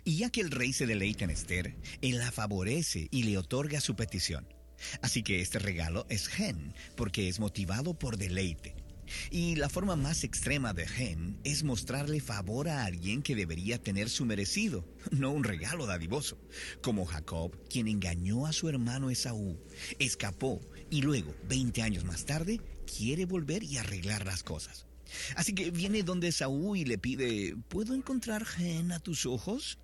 Y 0.04 0.18
ya 0.18 0.30
que 0.30 0.42
el 0.42 0.52
rey 0.52 0.74
se 0.74 0.86
deleita 0.86 1.24
en 1.24 1.30
Esther, 1.30 1.76
él 2.02 2.18
la 2.18 2.32
favorece 2.32 3.08
y 3.12 3.24
le 3.24 3.38
otorga 3.38 3.82
su 3.82 3.96
petición. 3.96 4.48
Así 5.02 5.24
que 5.24 5.42
este 5.42 5.60
regalo 5.60 6.06
es 6.10 6.28
gen, 6.28 6.74
porque 6.96 7.30
es 7.30 7.40
motivado 7.40 7.94
por 7.94 8.18
deleite. 8.18 8.76
Y 9.32 9.56
la 9.56 9.70
forma 9.70 9.96
más 9.96 10.24
extrema 10.24 10.74
de 10.74 10.88
gen 10.88 11.40
es 11.44 11.64
mostrarle 11.64 12.20
favor 12.20 12.70
a 12.70 12.86
alguien 12.86 13.22
que 13.22 13.36
debería 13.36 13.82
tener 13.82 14.10
su 14.10 14.26
merecido, 14.26 14.86
no 15.12 15.32
un 15.32 15.44
regalo 15.44 15.86
dadivoso, 15.86 16.38
como 16.82 17.06
Jacob, 17.06 17.58
quien 17.70 17.88
engañó 17.88 18.46
a 18.46 18.54
su 18.54 18.70
hermano 18.70 19.10
Esaú, 19.10 19.60
escapó 20.00 20.62
y 20.90 21.02
luego, 21.02 21.36
20 21.48 21.82
años 21.82 22.04
más 22.06 22.26
tarde, 22.26 22.62
quiere 22.86 23.26
volver 23.26 23.64
y 23.64 23.78
arreglar 23.78 24.26
las 24.26 24.44
cosas. 24.44 24.86
Así 25.36 25.54
que 25.54 25.72
viene 25.72 26.04
donde 26.04 26.30
Esaú 26.30 26.76
y 26.76 26.86
le 26.86 26.98
pide, 26.98 27.56
¿puedo 27.70 27.94
encontrar 27.94 28.46
gen 28.46 28.92
a 28.92 29.00
tus 29.00 29.26
ojos? 29.26 29.78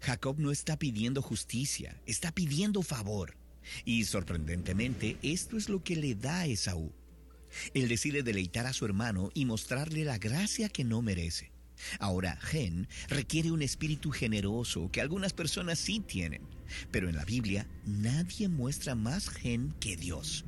Jacob 0.00 0.38
no 0.38 0.50
está 0.50 0.78
pidiendo 0.78 1.22
justicia, 1.22 2.00
está 2.06 2.32
pidiendo 2.32 2.82
favor. 2.82 3.36
Y 3.84 4.04
sorprendentemente, 4.04 5.18
esto 5.22 5.56
es 5.56 5.68
lo 5.68 5.82
que 5.82 5.96
le 5.96 6.14
da 6.14 6.40
a 6.40 6.46
Esaú. 6.46 6.92
Él 7.74 7.88
decide 7.88 8.22
deleitar 8.22 8.66
a 8.66 8.72
su 8.72 8.84
hermano 8.84 9.30
y 9.34 9.44
mostrarle 9.44 10.04
la 10.04 10.18
gracia 10.18 10.68
que 10.68 10.84
no 10.84 11.02
merece. 11.02 11.50
Ahora, 12.00 12.36
gen 12.40 12.88
requiere 13.08 13.50
un 13.50 13.62
espíritu 13.62 14.10
generoso 14.10 14.90
que 14.90 15.00
algunas 15.00 15.32
personas 15.32 15.78
sí 15.78 16.00
tienen, 16.00 16.42
pero 16.90 17.08
en 17.08 17.16
la 17.16 17.24
Biblia 17.24 17.66
nadie 17.86 18.48
muestra 18.48 18.94
más 18.94 19.28
gen 19.28 19.74
que 19.80 19.96
Dios. 19.96 20.44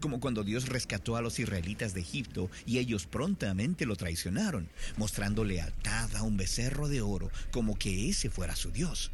Como 0.00 0.20
cuando 0.20 0.44
Dios 0.44 0.68
rescató 0.68 1.16
a 1.16 1.22
los 1.22 1.38
israelitas 1.38 1.94
de 1.94 2.00
Egipto 2.00 2.50
y 2.66 2.78
ellos 2.78 3.06
prontamente 3.06 3.86
lo 3.86 3.96
traicionaron, 3.96 4.68
mostrando 4.96 5.44
lealtad 5.44 6.14
a 6.16 6.22
un 6.22 6.36
becerro 6.36 6.88
de 6.88 7.00
oro 7.00 7.30
como 7.50 7.78
que 7.78 8.08
ese 8.08 8.28
fuera 8.30 8.54
su 8.54 8.70
Dios. 8.70 9.12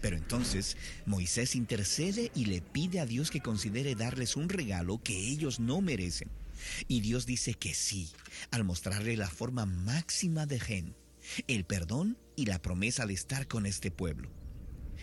Pero 0.00 0.16
entonces 0.16 0.76
Moisés 1.06 1.54
intercede 1.54 2.30
y 2.34 2.46
le 2.46 2.60
pide 2.60 3.00
a 3.00 3.06
Dios 3.06 3.30
que 3.30 3.40
considere 3.40 3.94
darles 3.94 4.36
un 4.36 4.48
regalo 4.48 5.02
que 5.02 5.16
ellos 5.16 5.60
no 5.60 5.80
merecen. 5.80 6.28
Y 6.88 7.00
Dios 7.00 7.26
dice 7.26 7.54
que 7.54 7.74
sí, 7.74 8.10
al 8.50 8.64
mostrarle 8.64 9.16
la 9.16 9.28
forma 9.28 9.66
máxima 9.66 10.46
de 10.46 10.60
Gen, 10.60 10.96
el 11.46 11.64
perdón 11.64 12.18
y 12.36 12.46
la 12.46 12.60
promesa 12.60 13.06
de 13.06 13.14
estar 13.14 13.48
con 13.48 13.66
este 13.66 13.90
pueblo. 13.90 14.30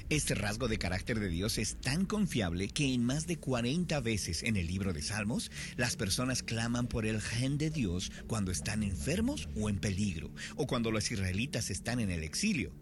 Este 0.09 0.35
rasgo 0.35 0.67
de 0.67 0.77
carácter 0.77 1.19
de 1.19 1.29
Dios 1.29 1.57
es 1.57 1.79
tan 1.79 2.05
confiable 2.05 2.67
que 2.67 2.93
en 2.93 3.03
más 3.03 3.25
de 3.25 3.37
40 3.37 3.99
veces 4.01 4.43
en 4.43 4.57
el 4.57 4.67
libro 4.67 4.93
de 4.93 5.01
Salmos, 5.01 5.49
las 5.77 5.95
personas 5.95 6.43
claman 6.43 6.87
por 6.87 7.05
el 7.05 7.21
gen 7.21 7.57
de 7.57 7.69
Dios 7.69 8.11
cuando 8.27 8.51
están 8.51 8.83
enfermos 8.83 9.47
o 9.55 9.69
en 9.69 9.79
peligro, 9.79 10.31
o 10.55 10.67
cuando 10.67 10.91
los 10.91 11.09
israelitas 11.11 11.69
están 11.69 11.99
en 11.99 12.11
el 12.11 12.23
exilio. 12.23 12.73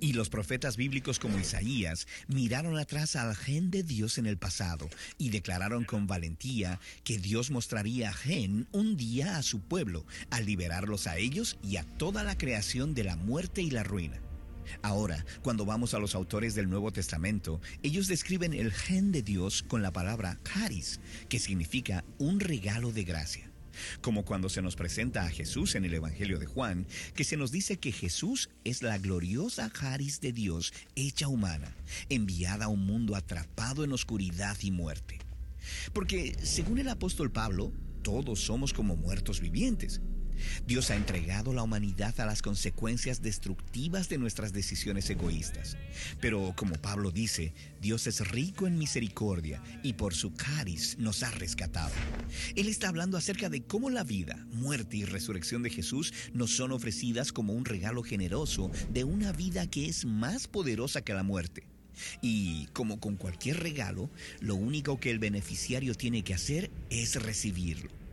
Y 0.00 0.12
los 0.12 0.28
profetas 0.28 0.76
bíblicos 0.76 1.18
como 1.18 1.38
Isaías 1.38 2.06
miraron 2.28 2.78
atrás 2.78 3.16
al 3.16 3.34
gen 3.34 3.70
de 3.70 3.82
Dios 3.82 4.18
en 4.18 4.26
el 4.26 4.36
pasado 4.36 4.88
y 5.18 5.30
declararon 5.30 5.84
con 5.84 6.06
valentía 6.06 6.80
que 7.02 7.18
Dios 7.18 7.50
mostraría 7.50 8.12
gen 8.12 8.66
un 8.72 8.96
día 8.96 9.36
a 9.36 9.42
su 9.42 9.60
pueblo, 9.60 10.04
al 10.30 10.46
liberarlos 10.46 11.06
a 11.06 11.16
ellos 11.18 11.58
y 11.62 11.76
a 11.76 11.84
toda 11.84 12.24
la 12.24 12.36
creación 12.36 12.94
de 12.94 13.04
la 13.04 13.16
muerte 13.16 13.62
y 13.62 13.70
la 13.70 13.82
ruina. 13.82 14.20
Ahora, 14.82 15.24
cuando 15.42 15.64
vamos 15.64 15.94
a 15.94 15.98
los 15.98 16.14
autores 16.14 16.54
del 16.54 16.68
Nuevo 16.68 16.90
Testamento, 16.90 17.60
ellos 17.82 18.08
describen 18.08 18.54
el 18.54 18.72
gen 18.72 19.12
de 19.12 19.22
Dios 19.22 19.62
con 19.62 19.82
la 19.82 19.92
palabra 19.92 20.38
charis, 20.44 21.00
que 21.28 21.38
significa 21.38 22.04
un 22.18 22.40
regalo 22.40 22.92
de 22.92 23.04
gracia 23.04 23.53
como 24.00 24.24
cuando 24.24 24.48
se 24.48 24.62
nos 24.62 24.76
presenta 24.76 25.24
a 25.24 25.30
Jesús 25.30 25.74
en 25.74 25.84
el 25.84 25.94
Evangelio 25.94 26.38
de 26.38 26.46
Juan, 26.46 26.86
que 27.14 27.24
se 27.24 27.36
nos 27.36 27.50
dice 27.50 27.78
que 27.78 27.92
Jesús 27.92 28.50
es 28.64 28.82
la 28.82 28.98
gloriosa 28.98 29.70
Jaris 29.70 30.20
de 30.20 30.32
Dios 30.32 30.72
hecha 30.94 31.28
humana, 31.28 31.74
enviada 32.08 32.66
a 32.66 32.68
un 32.68 32.86
mundo 32.86 33.16
atrapado 33.16 33.84
en 33.84 33.92
oscuridad 33.92 34.56
y 34.62 34.70
muerte. 34.70 35.18
Porque, 35.92 36.36
según 36.42 36.78
el 36.78 36.88
apóstol 36.88 37.30
Pablo, 37.30 37.72
todos 38.02 38.40
somos 38.40 38.72
como 38.72 38.96
muertos 38.96 39.40
vivientes. 39.40 40.00
Dios 40.66 40.90
ha 40.90 40.96
entregado 40.96 41.52
la 41.52 41.62
humanidad 41.62 42.18
a 42.20 42.26
las 42.26 42.42
consecuencias 42.42 43.22
destructivas 43.22 44.08
de 44.08 44.18
nuestras 44.18 44.52
decisiones 44.52 45.08
egoístas. 45.10 45.76
Pero 46.20 46.52
como 46.56 46.76
Pablo 46.76 47.10
dice, 47.10 47.54
Dios 47.80 48.06
es 48.06 48.26
rico 48.28 48.66
en 48.66 48.78
misericordia 48.78 49.62
y 49.82 49.94
por 49.94 50.14
su 50.14 50.34
cariz 50.34 50.96
nos 50.98 51.22
ha 51.22 51.30
rescatado. 51.30 51.94
Él 52.56 52.68
está 52.68 52.88
hablando 52.88 53.16
acerca 53.16 53.48
de 53.48 53.62
cómo 53.62 53.90
la 53.90 54.04
vida, 54.04 54.46
muerte 54.52 54.96
y 54.96 55.04
resurrección 55.04 55.62
de 55.62 55.70
Jesús 55.70 56.12
nos 56.32 56.56
son 56.56 56.72
ofrecidas 56.72 57.32
como 57.32 57.52
un 57.52 57.64
regalo 57.64 58.02
generoso 58.02 58.70
de 58.90 59.04
una 59.04 59.32
vida 59.32 59.68
que 59.68 59.88
es 59.88 60.04
más 60.04 60.48
poderosa 60.48 61.02
que 61.02 61.14
la 61.14 61.22
muerte. 61.22 61.66
Y 62.20 62.66
como 62.72 63.00
con 63.00 63.16
cualquier 63.16 63.60
regalo, 63.60 64.10
lo 64.40 64.56
único 64.56 64.98
que 64.98 65.10
el 65.10 65.18
beneficiario 65.18 65.94
tiene 65.94 66.22
que 66.22 66.34
hacer 66.34 66.70
es 66.90 67.22
recibirlo. 67.22 68.03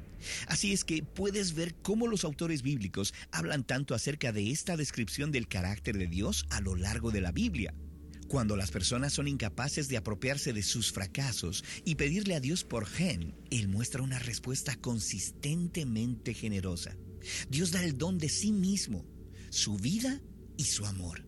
Así 0.47 0.73
es 0.73 0.83
que 0.83 1.03
puedes 1.03 1.53
ver 1.53 1.75
cómo 1.81 2.07
los 2.07 2.23
autores 2.23 2.61
bíblicos 2.61 3.13
hablan 3.31 3.63
tanto 3.63 3.95
acerca 3.95 4.31
de 4.31 4.51
esta 4.51 4.77
descripción 4.77 5.31
del 5.31 5.47
carácter 5.47 5.97
de 5.97 6.07
Dios 6.07 6.45
a 6.49 6.61
lo 6.61 6.75
largo 6.75 7.11
de 7.11 7.21
la 7.21 7.31
Biblia. 7.31 7.73
Cuando 8.27 8.55
las 8.55 8.71
personas 8.71 9.11
son 9.11 9.27
incapaces 9.27 9.89
de 9.89 9.97
apropiarse 9.97 10.53
de 10.53 10.63
sus 10.63 10.93
fracasos 10.93 11.65
y 11.83 11.95
pedirle 11.95 12.35
a 12.35 12.39
Dios 12.39 12.63
por 12.63 12.85
gen, 12.85 13.35
Él 13.49 13.67
muestra 13.67 14.01
una 14.01 14.19
respuesta 14.19 14.75
consistentemente 14.77 16.33
generosa. 16.33 16.95
Dios 17.49 17.71
da 17.71 17.83
el 17.83 17.97
don 17.97 18.17
de 18.17 18.29
sí 18.29 18.53
mismo, 18.53 19.05
su 19.49 19.77
vida 19.77 20.21
y 20.55 20.63
su 20.63 20.85
amor. 20.85 21.27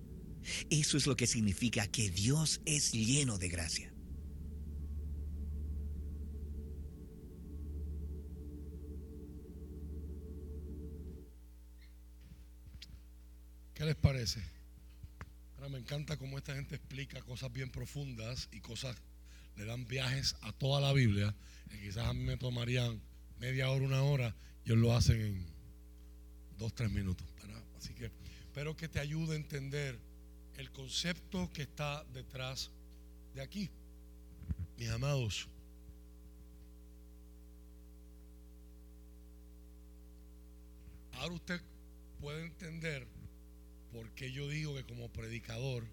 Eso 0.70 0.98
es 0.98 1.06
lo 1.06 1.16
que 1.16 1.28
significa 1.28 1.88
que 1.88 2.10
Dios 2.10 2.62
es 2.66 2.94
lleno 2.94 3.38
de 3.38 3.50
gracia. 3.50 3.93
¿Qué 13.84 13.88
les 13.88 13.96
parece? 13.98 14.42
Ahora 15.58 15.68
me 15.68 15.78
encanta 15.78 16.16
cómo 16.16 16.38
esta 16.38 16.56
gente 16.56 16.74
explica 16.74 17.22
cosas 17.22 17.52
bien 17.52 17.70
profundas 17.70 18.48
y 18.54 18.62
cosas, 18.62 18.96
le 19.58 19.66
dan 19.66 19.86
viajes 19.86 20.38
a 20.40 20.54
toda 20.54 20.80
la 20.80 20.94
Biblia, 20.94 21.36
que 21.70 21.82
quizás 21.82 22.08
a 22.08 22.14
mí 22.14 22.24
me 22.24 22.38
tomarían 22.38 23.02
media 23.40 23.70
hora, 23.70 23.84
una 23.84 24.02
hora, 24.04 24.38
y 24.64 24.70
ellos 24.70 24.78
lo 24.78 24.96
hacen 24.96 25.20
en 25.20 25.46
dos, 26.58 26.74
tres 26.74 26.92
minutos. 26.92 27.28
Así 27.78 27.94
que 27.94 28.06
espero 28.06 28.74
que 28.78 28.88
te 28.88 29.02
ayude 29.02 29.34
a 29.34 29.36
entender 29.36 30.00
el 30.56 30.72
concepto 30.72 31.52
que 31.52 31.64
está 31.64 32.06
detrás 32.14 32.72
de 33.36 33.42
aquí. 33.42 33.70
Mis 34.78 34.88
amados, 34.92 35.50
ahora 41.12 41.34
usted 41.34 41.62
puede 42.22 42.46
entender 42.46 43.06
porque 43.94 44.32
yo 44.32 44.50
digo 44.50 44.76
que 44.76 44.84
como 44.84 45.08
predicador, 45.10 45.86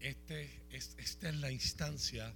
este, 0.00 0.50
es, 0.70 0.96
esta 0.98 1.28
es 1.28 1.36
la 1.36 1.50
instancia 1.50 2.34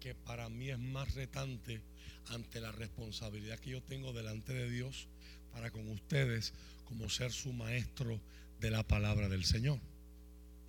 que 0.00 0.14
para 0.14 0.48
mí 0.48 0.70
es 0.70 0.78
más 0.78 1.14
retante 1.14 1.82
ante 2.28 2.60
la 2.60 2.72
responsabilidad 2.72 3.58
que 3.58 3.70
yo 3.70 3.82
tengo 3.82 4.12
delante 4.12 4.54
de 4.54 4.70
Dios 4.70 5.08
para 5.52 5.70
con 5.70 5.88
ustedes 5.88 6.54
como 6.84 7.10
ser 7.10 7.32
su 7.32 7.52
maestro 7.52 8.20
de 8.60 8.70
la 8.70 8.86
palabra 8.86 9.28
del 9.28 9.44
Señor. 9.44 9.80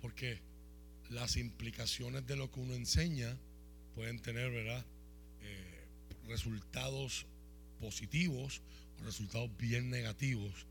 Porque 0.02 0.40
las 1.08 1.36
implicaciones 1.36 2.26
de 2.26 2.36
lo 2.36 2.50
que 2.50 2.60
uno 2.60 2.74
enseña 2.74 3.36
pueden 3.94 4.20
tener, 4.20 4.50
¿verdad? 4.50 4.84
Eh, 5.42 5.84
resultados 6.26 7.26
positivos 7.80 8.60
o 9.00 9.04
resultados 9.04 9.56
bien 9.56 9.88
negativos 9.90 10.66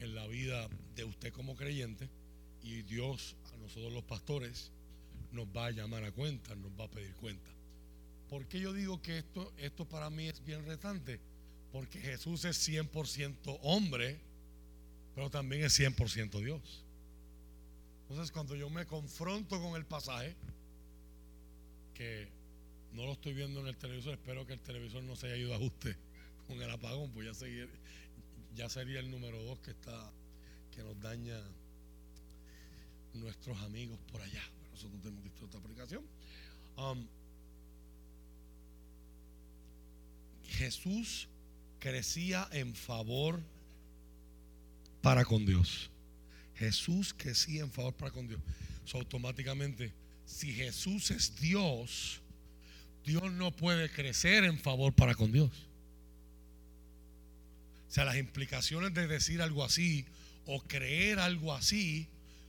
en 0.00 0.14
la 0.14 0.26
vida 0.26 0.68
de 0.94 1.04
usted 1.04 1.32
como 1.32 1.56
creyente 1.56 2.08
y 2.62 2.82
Dios 2.82 3.36
a 3.52 3.56
nosotros 3.56 3.92
los 3.92 4.04
pastores 4.04 4.70
nos 5.32 5.46
va 5.46 5.66
a 5.66 5.70
llamar 5.70 6.04
a 6.04 6.12
cuenta, 6.12 6.54
nos 6.54 6.70
va 6.78 6.84
a 6.84 6.90
pedir 6.90 7.14
cuenta. 7.14 7.50
¿Por 8.28 8.46
qué 8.46 8.60
yo 8.60 8.72
digo 8.72 9.00
que 9.00 9.18
esto, 9.18 9.52
esto 9.56 9.86
para 9.86 10.10
mí 10.10 10.28
es 10.28 10.44
bien 10.44 10.64
retante? 10.66 11.20
Porque 11.72 12.00
Jesús 12.00 12.44
es 12.44 12.68
100% 12.68 13.58
hombre, 13.62 14.18
pero 15.14 15.30
también 15.30 15.64
es 15.64 15.78
100% 15.78 16.42
Dios. 16.42 16.84
Entonces 18.02 18.32
cuando 18.32 18.54
yo 18.54 18.70
me 18.70 18.86
confronto 18.86 19.60
con 19.60 19.76
el 19.76 19.84
pasaje, 19.84 20.34
que 21.94 22.28
no 22.92 23.04
lo 23.04 23.12
estoy 23.12 23.34
viendo 23.34 23.60
en 23.60 23.66
el 23.66 23.76
televisor, 23.76 24.14
espero 24.14 24.46
que 24.46 24.54
el 24.54 24.60
televisor 24.60 25.02
no 25.02 25.16
se 25.16 25.26
haya 25.26 25.36
ido 25.36 25.52
a 25.52 25.56
ajuste 25.56 25.96
con 26.46 26.62
el 26.62 26.70
apagón, 26.70 27.10
pues 27.10 27.26
ya, 27.26 27.34
seguir, 27.34 27.68
ya 28.58 28.68
sería 28.68 28.98
el 28.98 29.08
número 29.08 29.40
dos 29.44 29.60
que 29.60 29.70
está, 29.70 30.10
que 30.74 30.82
nos 30.82 31.00
daña 31.00 31.40
nuestros 33.14 33.56
amigos 33.62 34.00
por 34.10 34.20
allá. 34.20 34.42
Nosotros 34.72 35.00
tenemos 35.00 35.22
visto 35.22 35.44
esta 35.44 35.58
aplicación. 35.58 36.02
Um, 36.76 37.06
Jesús 40.44 41.28
crecía 41.78 42.48
en 42.50 42.74
favor 42.74 43.40
para 45.02 45.24
con 45.24 45.46
Dios. 45.46 45.88
Jesús 46.56 47.14
crecía 47.16 47.62
en 47.62 47.70
favor 47.70 47.94
para 47.94 48.10
con 48.10 48.26
Dios. 48.26 48.40
Automáticamente, 48.92 49.92
si 50.26 50.52
Jesús 50.52 51.12
es 51.12 51.36
Dios, 51.40 52.20
Dios 53.04 53.30
no 53.30 53.52
puede 53.52 53.88
crecer 53.88 54.42
en 54.42 54.58
favor 54.58 54.92
para 54.92 55.14
con 55.14 55.30
Dios. 55.30 55.67
O 57.88 57.90
sea, 57.90 58.04
las 58.04 58.16
implicaciones 58.16 58.92
de 58.94 59.06
decir 59.06 59.40
algo 59.40 59.64
así 59.64 60.04
o 60.46 60.60
creer 60.62 61.18
algo 61.18 61.54
así 61.54 62.08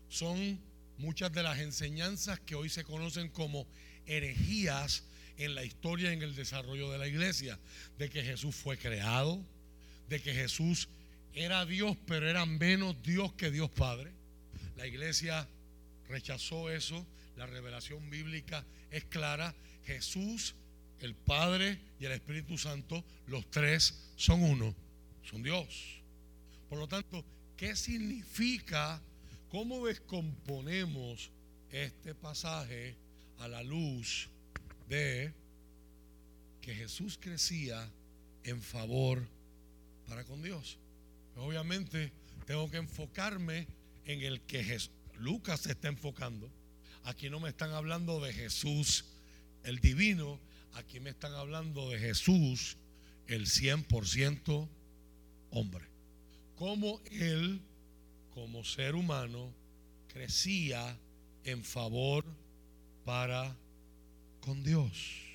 son 0.09 0.59
muchas 0.97 1.31
de 1.31 1.43
las 1.43 1.59
enseñanzas 1.59 2.39
que 2.41 2.55
hoy 2.55 2.69
se 2.69 2.83
conocen 2.83 3.29
como 3.29 3.65
herejías 4.05 5.03
en 5.37 5.55
la 5.55 5.63
historia 5.63 6.09
y 6.09 6.13
en 6.13 6.21
el 6.21 6.35
desarrollo 6.35 6.91
de 6.91 6.97
la 6.97 7.07
iglesia. 7.07 7.57
De 7.97 8.09
que 8.09 8.23
Jesús 8.23 8.55
fue 8.55 8.77
creado, 8.77 9.41
de 10.09 10.21
que 10.21 10.33
Jesús 10.33 10.89
era 11.33 11.65
Dios, 11.65 11.95
pero 12.05 12.29
era 12.29 12.45
menos 12.45 13.01
Dios 13.01 13.33
que 13.33 13.49
Dios 13.51 13.69
Padre. 13.69 14.11
La 14.75 14.87
iglesia 14.87 15.47
rechazó 16.09 16.69
eso. 16.69 17.05
La 17.37 17.45
revelación 17.45 18.09
bíblica 18.09 18.65
es 18.91 19.05
clara. 19.05 19.55
Jesús, 19.85 20.55
el 20.99 21.15
Padre 21.15 21.79
y 21.99 22.05
el 22.05 22.11
Espíritu 22.11 22.57
Santo, 22.57 23.05
los 23.27 23.49
tres 23.49 24.09
son 24.17 24.43
uno, 24.43 24.75
son 25.29 25.43
Dios. 25.43 26.01
Por 26.69 26.79
lo 26.79 26.87
tanto, 26.87 27.23
¿qué 27.55 27.75
significa? 27.75 29.01
¿Cómo 29.49 29.85
descomponemos 29.85 31.31
este 31.71 32.15
pasaje 32.15 32.95
a 33.39 33.47
la 33.47 33.63
luz 33.63 34.29
de 34.87 35.33
que 36.61 36.73
Jesús 36.73 37.17
crecía 37.19 37.91
en 38.43 38.61
favor 38.61 39.27
para 40.07 40.23
con 40.23 40.41
Dios? 40.41 40.77
Obviamente 41.35 42.11
tengo 42.45 42.69
que 42.69 42.77
enfocarme 42.77 43.67
en 44.05 44.21
el 44.21 44.41
que 44.41 44.79
Lucas 45.19 45.61
se 45.61 45.71
está 45.71 45.87
enfocando. 45.87 46.49
Aquí 47.03 47.29
no 47.29 47.39
me 47.39 47.49
están 47.49 47.71
hablando 47.71 48.19
de 48.19 48.33
Jesús 48.33 49.05
el 49.63 49.79
divino, 49.79 50.39
aquí 50.73 50.99
me 50.99 51.11
están 51.11 51.33
hablando 51.33 51.89
de 51.89 51.99
Jesús 51.99 52.77
el 53.27 53.45
100% 53.45 54.67
hombre. 55.51 55.85
Cómo 56.55 56.99
él, 57.11 57.61
como 58.33 58.63
ser 58.63 58.95
humano, 58.95 59.53
crecía 60.07 60.97
en 61.43 61.63
favor 61.63 62.25
para 63.05 63.55
con 64.41 64.63
Dios. 64.63 65.25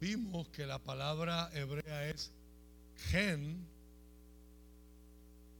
Vimos 0.00 0.48
que 0.48 0.66
la 0.66 0.80
palabra 0.80 1.48
hebrea 1.54 2.08
es 2.08 2.32
gen, 3.10 3.64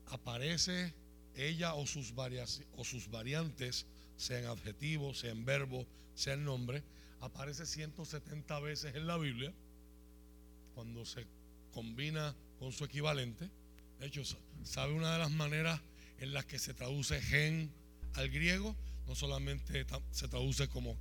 aparece 0.07 0.93
ella 1.37 1.75
o 1.75 1.87
sus, 1.87 2.13
variaci- 2.15 2.67
o 2.77 2.85
sus 2.85 3.09
variantes, 3.09 3.87
sean 4.17 4.47
adjetivos, 4.47 5.21
sean 5.21 5.45
verbos, 5.45 5.87
sean 6.17 6.45
nombres, 6.45 6.83
aparece 7.23 7.65
170 7.67 8.59
veces 8.61 8.95
en 8.95 9.07
la 9.07 9.17
Biblia 9.17 9.53
cuando 10.75 11.05
se 11.07 11.27
combina 11.73 12.35
con 12.59 12.73
su 12.73 12.85
equivalente. 12.85 13.49
De 13.99 14.07
hecho, 14.07 14.25
sa- 14.25 14.37
¿sabe 14.65 14.93
una 14.93 15.13
de 15.15 15.19
las 15.21 15.31
maneras 15.31 15.81
en 16.19 16.33
las 16.35 16.45
que 16.45 16.59
se 16.59 16.75
traduce 16.75 17.21
gen 17.23 17.71
al 18.15 18.29
griego? 18.29 18.77
No 19.07 19.15
solamente 19.15 19.87
se 20.11 20.29
traduce 20.29 20.69
como 20.69 20.99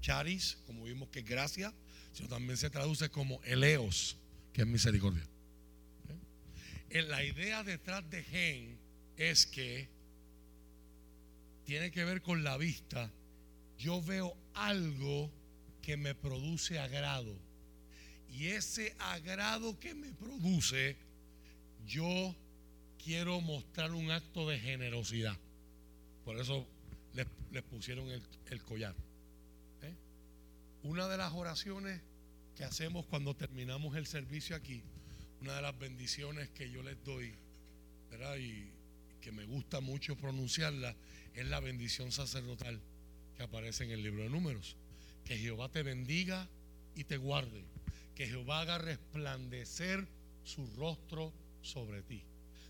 charis, 0.00 0.58
como 0.66 0.84
vimos 0.84 1.08
que 1.10 1.20
es 1.20 1.24
gracia, 1.24 1.72
sino 2.12 2.28
también 2.28 2.56
se 2.56 2.68
traduce 2.70 3.08
como 3.08 3.40
eleos, 3.44 4.16
que 4.52 4.62
es 4.62 4.66
misericordia. 4.66 5.22
¿Ok? 6.04 6.10
En 6.90 7.08
la 7.08 7.22
idea 7.24 7.62
detrás 7.62 8.08
de 8.10 8.22
gen 8.24 8.78
es 9.16 9.46
que 9.46 9.88
tiene 11.64 11.90
que 11.92 12.04
ver 12.04 12.22
con 12.22 12.42
la 12.42 12.56
vista. 12.56 13.10
Yo 13.78 14.02
veo 14.02 14.36
algo 14.54 15.30
que 15.90 15.96
me 15.96 16.14
produce 16.14 16.78
agrado. 16.78 17.36
Y 18.30 18.46
ese 18.46 18.94
agrado 19.00 19.76
que 19.80 19.92
me 19.92 20.12
produce, 20.12 20.96
yo 21.84 22.32
quiero 23.02 23.40
mostrar 23.40 23.90
un 23.90 24.08
acto 24.12 24.48
de 24.48 24.60
generosidad. 24.60 25.36
Por 26.24 26.38
eso 26.38 26.64
les, 27.12 27.26
pusieron 27.64 28.08
el, 28.08 28.22
el 28.50 28.62
collar. 28.62 28.94
¿eh? 29.82 29.92
Una 30.84 31.08
de 31.08 31.16
las 31.16 31.32
oraciones 31.32 32.00
que 32.54 32.62
hacemos 32.62 33.04
cuando 33.06 33.34
terminamos 33.34 33.96
el 33.96 34.06
servicio 34.06 34.54
aquí, 34.54 34.84
una 35.40 35.56
de 35.56 35.62
las 35.62 35.76
bendiciones 35.76 36.50
que 36.50 36.70
yo 36.70 36.84
les 36.84 37.02
doy, 37.02 37.34
¿verdad? 38.12 38.36
Y 38.36 38.70
que 39.20 39.32
me 39.32 39.44
gusta 39.44 39.80
mucho 39.80 40.14
pronunciarla, 40.14 40.94
es 41.34 41.46
la 41.46 41.58
bendición 41.58 42.12
sacerdotal 42.12 42.80
que 43.36 43.42
aparece 43.42 43.82
en 43.82 43.90
el 43.90 44.04
libro 44.04 44.22
de 44.22 44.30
números. 44.30 44.76
Que 45.24 45.38
Jehová 45.38 45.68
te 45.68 45.82
bendiga 45.82 46.48
y 46.94 47.04
te 47.04 47.16
guarde. 47.16 47.64
Que 48.14 48.26
Jehová 48.26 48.60
haga 48.60 48.78
resplandecer 48.78 50.06
su 50.44 50.66
rostro 50.76 51.32
sobre 51.62 52.02
ti. 52.02 52.24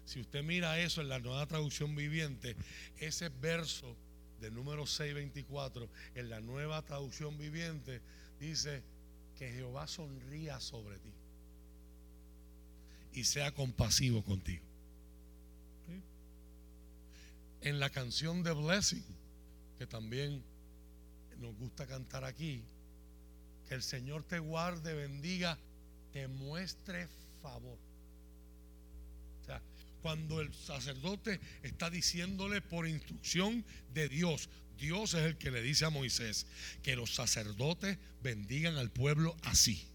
Si 0.05 0.21
usted 0.21 0.43
mira 0.43 0.79
eso 0.81 1.01
en 1.01 1.09
la 1.09 1.21
nueva 1.21 1.47
traducción 1.47 1.95
viviente, 1.95 2.57
ese 2.99 3.29
verso 3.29 3.97
del 4.41 4.55
número 4.55 4.87
624 4.87 5.89
en 6.15 6.31
la 6.31 6.41
nueva 6.41 6.83
traducción 6.83 7.39
viviente 7.39 8.01
dice 8.41 8.83
que 9.39 9.53
Jehová 9.53 9.87
sonría 9.87 10.61
sobre 10.61 10.99
ti 10.99 11.13
y 13.13 13.25
sea 13.25 13.53
compasivo 13.53 14.23
contigo. 14.25 14.65
¿Sí? 15.87 16.03
En 17.69 17.81
la 17.81 17.91
canción 17.91 18.43
de 18.43 18.53
Blessing, 18.53 19.05
que 19.79 19.87
también 19.87 20.43
nos 21.41 21.57
gusta 21.57 21.87
cantar 21.87 22.25
aquí, 22.25 22.63
que 23.69 23.75
el 23.75 23.83
Señor 23.83 24.23
te 24.25 24.39
guarde, 24.39 24.95
bendiga, 24.95 25.59
te 26.13 26.29
muestre 26.29 27.09
favor. 27.43 27.79
O 29.43 29.45
sea, 29.47 29.63
cuando 30.03 30.41
el 30.41 30.53
sacerdote 30.55 31.41
está 31.63 31.91
diciéndole 31.91 32.61
por 32.61 32.87
instrucción 32.87 33.65
de 33.93 34.09
Dios, 34.09 34.49
Dios 34.79 35.15
es 35.15 35.23
el 35.23 35.37
que 35.37 35.51
le 35.51 35.63
dice 35.63 35.85
a 35.85 35.91
Moisés 35.91 36.47
que 36.83 36.97
los 36.97 37.15
sacerdotes 37.15 37.99
bendigan 38.23 38.77
al 38.77 38.91
pueblo 38.91 39.37
así. 39.43 39.87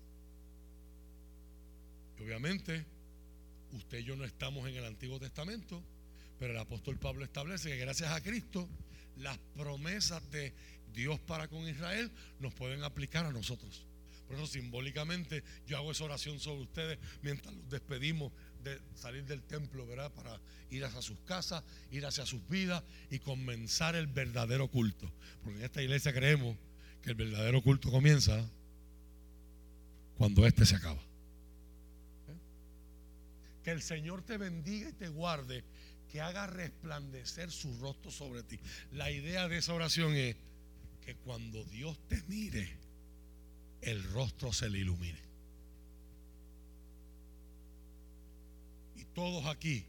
Obviamente, 2.19 2.85
usted 3.73 3.99
y 3.99 4.03
yo 4.03 4.15
no 4.15 4.25
estamos 4.25 4.67
en 4.69 4.75
el 4.75 4.85
Antiguo 4.85 5.19
Testamento, 5.19 5.83
pero 6.39 6.53
el 6.53 6.59
apóstol 6.59 6.97
Pablo 6.97 7.25
establece 7.25 7.69
que 7.69 7.77
gracias 7.77 8.11
a 8.11 8.21
Cristo 8.21 8.69
las 9.17 9.37
promesas 9.55 10.29
de 10.31 10.53
Dios 10.95 11.19
para 11.19 11.47
con 11.47 11.67
Israel 11.67 12.11
nos 12.39 12.53
pueden 12.53 12.83
aplicar 12.83 13.25
a 13.25 13.31
nosotros. 13.31 13.85
Por 14.27 14.37
eso 14.37 14.47
simbólicamente 14.47 15.43
yo 15.67 15.77
hago 15.77 15.91
esa 15.91 16.05
oración 16.05 16.39
sobre 16.39 16.63
ustedes 16.63 16.97
mientras 17.21 17.53
los 17.53 17.69
despedimos 17.69 18.33
de 18.63 18.79
salir 18.95 19.23
del 19.25 19.43
templo, 19.43 19.85
¿verdad? 19.85 20.11
Para 20.13 20.39
ir 20.71 20.83
hacia 20.83 21.01
sus 21.01 21.19
casas, 21.19 21.63
ir 21.91 22.05
hacia 22.05 22.25
sus 22.25 22.47
vidas 22.47 22.83
y 23.11 23.19
comenzar 23.19 23.95
el 23.95 24.07
verdadero 24.07 24.67
culto. 24.67 25.11
Porque 25.43 25.59
en 25.59 25.65
esta 25.65 25.83
iglesia 25.83 26.11
creemos 26.11 26.57
que 27.03 27.11
el 27.11 27.15
verdadero 27.15 27.61
culto 27.61 27.91
comienza 27.91 28.49
cuando 30.17 30.47
este 30.47 30.65
se 30.65 30.75
acaba. 30.75 31.01
Que 33.63 33.71
el 33.71 33.81
Señor 33.81 34.23
te 34.23 34.37
bendiga 34.37 34.89
y 34.89 34.93
te 34.93 35.07
guarde, 35.07 35.63
que 36.11 36.21
haga 36.21 36.47
resplandecer 36.47 37.51
su 37.51 37.77
rostro 37.79 38.09
sobre 38.09 38.43
ti. 38.43 38.59
La 38.91 39.11
idea 39.11 39.47
de 39.47 39.57
esa 39.57 39.73
oración 39.73 40.15
es 40.15 40.35
que 41.06 41.16
cuando 41.16 41.64
Dios 41.66 41.97
te 42.08 42.22
mire, 42.28 42.68
el 43.82 44.03
rostro 44.12 44.51
se 44.51 44.70
le 44.70 44.80
ilumine. 44.80 45.20
Y 48.95 49.06
todos 49.14 49.45
aquí 49.45 49.86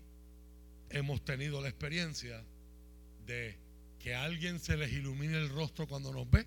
hemos 0.91 1.25
tenido 1.25 1.63
la 1.63 1.69
experiencia 1.69 2.45
de 3.27 3.57
que 3.99 4.15
a 4.15 4.25
alguien 4.25 4.61
se 4.61 4.77
les 4.77 4.93
ilumine 4.93 5.39
el 5.39 5.49
rostro 5.49 5.89
cuando 5.89 6.13
nos 6.13 6.31
ve 6.31 6.47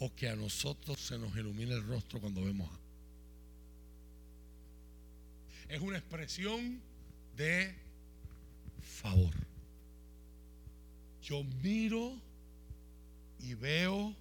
o 0.00 0.14
que 0.14 0.28
a 0.28 0.36
nosotros 0.36 1.00
se 1.00 1.16
nos 1.18 1.34
ilumine 1.36 1.74
el 1.74 1.86
rostro 1.86 2.20
cuando 2.20 2.44
vemos 2.44 2.68
a. 2.70 2.78
Es 5.72 5.80
una 5.80 5.98
expresión 5.98 6.82
de 7.36 7.74
favor. 8.80 9.32
Yo 11.22 11.42
miro 11.62 12.20
y 13.40 13.54
veo 13.54 14.14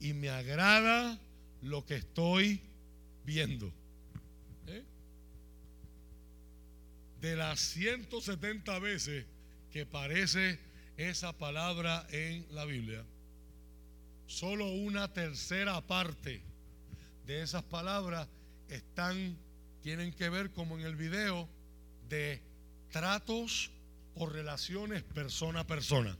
y 0.00 0.12
me 0.12 0.30
agrada 0.30 1.18
lo 1.62 1.84
que 1.84 1.96
estoy 1.96 2.60
viendo. 3.24 3.72
¿Eh? 4.66 4.84
De 7.20 7.36
las 7.36 7.60
170 7.60 8.78
veces 8.78 9.24
que 9.70 9.82
aparece 9.82 10.58
esa 10.96 11.32
palabra 11.32 12.06
en 12.10 12.46
la 12.50 12.64
Biblia, 12.64 13.04
solo 14.26 14.68
una 14.68 15.12
tercera 15.12 15.80
parte 15.80 16.42
de 17.26 17.42
esas 17.42 17.62
palabras 17.64 18.28
están, 18.68 19.36
tienen 19.82 20.12
que 20.12 20.28
ver 20.28 20.50
como 20.52 20.78
en 20.78 20.84
el 20.84 20.96
video 20.96 21.48
de 22.08 22.40
tratos 22.90 23.70
o 24.14 24.26
relaciones 24.26 25.02
persona 25.02 25.60
a 25.60 25.66
persona. 25.66 26.16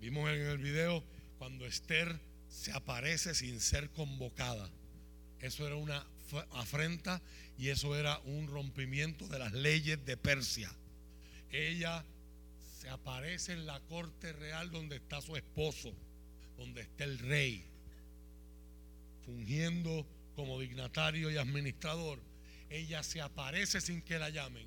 Vimos 0.00 0.28
en 0.30 0.40
el 0.40 0.58
video 0.58 1.04
cuando 1.44 1.66
Esther 1.66 2.18
se 2.48 2.72
aparece 2.72 3.34
sin 3.34 3.60
ser 3.60 3.90
convocada. 3.90 4.66
Eso 5.40 5.66
era 5.66 5.76
una 5.76 6.02
afrenta 6.52 7.20
y 7.58 7.68
eso 7.68 7.94
era 7.94 8.18
un 8.20 8.46
rompimiento 8.46 9.28
de 9.28 9.38
las 9.38 9.52
leyes 9.52 10.02
de 10.06 10.16
Persia. 10.16 10.74
Ella 11.52 12.02
se 12.80 12.88
aparece 12.88 13.52
en 13.52 13.66
la 13.66 13.78
corte 13.80 14.32
real 14.32 14.70
donde 14.70 14.96
está 14.96 15.20
su 15.20 15.36
esposo, 15.36 15.92
donde 16.56 16.80
está 16.80 17.04
el 17.04 17.18
rey, 17.18 17.62
fungiendo 19.26 20.06
como 20.36 20.58
dignatario 20.58 21.30
y 21.30 21.36
administrador. 21.36 22.20
Ella 22.70 23.02
se 23.02 23.20
aparece 23.20 23.82
sin 23.82 24.00
que 24.00 24.18
la 24.18 24.30
llamen. 24.30 24.66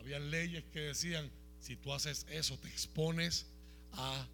Había 0.00 0.18
leyes 0.18 0.64
que 0.72 0.80
decían, 0.80 1.30
si 1.60 1.76
tú 1.76 1.94
haces 1.94 2.26
eso, 2.30 2.58
te 2.58 2.66
expones 2.66 3.46
a, 3.92 4.26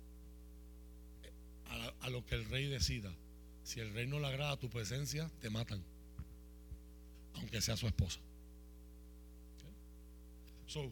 a, 2.04 2.10
lo 2.10 2.24
que 2.26 2.34
el 2.34 2.44
rey 2.46 2.66
decida. 2.66 3.12
Si 3.64 3.80
el 3.80 3.92
rey 3.94 4.06
no 4.06 4.20
le 4.20 4.26
agrada 4.26 4.56
tu 4.56 4.68
presencia, 4.68 5.30
te 5.40 5.50
matan 5.50 5.82
aunque 7.34 7.60
sea 7.60 7.76
su 7.76 7.86
esposa. 7.86 8.20
So, 10.66 10.90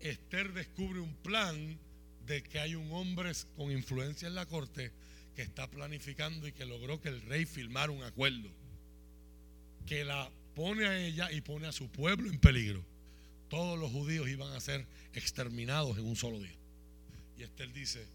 Esther 0.00 0.52
descubre 0.52 1.00
un 1.00 1.14
plan 1.16 1.78
de 2.26 2.42
que 2.42 2.58
hay 2.58 2.74
un 2.74 2.90
hombre 2.92 3.32
con 3.56 3.70
influencia 3.70 4.28
en 4.28 4.34
la 4.34 4.46
corte 4.46 4.90
que 5.36 5.42
está 5.42 5.68
planificando 5.70 6.46
y 6.46 6.52
que 6.52 6.66
logró 6.66 7.00
que 7.00 7.08
el 7.08 7.20
rey 7.22 7.46
firmara 7.46 7.92
un 7.92 8.02
acuerdo 8.02 8.48
que 9.86 10.04
la 10.04 10.30
pone 10.54 10.86
a 10.86 10.98
ella 10.98 11.32
y 11.32 11.40
pone 11.40 11.66
a 11.66 11.72
su 11.72 11.88
pueblo 11.88 12.28
en 12.28 12.38
peligro. 12.38 12.84
Todos 13.48 13.78
los 13.78 13.90
judíos 13.90 14.28
iban 14.28 14.52
a 14.52 14.60
ser 14.60 14.86
exterminados 15.14 15.98
en 15.98 16.04
un 16.04 16.16
solo 16.16 16.40
día. 16.40 16.54
Y 17.38 17.42
Esther 17.42 17.72
dice, 17.72 18.06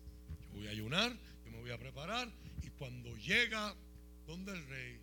yo 0.54 0.60
voy 0.60 0.68
a 0.68 0.72
ayunar, 0.72 1.16
voy 1.60 1.72
a 1.72 1.78
preparar 1.78 2.30
y 2.62 2.70
cuando 2.72 3.16
llega 3.18 3.76
donde 4.26 4.52
el 4.52 4.68
rey, 4.68 5.00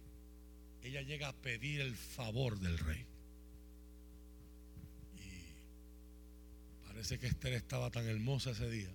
ella 0.83 1.03
llega 1.03 1.29
a 1.29 1.33
pedir 1.33 1.81
el 1.81 1.95
favor 1.95 2.59
del 2.59 2.79
rey. 2.79 3.07
Y 5.17 6.87
parece 6.87 7.19
que 7.19 7.27
Esther 7.27 7.55
estaba 7.55 7.91
tan 7.91 8.07
hermosa 8.07 8.51
ese 8.51 8.69
día. 8.71 8.91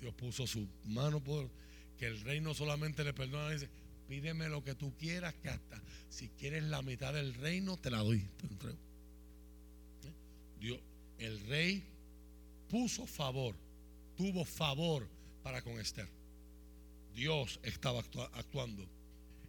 Dios 0.00 0.14
puso 0.14 0.46
su 0.46 0.68
mano 0.84 1.22
por 1.22 1.50
que 1.98 2.06
el 2.06 2.20
rey 2.22 2.40
no 2.40 2.54
solamente 2.54 3.04
le 3.04 3.12
perdona, 3.12 3.48
le 3.48 3.54
dice, 3.54 3.68
pídeme 4.08 4.48
lo 4.48 4.64
que 4.64 4.74
tú 4.74 4.96
quieras, 4.96 5.34
que 5.34 5.48
hasta 5.48 5.80
si 6.08 6.28
quieres 6.30 6.64
la 6.64 6.82
mitad 6.82 7.14
del 7.14 7.34
reino, 7.34 7.76
te 7.76 7.90
la 7.90 7.98
doy, 7.98 8.20
te 8.36 8.46
entrego. 8.46 8.78
¿Eh? 10.04 10.60
Dios, 10.60 10.80
el 11.18 11.40
rey 11.46 11.84
puso 12.68 13.06
favor, 13.06 13.56
tuvo 14.16 14.44
favor 14.44 15.08
para 15.42 15.62
con 15.62 15.78
Esther. 15.78 16.21
Dios 17.14 17.60
estaba 17.62 18.00
actuando 18.34 18.86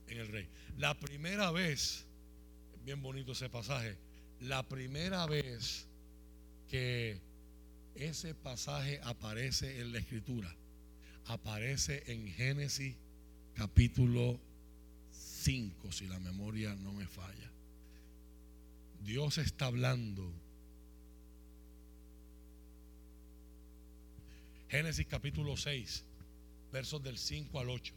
en 0.08 0.18
el 0.20 0.28
rey. 0.28 0.48
La 0.78 1.00
primera 1.00 1.52
vez, 1.52 2.06
bien 2.86 3.02
bonito 3.02 3.32
ese 3.32 3.50
pasaje, 3.50 3.98
la 4.42 4.64
primera 4.64 5.26
vez 5.26 5.88
que 6.70 7.20
ese 7.96 8.34
pasaje 8.34 9.00
aparece 9.04 9.80
en 9.80 9.92
la 9.94 10.00
escritura, 10.00 10.54
aparece 11.26 12.04
en 12.08 12.28
Génesis 12.28 12.96
capítulo 13.54 14.40
5, 15.12 15.92
si 15.92 16.08
la 16.08 16.20
memoria 16.20 16.76
no 16.76 16.92
me 16.92 17.08
falla. 17.08 17.52
Dios 19.04 19.38
está 19.38 19.66
hablando. 19.66 20.32
Génesis 24.70 25.06
capítulo 25.06 25.56
6, 25.56 26.04
versos 26.74 27.02
del 27.04 27.18
5 27.18 27.60
al 27.60 27.70
8. 27.70 27.94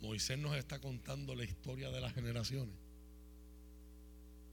Moisés 0.00 0.38
nos 0.38 0.56
está 0.56 0.78
contando 0.78 1.34
la 1.34 1.44
historia 1.44 1.90
de 1.90 2.00
las 2.00 2.14
generaciones. 2.14 2.74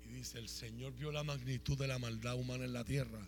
Y 0.05 0.13
dice, 0.13 0.39
el 0.39 0.49
Señor 0.49 0.93
vio 0.93 1.11
la 1.11 1.23
magnitud 1.23 1.77
de 1.77 1.87
la 1.87 1.99
maldad 1.99 2.35
humana 2.35 2.65
en 2.65 2.73
la 2.73 2.83
tierra. 2.83 3.25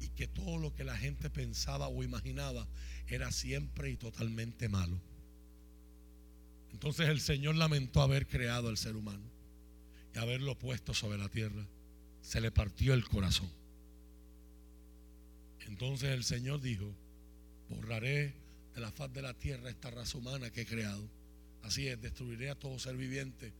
Y, 0.00 0.08
que 0.08 0.26
todo 0.26 0.58
lo 0.58 0.74
que 0.74 0.82
la 0.82 0.96
gente 0.96 1.30
pensaba 1.30 1.86
o 1.86 2.02
imaginaba 2.02 2.66
era 3.06 3.30
siempre 3.30 3.90
y 3.90 3.96
totalmente 3.96 4.68
malo. 4.68 5.00
Entonces 6.72 7.08
el 7.08 7.20
Señor 7.20 7.54
lamentó 7.54 8.02
haber 8.02 8.26
creado 8.26 8.68
al 8.68 8.76
ser 8.76 8.96
humano 8.96 9.24
y 10.12 10.18
haberlo 10.18 10.58
puesto 10.58 10.92
sobre 10.92 11.18
la 11.18 11.28
tierra. 11.28 11.64
Se 12.20 12.40
le 12.40 12.50
partió 12.50 12.94
el 12.94 13.08
corazón. 13.08 13.48
Entonces 15.68 16.10
el 16.10 16.24
Señor 16.24 16.60
dijo, 16.60 16.92
borraré 17.68 18.34
la 18.80 18.90
faz 18.92 19.12
de 19.12 19.22
la 19.22 19.34
tierra 19.34 19.70
esta 19.70 19.90
raza 19.90 20.18
humana 20.18 20.50
que 20.50 20.62
he 20.62 20.66
creado. 20.66 21.08
Así 21.62 21.88
es, 21.88 22.00
destruiré 22.00 22.50
a 22.50 22.54
todo 22.54 22.78
ser 22.78 22.96
viviente, 22.96 23.52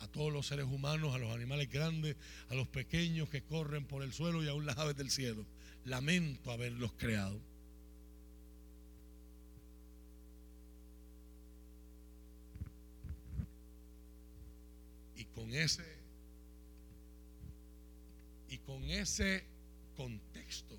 a 0.00 0.08
todos 0.08 0.32
los 0.32 0.46
seres 0.46 0.66
humanos, 0.66 1.14
a 1.14 1.18
los 1.18 1.34
animales 1.34 1.70
grandes, 1.70 2.16
a 2.50 2.54
los 2.54 2.68
pequeños 2.68 3.28
que 3.28 3.42
corren 3.42 3.86
por 3.86 4.02
el 4.02 4.12
suelo 4.12 4.42
y 4.42 4.48
aún 4.48 4.66
las 4.66 4.78
aves 4.78 4.96
del 4.96 5.10
cielo. 5.10 5.44
Lamento 5.84 6.50
haberlos 6.50 6.92
creado. 6.92 7.40
Y 15.16 15.24
con 15.26 15.54
ese 15.54 15.96
y 18.48 18.58
con 18.58 18.84
ese 18.84 19.44
contexto, 19.96 20.78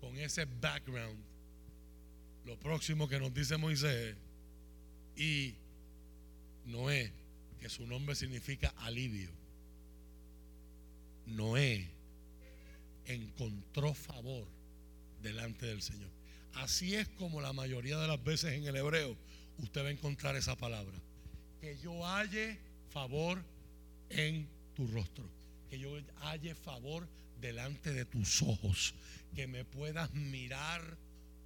con 0.00 0.18
ese 0.18 0.44
background, 0.44 1.27
lo 2.48 2.58
próximo 2.58 3.06
que 3.08 3.20
nos 3.20 3.34
dice 3.34 3.58
Moisés 3.58 4.16
y 5.16 5.54
Noé, 6.64 7.12
que 7.60 7.68
su 7.68 7.86
nombre 7.86 8.14
significa 8.14 8.72
alivio. 8.78 9.30
Noé 11.26 11.90
encontró 13.04 13.92
favor 13.92 14.46
delante 15.20 15.66
del 15.66 15.82
Señor. 15.82 16.08
Así 16.54 16.94
es 16.94 17.06
como 17.10 17.42
la 17.42 17.52
mayoría 17.52 17.98
de 17.98 18.08
las 18.08 18.24
veces 18.24 18.54
en 18.54 18.64
el 18.66 18.76
hebreo 18.76 19.14
usted 19.58 19.84
va 19.84 19.88
a 19.88 19.90
encontrar 19.90 20.34
esa 20.34 20.56
palabra. 20.56 20.96
Que 21.60 21.76
yo 21.78 22.06
halle 22.06 22.58
favor 22.88 23.44
en 24.08 24.48
tu 24.74 24.86
rostro. 24.86 25.28
Que 25.68 25.78
yo 25.78 25.90
halle 26.22 26.54
favor 26.54 27.06
delante 27.42 27.92
de 27.92 28.06
tus 28.06 28.40
ojos. 28.40 28.94
Que 29.34 29.46
me 29.46 29.66
puedas 29.66 30.14
mirar 30.14 30.96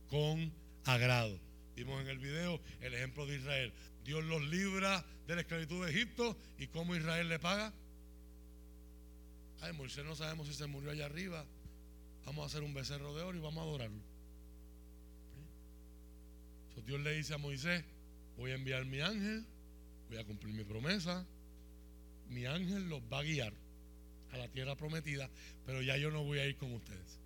con 0.08 0.52
agrado. 0.84 1.38
Vimos 1.76 2.00
en 2.02 2.08
el 2.08 2.18
video 2.18 2.60
el 2.80 2.94
ejemplo 2.94 3.26
de 3.26 3.36
Israel. 3.36 3.72
Dios 4.04 4.24
los 4.24 4.42
libra 4.42 5.04
de 5.26 5.34
la 5.34 5.40
esclavitud 5.42 5.84
de 5.84 5.90
Egipto 5.90 6.36
y 6.58 6.66
cómo 6.66 6.94
Israel 6.94 7.28
le 7.28 7.38
paga. 7.38 7.72
Ay, 9.60 9.72
Moisés 9.72 10.04
no 10.04 10.16
sabemos 10.16 10.48
si 10.48 10.54
se 10.54 10.66
murió 10.66 10.90
allá 10.90 11.06
arriba. 11.06 11.46
Vamos 12.26 12.42
a 12.42 12.46
hacer 12.46 12.62
un 12.62 12.74
becerro 12.74 13.14
de 13.14 13.22
oro 13.22 13.38
y 13.38 13.40
vamos 13.40 13.60
a 13.60 13.62
adorarlo. 13.62 14.12
Dios 16.84 17.00
le 17.00 17.12
dice 17.14 17.34
a 17.34 17.38
Moisés, 17.38 17.84
voy 18.36 18.50
a 18.50 18.54
enviar 18.54 18.84
mi 18.84 19.00
ángel, 19.00 19.44
voy 20.08 20.18
a 20.18 20.24
cumplir 20.24 20.52
mi 20.52 20.64
promesa. 20.64 21.24
Mi 22.28 22.44
ángel 22.44 22.88
los 22.88 23.00
va 23.02 23.20
a 23.20 23.22
guiar 23.22 23.52
a 24.32 24.36
la 24.38 24.48
tierra 24.48 24.74
prometida, 24.74 25.30
pero 25.64 25.80
ya 25.80 25.96
yo 25.96 26.10
no 26.10 26.24
voy 26.24 26.40
a 26.40 26.46
ir 26.46 26.56
con 26.56 26.72
ustedes. 26.72 27.20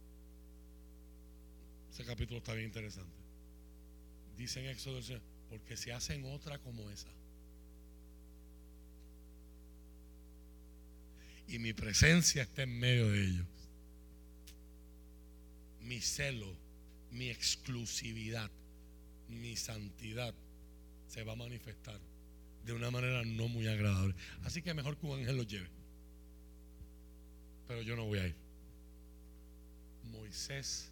Ese 1.91 2.05
capítulo 2.05 2.39
está 2.39 2.53
bien 2.53 2.67
interesante 2.67 3.16
dice 4.37 4.61
en 4.61 4.67
Éxodo, 4.67 5.01
porque 5.49 5.77
se 5.77 5.93
hacen 5.93 6.25
otra 6.25 6.59
como 6.59 6.89
esa. 6.91 7.09
Y 11.49 11.59
mi 11.59 11.73
presencia 11.73 12.43
está 12.43 12.63
en 12.63 12.79
medio 12.79 13.09
de 13.11 13.25
ellos. 13.25 13.47
Mi 15.81 16.01
celo, 16.01 16.53
mi 17.13 17.31
exclusividad, 17.31 18.51
mi 19.29 19.57
santidad 19.57 20.35
se 21.07 21.23
va 21.23 21.33
a 21.33 21.37
manifestar 21.37 22.01
de 22.65 22.73
una 22.73 22.91
manera 22.91 23.25
no 23.25 23.47
muy 23.47 23.69
agradable. 23.69 24.15
Así 24.43 24.61
que 24.61 24.75
mejor 24.75 24.97
que 24.97 25.07
un 25.07 25.21
ángel 25.21 25.37
lo 25.37 25.45
lleve. 25.45 25.69
Pero 27.69 27.83
yo 27.83 27.95
no 27.95 28.05
voy 28.07 28.19
a 28.19 28.27
ir. 28.27 28.35
Moisés 30.11 30.91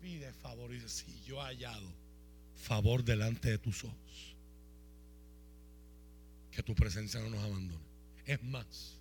pide 0.00 0.32
favor 0.32 0.70
y 0.70 0.74
dice, 0.74 0.88
si 0.88 1.22
yo 1.24 1.38
he 1.38 1.44
hallado 1.44 2.05
favor 2.56 3.04
delante 3.04 3.50
de 3.50 3.58
tus 3.58 3.84
ojos. 3.84 4.36
Que 6.50 6.62
tu 6.62 6.74
presencia 6.74 7.20
no 7.20 7.30
nos 7.30 7.44
abandone. 7.44 7.84
Es 8.24 8.42
más, 8.42 8.96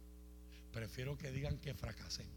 prefiero 0.72 1.18
que 1.18 1.32
digan 1.32 1.58
que 1.58 1.74
fracasen. 1.74 2.28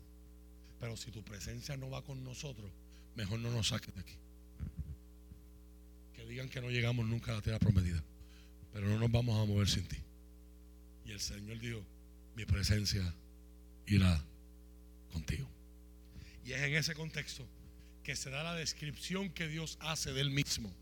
Pero 0.81 0.97
si 0.97 1.11
tu 1.11 1.23
presencia 1.25 1.77
no 1.77 1.91
va 1.91 2.03
con 2.03 2.23
nosotros, 2.23 2.71
mejor 3.17 3.41
no 3.41 3.51
nos 3.51 3.69
saques 3.69 3.95
de 3.95 4.01
aquí. 4.01 4.15
Que 6.15 6.25
digan 6.25 6.49
que 6.49 6.61
no 6.61 6.71
llegamos 6.71 7.05
nunca 7.07 7.33
a 7.33 7.37
la 7.37 7.43
tierra 7.43 7.59
prometida. 7.59 8.03
Pero 8.73 8.89
no 8.89 8.99
nos 8.99 9.11
vamos 9.11 9.37
a 9.41 9.45
mover 9.45 9.69
sin 9.69 9.87
ti. 9.87 9.99
Y 11.05 11.11
el 11.11 11.21
Señor 11.21 11.59
dijo, 11.59 11.83
mi 12.37 12.45
presencia 12.45 13.03
irá 13.87 14.23
contigo. 15.13 15.49
Y 16.45 16.53
es 16.53 16.63
en 16.63 16.75
ese 16.77 16.95
contexto 16.95 17.45
que 18.05 18.15
se 18.15 18.31
da 18.31 18.43
la 18.43 18.55
descripción 18.55 19.31
que 19.31 19.49
Dios 19.49 19.77
hace 19.81 20.13
del 20.13 20.31
mismo 20.31 20.73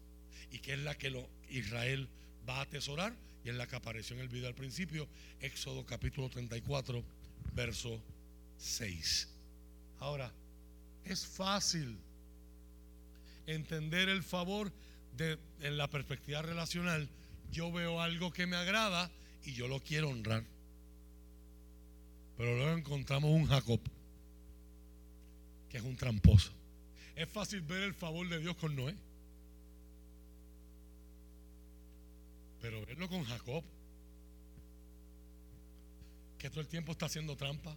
y 0.51 0.59
que 0.59 0.75
es 0.75 0.79
la 0.81 0.97
que 0.97 1.11
lo, 1.11 1.29
Israel 1.51 2.09
va 2.49 2.59
a 2.59 2.63
atesorar 2.63 3.15
y 3.45 3.49
en 3.49 3.59
la 3.59 3.67
que 3.67 3.77
apareció 3.77 4.17
en 4.17 4.23
el 4.23 4.29
video 4.29 4.49
al 4.49 4.55
principio, 4.55 5.09
Éxodo 5.41 5.87
capítulo 5.87 6.29
34, 6.29 7.03
verso 7.55 8.03
6. 8.59 9.29
Ahora, 10.01 10.33
es 11.05 11.25
fácil 11.25 11.97
entender 13.47 14.09
el 14.09 14.23
favor 14.23 14.73
de, 15.17 15.39
en 15.61 15.77
la 15.77 15.89
perspectiva 15.89 16.43
relacional. 16.43 17.09
Yo 17.53 17.71
veo 17.71 18.01
algo 18.01 18.33
que 18.33 18.47
me 18.47 18.57
agrada 18.57 19.11
y 19.45 19.53
yo 19.53 19.69
lo 19.69 19.81
quiero 19.81 20.11
honrar. 20.11 20.45
Pero 22.37 22.57
luego 22.57 22.77
encontramos 22.77 23.31
un 23.31 23.47
Jacob, 23.47 23.81
que 25.71 25.79
es 25.79 25.83
un 25.85 25.97
tramposo. 25.97 26.53
Es 27.15 27.29
fácil 27.29 27.63
ver 27.63 27.83
el 27.83 27.95
favor 27.95 28.29
de 28.29 28.41
Dios 28.41 28.57
con 28.57 28.77
Noé. 28.77 28.95
Pero 32.67 32.85
verlo 32.85 33.09
con 33.09 33.23
Jacob, 33.23 33.63
que 36.37 36.51
todo 36.51 36.61
el 36.63 36.67
tiempo 36.67 36.91
está 36.91 37.07
haciendo 37.07 37.37
trampa, 37.37 37.77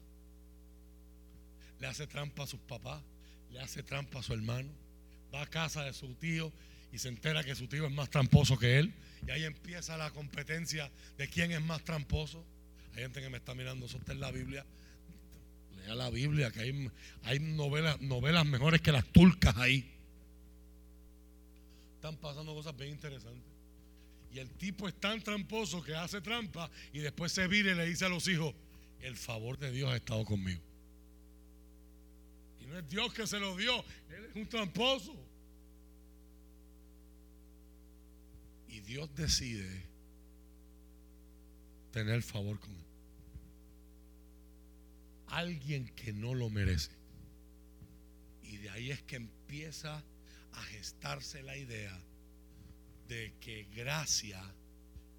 le 1.79 1.85
hace 1.85 2.07
trampa 2.07 2.41
a 2.41 2.47
sus 2.47 2.59
papás, 2.61 2.99
le 3.51 3.59
hace 3.59 3.83
trampa 3.83 4.17
a 4.17 4.23
su 4.23 4.33
hermano, 4.33 4.67
va 5.31 5.43
a 5.43 5.45
casa 5.45 5.83
de 5.83 5.93
su 5.93 6.15
tío 6.15 6.51
y 6.91 6.97
se 6.97 7.07
entera 7.07 7.43
que 7.43 7.53
su 7.53 7.67
tío 7.67 7.85
es 7.85 7.91
más 7.91 8.09
tramposo 8.09 8.57
que 8.57 8.79
él, 8.79 8.91
y 9.27 9.29
ahí 9.29 9.43
empieza 9.43 9.95
la 9.95 10.09
competencia 10.09 10.89
de 11.19 11.27
quién 11.27 11.51
es 11.51 11.61
más 11.61 11.83
tramposo. 11.83 12.43
Hay 12.95 13.03
gente 13.03 13.21
que 13.21 13.29
me 13.29 13.37
está 13.37 13.53
mirando, 13.53 13.85
eso 13.85 13.99
está 13.99 14.13
en 14.13 14.21
la 14.21 14.31
Biblia. 14.31 14.65
Lea 15.85 15.93
la 15.93 16.09
Biblia, 16.09 16.49
que 16.49 16.61
hay, 16.61 16.91
hay 17.25 17.39
novelas, 17.39 18.01
novelas 18.01 18.43
mejores 18.47 18.81
que 18.81 18.91
las 18.91 19.05
turcas 19.05 19.55
ahí. 19.57 19.87
Están 21.93 22.17
pasando 22.17 22.55
cosas 22.55 22.75
bien 22.75 22.89
interesantes. 22.89 23.48
Y 24.31 24.39
el 24.39 24.49
tipo 24.51 24.87
es 24.87 24.99
tan 24.99 25.21
tramposo 25.21 25.81
que 25.81 25.95
hace 25.95 26.21
trampa 26.21 26.69
y 26.93 26.99
después 26.99 27.31
se 27.31 27.47
vira 27.47 27.71
y 27.71 27.75
le 27.75 27.85
dice 27.85 28.05
a 28.05 28.09
los 28.09 28.27
hijos, 28.27 28.53
el 29.01 29.15
favor 29.15 29.57
de 29.57 29.71
Dios 29.71 29.91
ha 29.91 29.95
estado 29.95 30.23
conmigo. 30.23 30.61
Y 32.61 32.65
no 32.67 32.77
es 32.77 32.87
Dios 32.87 33.13
que 33.13 33.25
se 33.25 33.39
lo 33.39 33.55
dio, 33.55 33.83
Él 34.09 34.25
es 34.25 34.35
un 34.35 34.47
tramposo. 34.47 35.15
Y 38.67 38.81
Dios 38.81 39.09
decide 39.15 39.83
tener 41.91 42.21
favor 42.21 42.59
con 42.59 42.69
él. 42.69 42.85
Alguien 45.27 45.87
que 45.95 46.13
no 46.13 46.35
lo 46.35 46.49
merece. 46.51 46.91
Y 48.43 48.57
de 48.57 48.69
ahí 48.69 48.91
es 48.91 49.01
que 49.03 49.15
empieza 49.15 50.03
a 50.53 50.61
gestarse 50.63 51.41
la 51.41 51.57
idea 51.57 51.99
de 53.09 53.33
que 53.41 53.67
gracia 53.75 54.39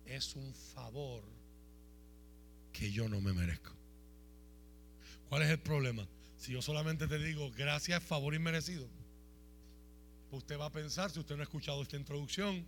es 0.06 0.36
un 0.36 0.54
favor 0.54 1.24
que 2.72 2.90
yo 2.90 3.08
no 3.08 3.20
me 3.20 3.32
merezco. 3.32 3.72
¿Cuál 5.28 5.42
es 5.42 5.50
el 5.50 5.58
problema? 5.58 6.06
Si 6.38 6.52
yo 6.52 6.62
solamente 6.62 7.08
te 7.08 7.18
digo 7.18 7.50
gracia 7.50 7.98
es 7.98 8.02
favor 8.02 8.34
inmerecido, 8.34 8.88
usted 10.30 10.58
va 10.58 10.66
a 10.66 10.72
pensar, 10.72 11.10
si 11.10 11.18
usted 11.18 11.34
no 11.34 11.42
ha 11.42 11.44
escuchado 11.44 11.82
esta 11.82 11.96
introducción, 11.96 12.64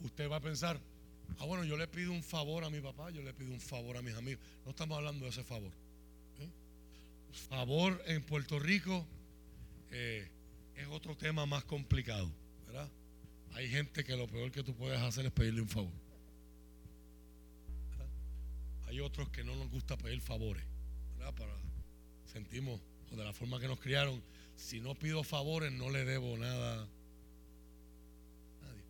usted 0.00 0.28
va 0.28 0.36
a 0.36 0.40
pensar, 0.40 0.80
ah, 1.38 1.44
bueno, 1.46 1.64
yo 1.64 1.76
le 1.76 1.86
pido 1.86 2.10
un 2.10 2.24
favor 2.24 2.64
a 2.64 2.70
mi 2.70 2.80
papá, 2.80 3.10
yo 3.10 3.22
le 3.22 3.32
pido 3.32 3.52
un 3.52 3.60
favor 3.60 3.96
a 3.96 4.02
mis 4.02 4.14
amigos. 4.16 4.44
No 4.64 4.72
estamos 4.72 4.98
hablando 4.98 5.24
de 5.24 5.30
ese 5.30 5.44
favor. 5.44 5.72
¿eh? 6.40 6.50
Favor 7.48 8.02
en 8.06 8.24
Puerto 8.24 8.58
Rico 8.58 9.06
eh, 9.92 10.28
es 10.74 10.88
otro 10.88 11.16
tema 11.16 11.46
más 11.46 11.62
complicado, 11.62 12.28
¿verdad? 12.66 12.90
Hay 13.54 13.68
gente 13.68 14.04
que 14.04 14.16
lo 14.16 14.26
peor 14.26 14.50
que 14.50 14.62
tú 14.62 14.74
puedes 14.74 15.00
hacer 15.00 15.26
es 15.26 15.32
pedirle 15.32 15.62
un 15.62 15.68
favor. 15.68 15.92
Hay 18.86 19.00
otros 19.00 19.28
que 19.30 19.44
no 19.44 19.54
nos 19.56 19.70
gusta 19.70 19.96
pedir 19.96 20.20
favores, 20.20 20.64
sentimos, 22.26 22.80
o 23.12 23.16
de 23.16 23.24
la 23.24 23.32
forma 23.32 23.60
que 23.60 23.68
nos 23.68 23.78
criaron, 23.78 24.20
si 24.56 24.80
no 24.80 24.94
pido 24.94 25.22
favores 25.22 25.72
no 25.72 25.88
le 25.88 26.04
debo 26.04 26.36
nada 26.36 26.82
a 26.82 26.86
nadie. 28.62 28.82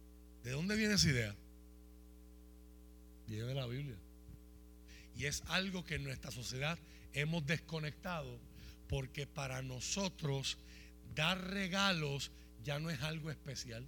¿De 0.42 0.50
dónde 0.50 0.76
viene 0.76 0.94
esa 0.94 1.08
idea? 1.08 1.36
Viene 3.26 3.44
de 3.44 3.54
la 3.54 3.66
Biblia. 3.66 3.96
Y 5.16 5.26
es 5.26 5.42
algo 5.48 5.84
que 5.84 5.96
en 5.96 6.04
nuestra 6.04 6.30
sociedad 6.30 6.78
hemos 7.12 7.46
desconectado 7.46 8.40
porque 8.88 9.26
para 9.26 9.62
nosotros 9.62 10.58
dar 11.14 11.38
regalos 11.50 12.30
ya 12.62 12.78
no 12.78 12.90
es 12.90 13.00
algo 13.02 13.30
especial. 13.30 13.86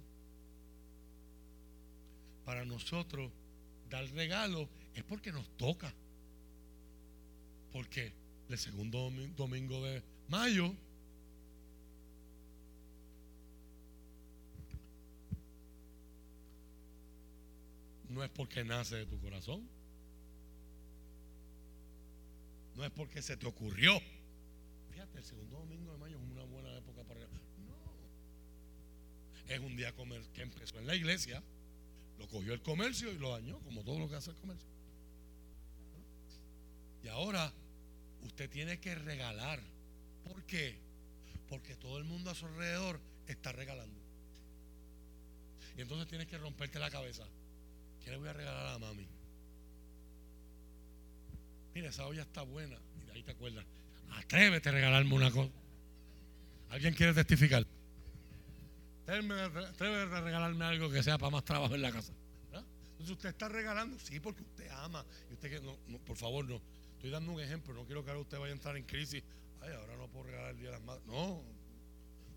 Para 2.47 2.63
nosotros 2.63 3.29
dar 3.89 4.05
regalo 4.11 4.69
es 4.95 5.03
porque 5.03 5.33
nos 5.33 5.49
toca. 5.57 5.93
Porque 7.73 8.13
el 8.47 8.57
segundo 8.57 8.99
domi- 9.09 9.35
domingo 9.35 9.83
de 9.85 10.01
mayo 10.29 10.73
no 18.09 18.23
es 18.23 18.29
porque 18.29 18.63
nace 18.63 18.95
de 18.97 19.05
tu 19.05 19.19
corazón. 19.19 19.67
No 22.75 22.85
es 22.85 22.91
porque 22.91 23.21
se 23.21 23.35
te 23.35 23.45
ocurrió. 23.47 23.99
Fíjate, 24.91 25.17
el 25.17 25.23
segundo 25.23 25.57
domingo 25.57 25.91
de 25.91 25.97
mayo 25.97 26.17
es 26.17 26.23
una 26.31 26.43
buena 26.45 26.77
época 26.77 27.03
para... 27.03 27.19
No. 27.21 27.27
Es 29.47 29.59
un 29.59 29.75
día 29.75 29.93
que 30.33 30.41
empezó 30.41 30.79
en 30.79 30.87
la 30.87 30.95
iglesia, 30.95 31.43
lo 32.17 32.27
cogió 32.27 32.53
el 32.53 32.61
comercio 32.61 33.11
y 33.11 33.17
lo 33.17 33.31
dañó, 33.31 33.59
como 33.59 33.83
todo 33.83 33.99
lo 33.99 34.09
que 34.09 34.15
hace 34.15 34.31
el 34.31 34.37
comercio. 34.37 34.67
Y 37.03 37.07
ahora 37.07 37.53
usted 38.23 38.49
tiene 38.49 38.79
que 38.79 38.95
regalar. 38.95 39.61
¿Por 40.23 40.43
qué? 40.43 40.77
Porque 41.47 41.75
todo 41.75 41.97
el 41.97 42.03
mundo 42.03 42.29
a 42.29 42.35
su 42.35 42.45
alrededor 42.45 42.99
está 43.27 43.51
regalando. 43.51 43.99
Y 45.77 45.81
entonces 45.81 46.07
tienes 46.07 46.27
que 46.27 46.37
romperte 46.37 46.79
la 46.79 46.89
cabeza. 46.89 47.25
¿Qué 48.03 48.11
le 48.11 48.17
voy 48.17 48.29
a 48.29 48.33
regalar 48.33 48.67
a 48.67 48.79
mami? 48.79 49.07
Mira, 51.75 51.89
esa 51.89 52.07
olla 52.07 52.23
está 52.23 52.41
buena. 52.41 52.77
Y 53.01 53.05
de 53.05 53.11
ahí 53.11 53.23
te 53.23 53.31
acuerdas. 53.31 53.65
Atrévete 54.11 54.69
a 54.69 54.71
regalarme 54.71 55.13
una 55.13 55.31
cosa. 55.31 55.51
¿Alguien 56.69 56.93
quiere 56.93 57.13
testificar? 57.13 57.65
Atrévete 59.07 60.15
a 60.15 60.21
regalarme 60.21 60.65
algo 60.65 60.89
que 60.89 61.01
sea 61.01 61.17
para 61.17 61.29
más 61.29 61.45
trabajo 61.45 61.73
en 61.75 61.81
la 61.81 61.91
casa. 61.91 62.13
Entonces 62.51 63.15
usted 63.15 63.29
está 63.29 63.47
regalando, 63.47 63.97
sí, 63.99 64.19
porque 64.19 64.41
usted 64.41 64.69
ama. 64.71 65.05
Y 65.29 65.33
usted 65.33 65.49
que 65.49 65.61
no, 65.61 65.77
no, 65.87 65.99
por 65.99 66.17
favor, 66.17 66.43
no. 66.45 66.59
Estoy 66.93 67.11
dando 67.11 67.31
un 67.31 67.39
ejemplo. 67.39 67.73
No 67.73 67.85
quiero 67.85 68.03
que 68.03 68.09
ahora 68.09 68.21
usted 68.21 68.39
vaya 68.39 68.51
a 68.51 68.55
entrar 68.55 68.75
en 68.75 68.83
crisis. 68.83 69.23
Ay, 69.61 69.71
ahora 69.73 69.95
no 69.95 70.07
puedo 70.07 70.25
regalar 70.25 70.51
el 70.51 70.57
día 70.57 70.65
de 70.67 70.71
las 70.73 70.81
madres. 70.81 71.05
No. 71.05 71.43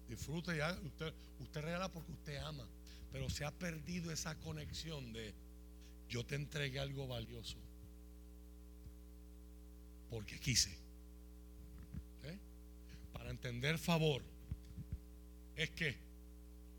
Disfrute 0.07 0.57
ya. 0.57 0.79
Usted, 0.85 1.15
usted 1.41 1.63
regala 1.63 1.89
porque 1.89 2.13
usted 2.13 2.37
ama. 2.37 2.69
Pero 3.11 3.31
se 3.31 3.45
ha 3.45 3.51
perdido 3.51 4.13
esa 4.13 4.35
conexión 4.37 5.13
de 5.15 5.35
yo 6.09 6.25
te 6.25 6.35
entregué 6.35 6.79
algo 6.79 7.09
valioso 7.09 7.57
porque 10.11 10.39
quise. 10.39 10.77
¿Eh? 12.25 12.39
Para 13.13 13.31
entender 13.31 13.79
favor 13.79 14.23
es 15.57 15.71
que 15.71 16.10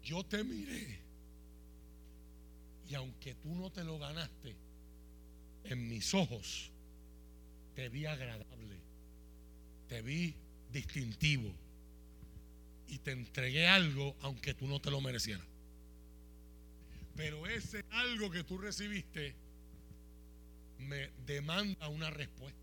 yo 0.03 0.23
te 0.25 0.43
miré 0.43 0.99
y 2.89 2.95
aunque 2.95 3.35
tú 3.35 3.55
no 3.55 3.71
te 3.71 3.83
lo 3.83 3.97
ganaste, 3.97 4.55
en 5.63 5.87
mis 5.87 6.13
ojos 6.13 6.71
te 7.75 7.87
vi 7.89 8.05
agradable, 8.05 8.77
te 9.87 10.01
vi 10.01 10.35
distintivo 10.71 11.53
y 12.87 12.97
te 12.97 13.11
entregué 13.11 13.67
algo 13.67 14.15
aunque 14.21 14.53
tú 14.53 14.67
no 14.67 14.81
te 14.81 14.91
lo 14.91 14.99
merecieras. 14.99 15.45
Pero 17.15 17.47
ese 17.47 17.85
algo 17.91 18.29
que 18.29 18.43
tú 18.43 18.57
recibiste 18.57 19.35
me 20.79 21.09
demanda 21.25 21.87
una 21.87 22.09
respuesta. 22.09 22.59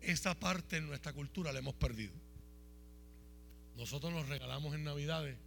Esa 0.00 0.34
parte 0.38 0.76
en 0.76 0.86
nuestra 0.86 1.12
cultura 1.12 1.52
la 1.52 1.60
hemos 1.60 1.74
perdido. 1.74 2.12
Nosotros 3.78 4.12
nos 4.12 4.28
regalamos 4.28 4.74
en 4.74 4.82
Navidades, 4.82 5.38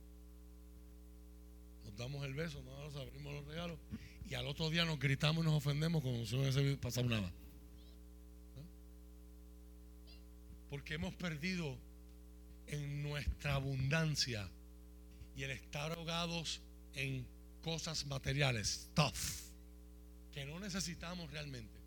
nos 1.84 1.98
damos 1.98 2.24
el 2.24 2.34
beso, 2.34 2.64
nos 2.64 2.96
abrimos 2.96 3.34
los 3.34 3.46
regalos 3.46 3.78
y 4.26 4.36
al 4.36 4.48
otro 4.48 4.70
día 4.70 4.86
nos 4.86 4.98
gritamos 5.00 5.44
y 5.44 5.48
nos 5.48 5.56
ofendemos 5.56 6.02
como 6.02 6.26
si 6.26 6.38
no 6.38 6.44
hubiese 6.44 6.78
pasado 6.78 7.10
nada. 7.10 7.28
¿No? 7.28 8.64
Porque 10.70 10.94
hemos 10.94 11.14
perdido 11.16 11.78
en 12.68 13.04
nuestra 13.04 13.56
abundancia 13.56 14.50
y 15.36 15.44
el 15.44 15.52
estar 15.52 15.92
ahogados 15.92 16.62
en 16.94 17.28
cosas 17.62 18.06
materiales, 18.06 18.90
stuff, 18.94 19.42
que 20.32 20.46
no 20.46 20.58
necesitamos 20.62 21.30
realmente, 21.32 21.78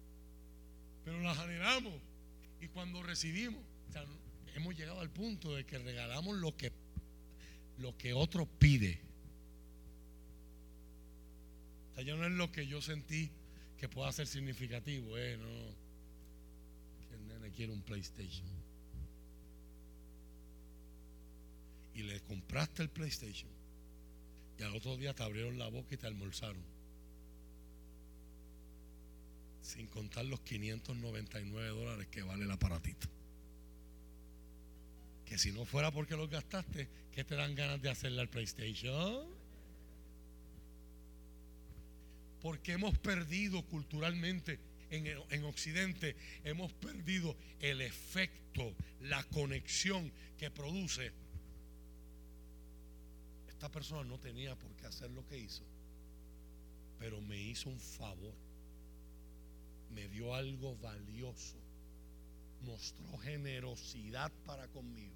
pero 1.06 1.20
las 1.20 1.38
anhelamos 1.38 1.94
Y 2.60 2.68
cuando 2.68 3.02
recibimos, 3.02 3.62
hemos 4.55 4.76
llegado 4.76 5.01
al 5.01 5.10
punto 5.10 5.55
de 5.55 5.64
que 5.64 5.78
regalamos 5.78 6.36
lo 6.36 6.56
que, 6.56 6.72
lo 7.78 7.97
que 7.97 8.14
otro 8.14 8.47
pide. 8.47 9.01
Ya 12.05 12.16
no 12.16 12.24
es 12.24 12.32
lo 12.32 12.51
que 12.51 12.66
yo 12.66 12.82
sentí 12.82 13.31
que 13.78 13.89
pueda 13.89 14.10
ser 14.12 14.26
significativo, 14.26 15.16
eh, 15.16 15.36
no. 15.36 15.48
Que 17.09 17.14
el 17.14 17.28
nene 17.28 17.51
quiere 17.51 17.72
un 17.72 17.82
PlayStation. 17.82 18.47
Y 21.94 22.02
le 22.02 22.20
compraste 22.22 22.82
el 22.82 22.90
PlayStation. 22.90 23.51
Y 24.59 24.62
al 24.62 24.74
otro 24.74 24.97
día 24.97 25.14
te 25.14 25.22
abrieron 25.22 25.59
la 25.59 25.68
boca 25.68 25.94
y 25.94 25.97
te 25.97 26.06
almorzaron. 26.06 26.62
Sin 29.62 29.86
contar 29.86 30.24
los 30.24 30.40
599 30.40 31.68
dólares 31.68 32.09
que 32.09 32.22
vale 32.22 32.44
el 32.44 32.51
aparatito. 32.51 33.09
Que 35.24 35.38
si 35.38 35.52
no 35.52 35.64
fuera 35.64 35.90
porque 35.90 36.16
los 36.16 36.28
gastaste, 36.28 36.88
¿qué 37.12 37.24
te 37.24 37.34
dan 37.34 37.55
ganas 37.55 37.80
de 37.80 37.90
hacerle 37.90 38.20
al 38.20 38.28
PlayStation? 38.28 39.26
Porque 42.40 42.72
hemos 42.72 42.98
perdido 42.98 43.62
culturalmente 43.62 44.59
en, 44.90 45.06
en 45.06 45.44
Occidente, 45.44 46.14
hemos 46.44 46.72
perdido 46.74 47.36
el 47.60 47.80
efecto, 47.80 48.74
la 49.01 49.22
conexión 49.24 50.12
que 50.36 50.51
produce. 50.51 51.10
Esta 53.48 53.70
persona 53.70 54.05
no 54.05 54.18
tenía 54.18 54.55
por 54.56 54.76
qué 54.76 54.86
hacer 54.86 55.10
lo 55.10 55.26
que 55.26 55.38
hizo, 55.38 55.64
pero 56.98 57.20
me 57.22 57.40
hizo 57.40 57.70
un 57.70 57.80
favor. 57.80 58.34
Me 59.90 60.06
dio 60.09 60.34
algo 60.34 60.76
valioso. 60.76 61.64
Mostró 62.65 63.19
generosidad 63.19 64.32
para 64.47 64.66
conmigo. 64.69 65.15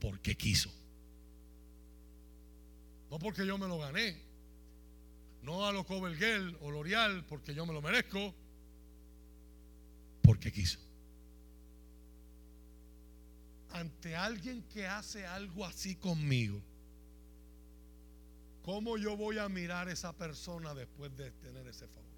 Porque 0.00 0.36
quiso. 0.36 0.70
No 3.10 3.18
porque 3.18 3.46
yo 3.46 3.58
me 3.58 3.66
lo 3.66 3.78
gané. 3.78 4.16
No 5.42 5.66
a 5.66 5.72
lo 5.72 5.84
Covergirl 5.84 6.56
o 6.60 6.70
L'Oreal 6.70 7.24
porque 7.24 7.54
yo 7.54 7.66
me 7.66 7.72
lo 7.72 7.82
merezco. 7.82 8.34
Porque 10.22 10.52
quiso. 10.52 10.78
Ante 13.72 14.16
alguien 14.16 14.62
que 14.64 14.86
hace 14.86 15.26
algo 15.26 15.64
así 15.64 15.94
conmigo, 15.96 16.60
¿cómo 18.62 18.96
yo 18.96 19.16
voy 19.16 19.38
a 19.38 19.48
mirar 19.48 19.88
a 19.88 19.92
esa 19.92 20.12
persona 20.12 20.74
después 20.74 21.16
de 21.16 21.30
tener 21.30 21.66
ese 21.66 21.86
favor? 21.86 22.10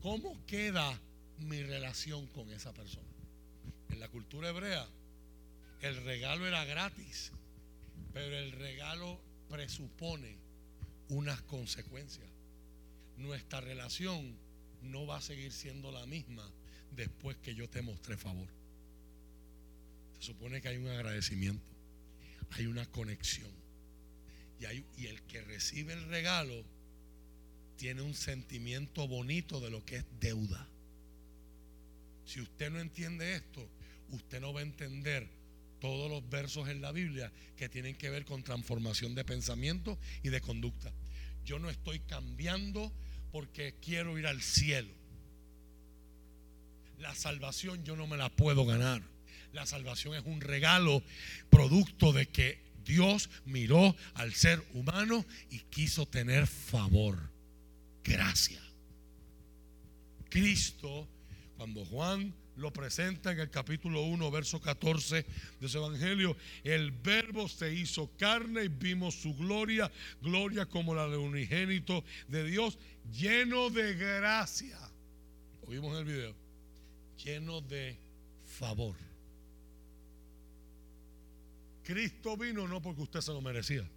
¿Cómo 0.00 0.44
queda 0.46 0.98
mi 1.38 1.62
relación 1.62 2.26
con 2.28 2.50
esa 2.50 2.72
persona? 2.72 3.08
En 3.90 4.00
la 4.00 4.08
cultura 4.08 4.48
hebrea, 4.48 4.86
el 5.80 6.02
regalo 6.04 6.46
era 6.46 6.64
gratis, 6.64 7.32
pero 8.12 8.36
el 8.36 8.52
regalo 8.52 9.20
presupone 9.48 10.36
unas 11.08 11.42
consecuencias. 11.42 12.28
Nuestra 13.16 13.60
relación 13.60 14.36
no 14.82 15.06
va 15.06 15.18
a 15.18 15.20
seguir 15.20 15.52
siendo 15.52 15.92
la 15.92 16.06
misma 16.06 16.48
después 16.92 17.36
que 17.38 17.54
yo 17.54 17.68
te 17.68 17.82
mostré 17.82 18.16
favor. 18.16 18.48
Se 20.18 20.26
supone 20.26 20.60
que 20.60 20.68
hay 20.68 20.76
un 20.76 20.88
agradecimiento, 20.88 21.70
hay 22.50 22.66
una 22.66 22.86
conexión. 22.86 23.50
Y, 24.60 24.64
hay, 24.64 24.86
y 24.96 25.06
el 25.06 25.22
que 25.22 25.42
recibe 25.42 25.92
el 25.92 26.04
regalo 26.06 26.64
tiene 27.76 28.02
un 28.02 28.14
sentimiento 28.14 29.08
bonito 29.08 29.60
de 29.60 29.70
lo 29.70 29.84
que 29.84 29.96
es 29.96 30.04
deuda. 30.20 30.68
Si 32.24 32.40
usted 32.40 32.70
no 32.70 32.80
entiende 32.80 33.34
esto, 33.34 33.68
usted 34.10 34.40
no 34.40 34.52
va 34.52 34.60
a 34.60 34.64
entender 34.64 35.28
todos 35.80 36.08
los 36.10 36.28
versos 36.30 36.68
en 36.68 36.80
la 36.80 36.92
Biblia 36.92 37.32
que 37.56 37.68
tienen 37.68 37.96
que 37.96 38.08
ver 38.08 38.24
con 38.24 38.44
transformación 38.44 39.14
de 39.14 39.24
pensamiento 39.24 39.98
y 40.22 40.28
de 40.28 40.40
conducta. 40.40 40.92
Yo 41.44 41.58
no 41.58 41.70
estoy 41.70 41.98
cambiando 42.00 42.92
porque 43.32 43.74
quiero 43.82 44.16
ir 44.18 44.26
al 44.26 44.42
cielo. 44.42 44.92
La 46.98 47.14
salvación 47.16 47.82
yo 47.84 47.96
no 47.96 48.06
me 48.06 48.16
la 48.16 48.28
puedo 48.28 48.64
ganar. 48.64 49.02
La 49.52 49.66
salvación 49.66 50.14
es 50.14 50.24
un 50.24 50.40
regalo 50.40 51.02
producto 51.50 52.12
de 52.12 52.26
que 52.28 52.62
Dios 52.84 53.28
miró 53.44 53.96
al 54.14 54.34
ser 54.34 54.64
humano 54.74 55.24
y 55.50 55.58
quiso 55.60 56.06
tener 56.06 56.46
favor. 56.46 57.18
Gracia. 58.04 58.60
Cristo, 60.28 61.08
cuando 61.62 61.84
Juan 61.84 62.34
lo 62.56 62.72
presenta 62.72 63.30
en 63.30 63.38
el 63.38 63.48
capítulo 63.48 64.02
1, 64.02 64.30
verso 64.32 64.60
14 64.60 65.24
de 65.60 65.68
su 65.68 65.78
evangelio, 65.78 66.36
el 66.64 66.90
verbo 66.90 67.48
se 67.48 67.72
hizo 67.72 68.10
carne 68.18 68.64
y 68.64 68.68
vimos 68.68 69.14
su 69.14 69.32
gloria, 69.36 69.88
gloria 70.20 70.66
como 70.66 70.92
la 70.92 71.06
de 71.06 71.16
unigénito 71.16 72.02
de 72.26 72.42
Dios, 72.42 72.76
lleno 73.12 73.70
de 73.70 73.94
gracia. 73.94 74.76
Lo 75.62 75.70
vimos 75.70 75.92
en 75.92 75.98
el 75.98 76.04
video. 76.04 76.34
Lleno 77.24 77.60
de 77.60 77.96
favor. 78.44 78.96
Cristo 81.84 82.36
vino 82.36 82.66
no 82.66 82.82
porque 82.82 83.02
usted 83.02 83.20
se 83.20 83.30
lo 83.30 83.40
merecía. 83.40 83.88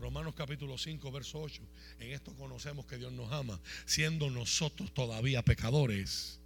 Romanos 0.00 0.34
capítulo 0.34 0.76
5, 0.76 1.12
verso 1.12 1.40
8. 1.40 1.62
En 2.00 2.10
esto 2.10 2.34
conocemos 2.34 2.86
que 2.86 2.98
Dios 2.98 3.12
nos 3.12 3.30
ama, 3.30 3.60
siendo 3.86 4.30
nosotros 4.30 4.92
todavía 4.92 5.44
pecadores. 5.44 6.40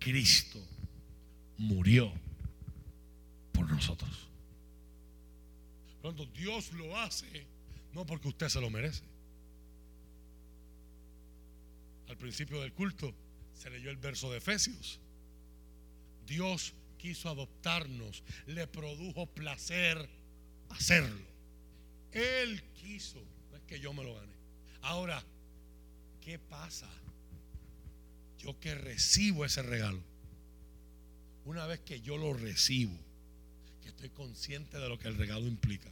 Cristo 0.00 0.58
murió 1.58 2.12
por 3.52 3.70
nosotros. 3.70 4.28
Tanto, 6.02 6.26
Dios 6.26 6.72
lo 6.72 6.98
hace 6.98 7.46
no 7.92 8.06
porque 8.06 8.28
usted 8.28 8.48
se 8.48 8.60
lo 8.60 8.70
merece. 8.70 9.02
Al 12.08 12.16
principio 12.16 12.60
del 12.60 12.72
culto 12.72 13.14
se 13.54 13.70
leyó 13.70 13.90
el 13.90 13.98
verso 13.98 14.30
de 14.30 14.38
Efesios. 14.38 14.98
Dios 16.26 16.74
quiso 16.98 17.28
adoptarnos, 17.28 18.22
le 18.46 18.66
produjo 18.66 19.26
placer 19.26 20.08
hacerlo. 20.70 21.26
Él 22.12 22.62
quiso, 22.74 23.22
no 23.50 23.56
es 23.56 23.62
que 23.64 23.80
yo 23.80 23.92
me 23.92 24.04
lo 24.04 24.14
gané. 24.14 24.34
Ahora, 24.82 25.22
¿qué 26.20 26.38
pasa? 26.38 26.88
Yo 28.40 28.58
que 28.58 28.74
recibo 28.74 29.44
ese 29.44 29.62
regalo, 29.62 30.00
una 31.44 31.66
vez 31.66 31.80
que 31.80 32.00
yo 32.00 32.16
lo 32.16 32.32
recibo, 32.32 32.96
que 33.82 33.88
estoy 33.88 34.08
consciente 34.08 34.78
de 34.78 34.88
lo 34.88 34.98
que 34.98 35.08
el 35.08 35.16
regalo 35.16 35.46
implica, 35.46 35.90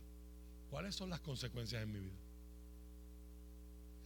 ¿cuáles 0.70 0.94
son 0.94 1.10
las 1.10 1.20
consecuencias 1.20 1.82
en 1.82 1.92
mi 1.92 2.00
vida? 2.00 2.16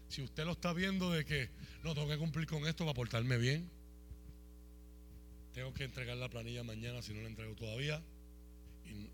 Si 0.08 0.22
usted 0.22 0.44
lo 0.44 0.52
está 0.52 0.72
viendo 0.72 1.12
de 1.12 1.24
que 1.24 1.50
no 1.84 1.94
tengo 1.94 2.08
que 2.08 2.18
cumplir 2.18 2.46
con 2.46 2.66
esto 2.66 2.84
para 2.84 2.94
portarme 2.94 3.38
bien, 3.38 3.70
tengo 5.54 5.72
que 5.72 5.84
entregar 5.84 6.16
la 6.16 6.28
planilla 6.28 6.64
mañana 6.64 7.00
si 7.00 7.14
no 7.14 7.22
la 7.22 7.28
entrego 7.28 7.54
todavía, 7.54 8.02
y, 8.84 9.08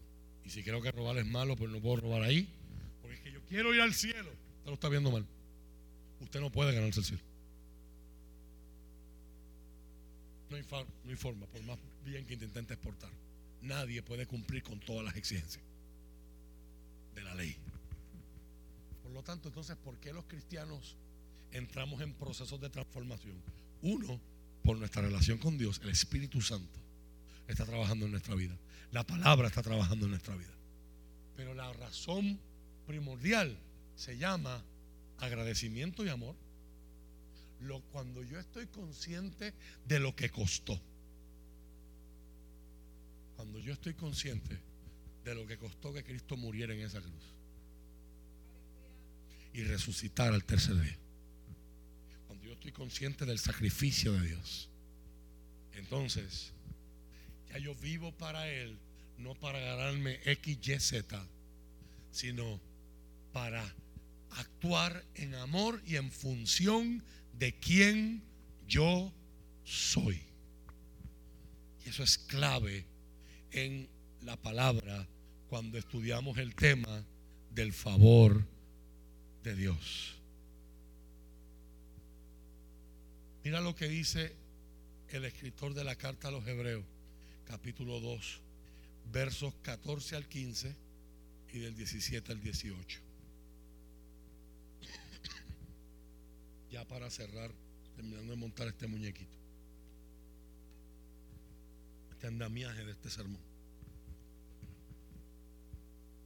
si 0.48 0.62
creo 0.62 0.80
que 0.80 0.90
robar 0.90 1.18
es 1.18 1.26
malo, 1.26 1.54
pues 1.54 1.70
no 1.70 1.80
puedo 1.80 1.96
robar 1.96 2.22
ahí, 2.22 2.48
porque 3.02 3.16
es 3.16 3.20
que 3.20 3.32
yo 3.32 3.42
quiero 3.42 3.74
ir 3.74 3.82
al 3.82 3.92
cielo, 3.92 4.30
usted 4.30 4.66
lo 4.66 4.74
está 4.74 4.88
viendo 4.88 5.10
mal. 5.10 5.26
Usted 6.20 6.40
no 6.40 6.50
puede 6.50 6.72
ganarse 6.72 7.00
el 7.00 7.06
cielo. 7.06 7.27
No 10.50 10.56
hay, 10.56 10.62
por 11.16 11.34
más 11.62 11.78
bien 12.04 12.26
que 12.26 12.34
intente 12.34 12.74
exportar. 12.74 13.10
Nadie 13.60 14.02
puede 14.02 14.26
cumplir 14.26 14.62
con 14.62 14.80
todas 14.80 15.04
las 15.04 15.16
exigencias 15.16 15.64
de 17.14 17.22
la 17.22 17.34
ley. 17.34 17.56
Por 19.02 19.12
lo 19.12 19.22
tanto, 19.22 19.48
entonces, 19.48 19.76
¿por 19.76 19.98
qué 19.98 20.12
los 20.12 20.24
cristianos 20.26 20.96
entramos 21.50 22.00
en 22.00 22.14
procesos 22.14 22.60
de 22.60 22.70
transformación? 22.70 23.42
Uno, 23.82 24.20
por 24.62 24.78
nuestra 24.78 25.02
relación 25.02 25.38
con 25.38 25.58
Dios, 25.58 25.80
el 25.82 25.90
Espíritu 25.90 26.40
Santo 26.40 26.78
está 27.46 27.64
trabajando 27.64 28.06
en 28.06 28.12
nuestra 28.12 28.34
vida. 28.34 28.56
La 28.92 29.04
palabra 29.04 29.48
está 29.48 29.62
trabajando 29.62 30.06
en 30.06 30.10
nuestra 30.12 30.36
vida. 30.36 30.52
Pero 31.36 31.54
la 31.54 31.72
razón 31.72 32.38
primordial 32.86 33.58
se 33.96 34.16
llama 34.18 34.64
agradecimiento 35.18 36.04
y 36.04 36.08
amor. 36.08 36.36
Lo, 37.60 37.80
cuando 37.90 38.22
yo 38.22 38.38
estoy 38.38 38.66
consciente 38.66 39.54
de 39.86 40.00
lo 40.00 40.14
que 40.14 40.30
costó. 40.30 40.80
Cuando 43.36 43.58
yo 43.58 43.72
estoy 43.72 43.94
consciente 43.94 44.58
de 45.24 45.34
lo 45.34 45.46
que 45.46 45.58
costó 45.58 45.92
que 45.92 46.04
Cristo 46.04 46.36
muriera 46.36 46.74
en 46.74 46.80
esa 46.80 47.00
cruz. 47.00 47.24
Y 49.52 49.62
resucitar 49.64 50.32
al 50.32 50.44
tercer 50.44 50.80
día. 50.80 50.98
Cuando 52.26 52.44
yo 52.44 52.52
estoy 52.52 52.72
consciente 52.72 53.26
del 53.26 53.38
sacrificio 53.38 54.12
de 54.12 54.26
Dios. 54.26 54.68
Entonces, 55.72 56.52
ya 57.48 57.58
yo 57.58 57.74
vivo 57.76 58.12
para 58.12 58.48
Él, 58.48 58.78
no 59.18 59.34
para 59.34 59.58
ganarme 59.60 60.20
X, 60.24 60.58
Y, 60.66 60.80
Z, 60.80 61.26
sino 62.10 62.60
para 63.32 63.74
actuar 64.30 65.04
en 65.14 65.34
amor 65.34 65.80
y 65.86 65.96
en 65.96 66.10
función 66.10 66.98
de 66.98 67.17
quien 67.60 68.22
yo 68.66 69.12
soy. 69.64 70.20
Y 71.84 71.88
eso 71.88 72.02
es 72.02 72.18
clave 72.18 72.84
en 73.52 73.88
la 74.22 74.36
palabra 74.36 75.06
cuando 75.48 75.78
estudiamos 75.78 76.38
el 76.38 76.54
tema 76.54 77.04
del 77.50 77.72
favor 77.72 78.44
de 79.42 79.54
Dios. 79.54 80.14
Mira 83.44 83.60
lo 83.60 83.74
que 83.74 83.88
dice 83.88 84.34
el 85.08 85.24
escritor 85.24 85.72
de 85.72 85.84
la 85.84 85.96
carta 85.96 86.28
a 86.28 86.30
los 86.30 86.46
Hebreos, 86.46 86.84
capítulo 87.46 88.00
2, 88.00 88.40
versos 89.10 89.54
14 89.62 90.16
al 90.16 90.28
15 90.28 90.76
y 91.54 91.58
del 91.60 91.74
17 91.74 92.32
al 92.32 92.40
18. 92.40 93.07
Ya 96.70 96.84
para 96.86 97.10
cerrar, 97.10 97.50
terminando 97.96 98.32
de 98.32 98.36
montar 98.36 98.68
este 98.68 98.86
muñequito. 98.86 99.36
Este 102.12 102.26
andamiaje 102.26 102.84
de 102.84 102.92
este 102.92 103.10
sermón. 103.10 103.40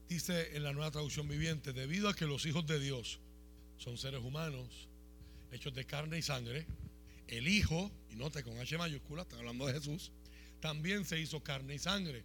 Dice 0.09 0.57
en 0.57 0.63
la 0.63 0.73
nueva 0.73 0.91
traducción 0.91 1.29
viviente, 1.29 1.73
debido 1.73 2.09
a 2.09 2.15
que 2.15 2.27
los 2.27 2.45
hijos 2.45 2.67
de 2.67 2.79
Dios 2.79 3.19
son 3.79 3.97
seres 3.97 4.21
humanos, 4.21 4.89
hechos 5.51 5.75
de 5.75 5.87
carne 5.87 6.19
y 6.19 6.23
sangre, 6.23 6.67
el 7.29 7.49
Hijo, 7.49 7.91
y 8.11 8.17
note 8.17 8.43
con 8.43 8.59
H 8.59 8.77
mayúscula, 8.77 9.23
está 9.23 9.39
hablando 9.39 9.67
de 9.67 9.73
Jesús, 9.73 10.13
también 10.61 11.05
se 11.05 11.19
hizo 11.19 11.43
carne 11.43 11.75
y 11.75 11.79
sangre, 11.79 12.25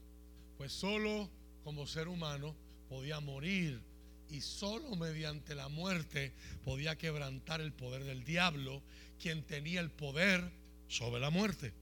pues 0.58 0.74
solo 0.74 1.30
como 1.64 1.88
ser 1.88 2.08
humano 2.08 2.56
podía 2.90 3.20
morir 3.20 3.82
y 4.30 4.42
solo 4.42 4.96
mediante 4.96 5.56
la 5.56 5.70
muerte 5.70 6.34
podía 6.64 6.98
quebrantar 6.98 7.62
el 7.62 7.72
poder 7.72 8.04
del 8.04 8.24
diablo, 8.24 8.82
quien 9.20 9.44
tenía 9.44 9.80
el 9.80 9.90
poder 9.90 10.52
sobre 10.88 11.20
la 11.20 11.30
muerte. 11.30 11.74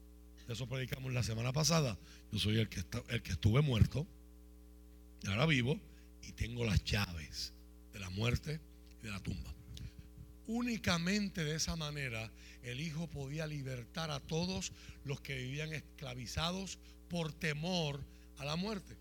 Eso 0.48 0.68
predicamos 0.68 1.12
la 1.12 1.22
semana 1.22 1.52
pasada. 1.52 1.98
Yo 2.32 2.38
soy 2.38 2.58
el 2.58 2.68
que, 2.68 2.80
está, 2.80 3.02
el 3.08 3.22
que 3.22 3.32
estuve 3.32 3.62
muerto, 3.62 4.06
y 5.22 5.28
ahora 5.28 5.46
vivo, 5.46 5.80
y 6.22 6.32
tengo 6.32 6.64
las 6.64 6.84
llaves 6.84 7.52
de 7.92 7.98
la 7.98 8.10
muerte 8.10 8.60
y 9.00 9.04
de 9.06 9.10
la 9.10 9.20
tumba. 9.20 9.52
Únicamente 10.46 11.44
de 11.44 11.56
esa 11.56 11.74
manera 11.74 12.30
el 12.62 12.80
Hijo 12.80 13.08
podía 13.08 13.46
libertar 13.46 14.10
a 14.10 14.20
todos 14.20 14.72
los 15.04 15.20
que 15.20 15.36
vivían 15.36 15.72
esclavizados 15.72 16.78
por 17.08 17.32
temor 17.32 18.00
a 18.38 18.44
la 18.44 18.56
muerte. 18.56 18.96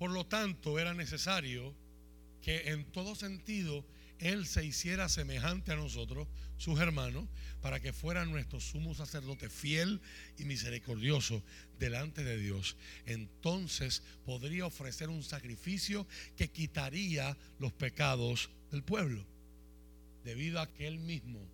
Por 0.00 0.12
lo 0.12 0.24
tanto, 0.24 0.78
era 0.78 0.94
necesario 0.94 1.74
que 2.40 2.70
en 2.70 2.90
todo 2.90 3.14
sentido 3.14 3.84
Él 4.18 4.46
se 4.46 4.64
hiciera 4.64 5.10
semejante 5.10 5.72
a 5.72 5.76
nosotros, 5.76 6.26
sus 6.56 6.80
hermanos, 6.80 7.28
para 7.60 7.80
que 7.80 7.92
fuera 7.92 8.24
nuestro 8.24 8.60
sumo 8.60 8.94
sacerdote 8.94 9.50
fiel 9.50 10.00
y 10.38 10.46
misericordioso 10.46 11.42
delante 11.78 12.24
de 12.24 12.38
Dios. 12.38 12.78
Entonces 13.04 14.02
podría 14.24 14.64
ofrecer 14.64 15.10
un 15.10 15.22
sacrificio 15.22 16.06
que 16.34 16.48
quitaría 16.48 17.36
los 17.58 17.74
pecados 17.74 18.48
del 18.70 18.82
pueblo. 18.82 19.26
Debido 20.24 20.62
a 20.62 20.72
que 20.72 20.86
Él 20.86 20.98
mismo 20.98 21.46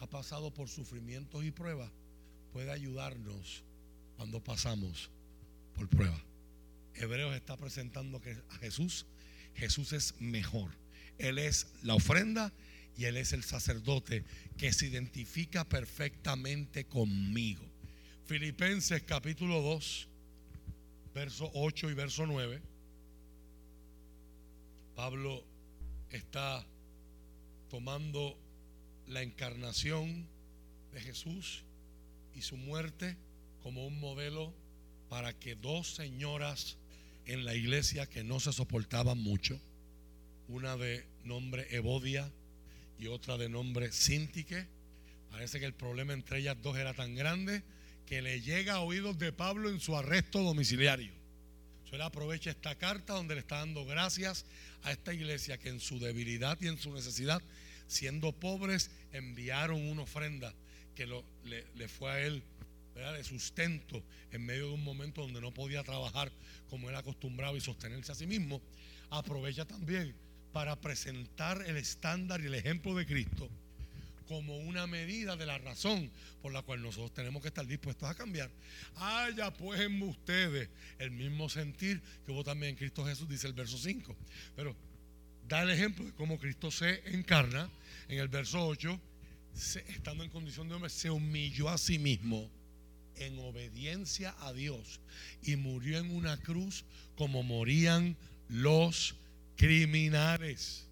ha 0.00 0.08
pasado 0.08 0.52
por 0.52 0.68
sufrimientos 0.68 1.44
y 1.44 1.52
pruebas, 1.52 1.92
puede 2.52 2.72
ayudarnos 2.72 3.62
cuando 4.16 4.42
pasamos 4.42 5.08
por 5.72 5.88
pruebas. 5.88 6.35
Hebreos 6.98 7.34
está 7.34 7.56
presentando 7.56 8.20
a 8.50 8.58
Jesús, 8.58 9.06
Jesús 9.54 9.92
es 9.92 10.14
mejor. 10.20 10.70
Él 11.18 11.38
es 11.38 11.68
la 11.82 11.94
ofrenda 11.94 12.52
y 12.96 13.04
Él 13.04 13.16
es 13.16 13.32
el 13.32 13.44
sacerdote 13.44 14.24
que 14.56 14.72
se 14.72 14.86
identifica 14.86 15.64
perfectamente 15.64 16.86
conmigo. 16.86 17.62
Filipenses 18.26 19.02
capítulo 19.02 19.60
2, 19.62 20.08
verso 21.14 21.50
8 21.54 21.90
y 21.90 21.94
verso 21.94 22.26
9. 22.26 22.60
Pablo 24.94 25.44
está 26.10 26.66
tomando 27.68 28.38
la 29.06 29.22
encarnación 29.22 30.26
de 30.92 31.00
Jesús 31.00 31.64
y 32.34 32.42
su 32.42 32.56
muerte 32.56 33.16
como 33.62 33.86
un 33.86 34.00
modelo 34.00 34.54
para 35.08 35.38
que 35.38 35.54
dos 35.54 35.94
señoras 35.94 36.78
en 37.26 37.44
la 37.44 37.54
iglesia 37.54 38.06
que 38.06 38.24
no 38.24 38.40
se 38.40 38.52
soportaban 38.52 39.18
mucho, 39.18 39.60
una 40.48 40.76
de 40.76 41.04
nombre 41.24 41.66
Evodia 41.70 42.30
y 42.98 43.08
otra 43.08 43.36
de 43.36 43.48
nombre 43.48 43.92
Sintique, 43.92 44.66
parece 45.30 45.58
que 45.58 45.66
el 45.66 45.74
problema 45.74 46.12
entre 46.12 46.38
ellas 46.38 46.56
dos 46.62 46.76
era 46.76 46.94
tan 46.94 47.14
grande 47.14 47.62
que 48.06 48.22
le 48.22 48.40
llega 48.40 48.74
a 48.74 48.80
oídos 48.80 49.18
de 49.18 49.32
Pablo 49.32 49.68
en 49.68 49.80
su 49.80 49.96
arresto 49.96 50.42
domiciliario. 50.42 51.12
él 51.90 52.02
aprovecha 52.02 52.50
esta 52.50 52.74
carta 52.76 53.14
donde 53.14 53.34
le 53.34 53.40
está 53.40 53.58
dando 53.58 53.84
gracias 53.84 54.44
a 54.84 54.92
esta 54.92 55.12
iglesia 55.12 55.58
que 55.58 55.68
en 55.68 55.80
su 55.80 55.98
debilidad 55.98 56.56
y 56.60 56.68
en 56.68 56.78
su 56.78 56.92
necesidad, 56.92 57.42
siendo 57.88 58.32
pobres, 58.32 58.90
enviaron 59.12 59.88
una 59.88 60.02
ofrenda 60.02 60.54
que 60.94 61.06
le, 61.06 61.88
fue 61.88 62.10
a 62.10 62.20
él 62.20 62.42
de 62.96 63.24
sustento 63.24 64.02
en 64.32 64.44
medio 64.44 64.68
de 64.68 64.74
un 64.74 64.84
momento 64.84 65.20
donde 65.22 65.40
no 65.40 65.52
podía 65.52 65.84
trabajar 65.84 66.32
como 66.68 66.88
él 66.88 66.96
acostumbraba 66.96 67.56
y 67.56 67.60
sostenerse 67.60 68.12
a 68.12 68.14
sí 68.14 68.26
mismo. 68.26 68.60
Aprovecha 69.10 69.66
también 69.66 70.14
para 70.52 70.80
presentar 70.80 71.62
el 71.66 71.76
estándar 71.76 72.40
y 72.40 72.46
el 72.46 72.54
ejemplo 72.54 72.94
de 72.94 73.06
Cristo 73.06 73.48
como 74.26 74.56
una 74.58 74.88
medida 74.88 75.36
de 75.36 75.46
la 75.46 75.58
razón 75.58 76.10
por 76.42 76.52
la 76.52 76.62
cual 76.62 76.82
nosotros 76.82 77.14
tenemos 77.14 77.42
que 77.42 77.48
estar 77.48 77.64
dispuestos 77.66 78.08
a 78.08 78.14
cambiar. 78.14 78.50
Haya 78.96 79.52
pues 79.52 79.80
en 79.80 80.02
ustedes 80.02 80.68
el 80.98 81.12
mismo 81.12 81.48
sentir 81.48 82.02
que 82.24 82.32
hubo 82.32 82.42
también 82.42 82.70
en 82.70 82.76
Cristo 82.76 83.04
Jesús, 83.04 83.28
dice 83.28 83.46
el 83.46 83.52
verso 83.52 83.78
5. 83.78 84.16
Pero 84.56 84.74
da 85.46 85.62
el 85.62 85.70
ejemplo 85.70 86.04
de 86.04 86.12
cómo 86.12 86.38
Cristo 86.38 86.72
se 86.72 87.02
encarna 87.14 87.70
en 88.08 88.18
el 88.18 88.26
verso 88.26 88.66
8, 88.66 89.00
estando 89.86 90.24
en 90.24 90.30
condición 90.30 90.68
de 90.68 90.74
hombre, 90.74 90.90
se 90.90 91.08
humilló 91.08 91.68
a 91.68 91.78
sí 91.78 92.00
mismo 92.00 92.50
en 93.18 93.38
obediencia 93.38 94.34
a 94.40 94.52
Dios 94.52 95.00
y 95.42 95.56
murió 95.56 95.98
en 95.98 96.14
una 96.14 96.36
cruz 96.38 96.84
como 97.16 97.42
morían 97.42 98.16
los 98.48 99.14
criminales. 99.56 100.86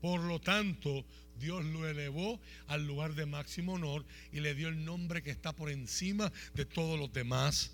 Por 0.00 0.20
lo 0.20 0.40
tanto, 0.40 1.04
Dios 1.38 1.64
lo 1.64 1.88
elevó 1.88 2.40
al 2.68 2.86
lugar 2.86 3.14
de 3.14 3.26
máximo 3.26 3.74
honor 3.74 4.04
y 4.32 4.40
le 4.40 4.54
dio 4.54 4.68
el 4.68 4.84
nombre 4.84 5.22
que 5.22 5.30
está 5.30 5.52
por 5.52 5.70
encima 5.70 6.32
de 6.54 6.64
todos 6.64 6.98
los 6.98 7.12
demás 7.12 7.72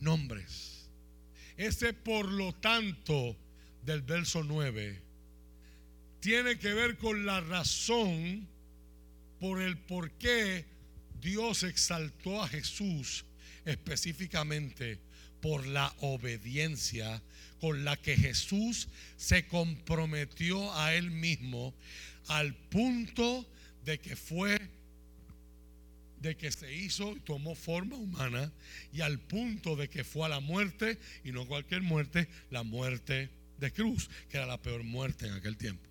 nombres. 0.00 0.88
Ese 1.56 1.92
por 1.92 2.30
lo 2.30 2.52
tanto 2.54 3.36
del 3.84 4.02
verso 4.02 4.42
9 4.42 5.00
tiene 6.20 6.58
que 6.58 6.72
ver 6.72 6.96
con 6.96 7.26
la 7.26 7.40
razón 7.40 8.48
por 9.38 9.60
el 9.60 9.76
por 9.76 10.10
qué 10.12 10.64
Dios 11.24 11.62
exaltó 11.62 12.42
a 12.42 12.48
Jesús 12.48 13.24
específicamente 13.64 14.98
por 15.40 15.66
la 15.66 15.94
obediencia 16.00 17.22
con 17.60 17.82
la 17.82 17.96
que 17.96 18.14
Jesús 18.14 18.88
se 19.16 19.46
comprometió 19.46 20.72
a 20.78 20.94
él 20.94 21.10
mismo 21.10 21.74
al 22.28 22.54
punto 22.54 23.48
de 23.86 23.98
que 23.98 24.16
fue, 24.16 24.60
de 26.20 26.36
que 26.36 26.52
se 26.52 26.74
hizo 26.74 27.16
y 27.16 27.20
tomó 27.20 27.54
forma 27.54 27.96
humana 27.96 28.52
y 28.92 29.00
al 29.00 29.18
punto 29.18 29.76
de 29.76 29.88
que 29.88 30.04
fue 30.04 30.26
a 30.26 30.30
la 30.30 30.40
muerte 30.40 30.98
y 31.24 31.32
no 31.32 31.46
cualquier 31.46 31.80
muerte, 31.80 32.28
la 32.50 32.64
muerte 32.64 33.30
de 33.58 33.72
cruz, 33.72 34.10
que 34.28 34.36
era 34.36 34.46
la 34.46 34.60
peor 34.60 34.84
muerte 34.84 35.26
en 35.26 35.32
aquel 35.32 35.56
tiempo. 35.56 35.88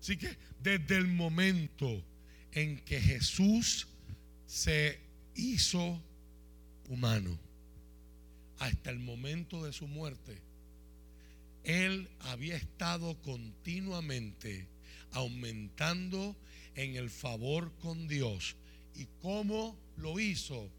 Así 0.00 0.16
que 0.16 0.34
desde 0.62 0.96
el 0.96 1.08
momento 1.08 2.02
en 2.52 2.78
que 2.80 3.00
Jesús 3.00 3.86
se 4.54 5.00
hizo 5.34 6.00
humano 6.88 7.36
hasta 8.60 8.90
el 8.90 9.00
momento 9.00 9.64
de 9.64 9.72
su 9.72 9.88
muerte, 9.88 10.40
Él 11.64 12.08
había 12.20 12.54
estado 12.54 13.20
continuamente 13.22 14.68
aumentando 15.10 16.36
en 16.76 16.94
el 16.94 17.10
favor 17.10 17.72
con 17.80 18.06
Dios. 18.06 18.54
¿Y 18.94 19.06
cómo 19.20 19.76
lo 19.96 20.20
hizo? 20.20 20.70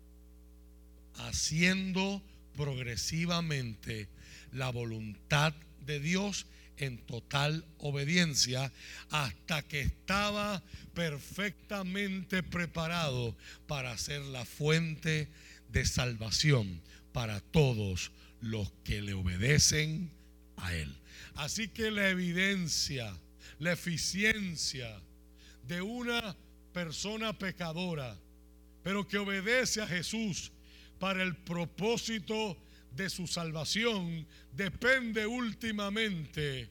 Haciendo 1.15 2.21
progresivamente 2.55 4.07
la 4.53 4.69
voluntad 4.69 5.53
de 5.85 5.99
Dios 5.99 6.45
en 6.77 6.97
total 7.05 7.65
obediencia 7.77 8.71
hasta 9.09 9.61
que 9.63 9.81
estaba 9.81 10.61
perfectamente 10.93 12.43
preparado 12.43 13.35
para 13.67 13.97
ser 13.97 14.21
la 14.21 14.45
fuente 14.45 15.27
de 15.69 15.85
salvación 15.85 16.81
para 17.13 17.39
todos 17.39 18.11
los 18.41 18.71
que 18.83 19.01
le 19.01 19.13
obedecen 19.13 20.11
a 20.57 20.73
Él. 20.73 20.95
Así 21.35 21.67
que 21.67 21.91
la 21.91 22.09
evidencia 22.09 23.17
la 23.59 23.71
eficiencia 23.71 24.99
de 25.67 25.81
una 25.81 26.35
persona 26.73 27.37
pecadora 27.37 28.17
pero 28.83 29.07
que 29.07 29.17
obedece 29.17 29.81
a 29.81 29.87
Jesús 29.87 30.51
para 30.99 31.23
el 31.23 31.35
propósito 31.35 32.57
de 32.95 33.09
su 33.09 33.27
salvación, 33.27 34.25
depende 34.53 35.25
últimamente 35.25 36.69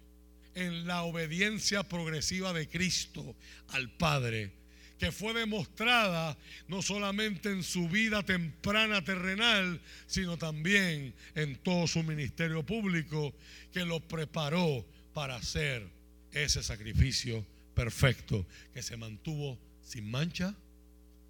en 0.54 0.86
la 0.86 1.02
obediencia 1.02 1.82
progresiva 1.82 2.52
de 2.52 2.68
Cristo 2.68 3.36
al 3.68 3.90
Padre, 3.90 4.52
que 4.98 5.10
fue 5.12 5.34
demostrada 5.34 6.36
no 6.68 6.80
solamente 6.80 7.50
en 7.50 7.62
su 7.62 7.88
vida 7.88 8.22
temprana 8.22 9.02
terrenal, 9.04 9.80
sino 10.06 10.38
también 10.38 11.14
en 11.34 11.56
todo 11.56 11.86
su 11.86 12.02
ministerio 12.02 12.64
público, 12.64 13.34
que 13.72 13.84
lo 13.84 14.00
preparó 14.00 14.86
para 15.12 15.36
hacer 15.36 15.86
ese 16.32 16.62
sacrificio 16.62 17.44
perfecto, 17.74 18.46
que 18.72 18.82
se 18.82 18.96
mantuvo 18.96 19.58
sin 19.82 20.10
mancha 20.10 20.54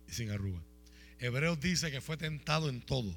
y 0.08 0.12
sin 0.12 0.30
arruga. 0.30 0.60
Hebreos 1.18 1.60
dice 1.60 1.90
que 1.90 2.00
fue 2.00 2.16
tentado 2.16 2.68
en 2.68 2.82
todo, 2.82 3.14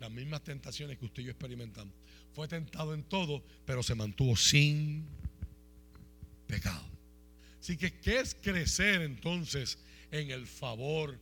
las 0.00 0.10
mismas 0.10 0.42
tentaciones 0.42 0.98
que 0.98 1.04
usted 1.06 1.22
y 1.22 1.26
yo 1.26 1.30
experimentamos. 1.30 1.94
Fue 2.32 2.48
tentado 2.48 2.94
en 2.94 3.04
todo, 3.04 3.42
pero 3.64 3.82
se 3.82 3.94
mantuvo 3.94 4.36
sin 4.36 5.04
pecado. 6.46 6.84
Así 7.60 7.76
que, 7.76 7.98
¿qué 8.00 8.20
es 8.20 8.34
crecer 8.34 9.02
entonces 9.02 9.78
en 10.10 10.30
el 10.30 10.46
favor 10.46 11.18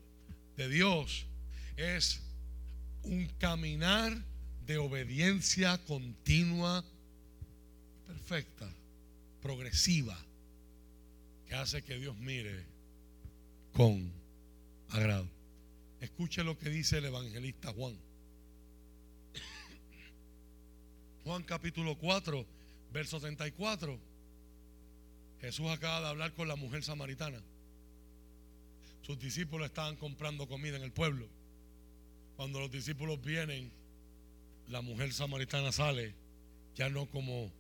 de 0.57 0.69
Dios? 0.69 1.27
Es 1.77 2.23
un 3.05 3.27
caminar 3.39 4.17
de 4.67 4.79
obediencia 4.79 5.79
continua, 5.85 6.85
perfecta, 8.07 8.69
progresiva, 9.41 10.19
que 11.47 11.55
hace 11.55 11.83
que 11.83 11.99
Dios 11.99 12.17
mire 12.19 12.65
con 13.73 14.11
agrado. 14.91 15.29
Escuche 16.01 16.43
lo 16.43 16.59
que 16.59 16.71
dice 16.71 16.99
el 16.99 17.05
evangelista 17.07 17.73
Juan. 17.73 17.97
Juan 21.25 21.45
capítulo 21.45 21.97
4, 21.97 22.45
verso 22.93 23.21
34. 23.21 23.99
Jesús 25.41 25.69
acaba 25.71 26.01
de 26.01 26.07
hablar 26.09 26.33
con 26.35 26.49
la 26.49 26.57
mujer 26.57 26.83
samaritana. 26.83 27.41
Sus 29.03 29.19
discípulos 29.21 29.67
estaban 29.67 29.97
comprando 29.97 30.49
comida 30.49 30.77
en 30.77 30.83
el 30.83 30.91
pueblo. 30.91 31.29
Cuando 32.37 32.59
los 32.59 32.73
discípulos 32.73 33.23
vienen, 33.23 33.71
la 34.69 34.81
mujer 34.83 35.13
samaritana 35.13 35.71
sale, 35.71 36.15
ya 36.75 36.89
no 36.89 37.07
como 37.07 37.53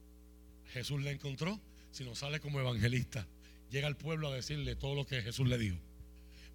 Jesús 0.72 1.02
la 1.02 1.12
encontró, 1.12 1.60
sino 1.92 2.16
sale 2.16 2.40
como 2.40 2.58
evangelista. 2.58 3.26
Llega 3.70 3.86
al 3.86 3.96
pueblo 3.96 4.28
a 4.28 4.34
decirle 4.34 4.74
todo 4.74 4.96
lo 4.96 5.06
que 5.06 5.22
Jesús 5.22 5.46
le 5.46 5.58
dijo. 5.58 5.76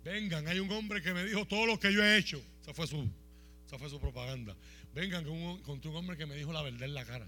Vengan, 0.03 0.47
hay 0.47 0.59
un 0.59 0.71
hombre 0.71 1.01
que 1.01 1.13
me 1.13 1.23
dijo 1.23 1.45
todo 1.45 1.65
lo 1.67 1.79
que 1.79 1.93
yo 1.93 2.03
he 2.03 2.17
hecho. 2.17 2.41
Esa 2.61 2.73
fue 2.73 2.85
su, 2.85 3.09
esa 3.65 3.77
fue 3.77 3.89
su 3.89 3.99
propaganda. 3.99 4.55
Vengan 4.97 5.25
con 5.25 5.33
un, 5.33 5.61
un 5.67 5.95
hombre 5.95 6.17
que 6.17 6.25
me 6.25 6.35
dijo 6.35 6.51
la 6.51 6.63
verdad 6.63 6.81
en 6.81 6.95
la 6.95 7.05
cara. 7.05 7.27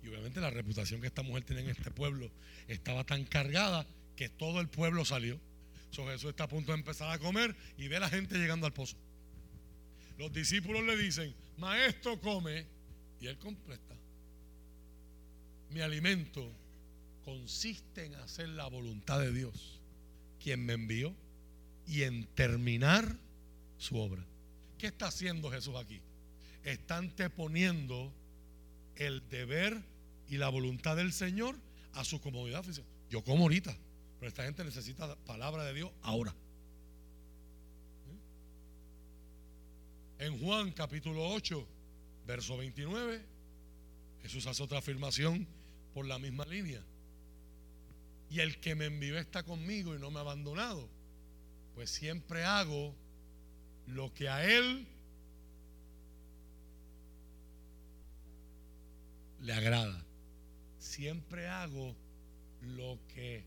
Y 0.00 0.06
obviamente 0.06 0.40
la 0.40 0.48
reputación 0.48 1.00
que 1.00 1.08
esta 1.08 1.24
mujer 1.24 1.42
tiene 1.42 1.62
en 1.62 1.70
este 1.70 1.90
pueblo 1.90 2.30
estaba 2.68 3.02
tan 3.02 3.24
cargada 3.24 3.84
que 4.14 4.28
todo 4.28 4.60
el 4.60 4.68
pueblo 4.68 5.04
salió. 5.04 5.40
Jesús 5.90 6.30
está 6.30 6.44
a 6.44 6.48
punto 6.48 6.70
de 6.70 6.78
empezar 6.78 7.10
a 7.10 7.18
comer 7.18 7.56
y 7.76 7.88
ve 7.88 7.96
a 7.96 8.00
la 8.00 8.08
gente 8.08 8.38
llegando 8.38 8.64
al 8.64 8.72
pozo. 8.72 8.96
Los 10.18 10.32
discípulos 10.32 10.84
le 10.84 10.96
dicen, 10.96 11.34
maestro 11.58 12.20
come, 12.20 12.64
y 13.20 13.26
él 13.26 13.36
completa. 13.38 13.96
Mi 15.70 15.80
alimento 15.80 16.48
consiste 17.24 18.06
en 18.06 18.14
hacer 18.14 18.50
la 18.50 18.68
voluntad 18.68 19.18
de 19.18 19.32
Dios, 19.32 19.80
quien 20.40 20.64
me 20.64 20.74
envió, 20.74 21.12
y 21.88 22.04
en 22.04 22.26
terminar 22.36 23.16
su 23.78 23.96
obra. 23.96 24.24
¿Qué 24.82 24.88
está 24.88 25.06
haciendo 25.06 25.48
Jesús 25.48 25.76
aquí? 25.76 26.02
Está 26.64 26.96
anteponiendo 26.96 28.12
el 28.96 29.22
deber 29.28 29.80
y 30.26 30.38
la 30.38 30.48
voluntad 30.48 30.96
del 30.96 31.12
Señor 31.12 31.54
a 31.92 32.02
su 32.02 32.20
comodidad. 32.20 32.64
Yo 33.08 33.22
como 33.22 33.44
ahorita, 33.44 33.76
pero 34.18 34.28
esta 34.28 34.42
gente 34.42 34.64
necesita 34.64 35.14
palabra 35.24 35.62
de 35.62 35.74
Dios 35.74 35.92
ahora. 36.02 36.34
En 40.18 40.40
Juan 40.40 40.72
capítulo 40.72 41.28
8, 41.28 41.64
verso 42.26 42.56
29, 42.56 43.24
Jesús 44.22 44.48
hace 44.48 44.64
otra 44.64 44.78
afirmación 44.78 45.46
por 45.94 46.06
la 46.06 46.18
misma 46.18 46.44
línea. 46.44 46.82
Y 48.30 48.40
el 48.40 48.58
que 48.58 48.74
me 48.74 48.86
envió 48.86 49.16
está 49.16 49.44
conmigo 49.44 49.94
y 49.94 50.00
no 50.00 50.10
me 50.10 50.18
ha 50.18 50.22
abandonado. 50.22 50.88
Pues 51.76 51.88
siempre 51.88 52.42
hago 52.42 52.96
lo 53.86 54.12
que 54.14 54.28
a 54.28 54.44
él 54.44 54.86
le 59.40 59.52
agrada. 59.52 60.04
Siempre 60.78 61.48
hago 61.48 61.94
lo 62.62 62.98
que 63.14 63.44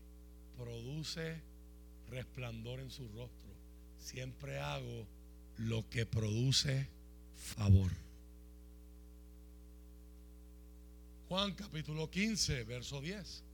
produce 0.56 1.40
resplandor 2.08 2.80
en 2.80 2.90
su 2.90 3.08
rostro. 3.08 3.54
Siempre 3.98 4.58
hago 4.58 5.06
lo 5.56 5.88
que 5.88 6.06
produce 6.06 6.88
favor. 7.34 7.90
Juan 11.28 11.54
capítulo 11.54 12.08
15, 12.10 12.64
verso 12.64 13.00
10. 13.00 13.45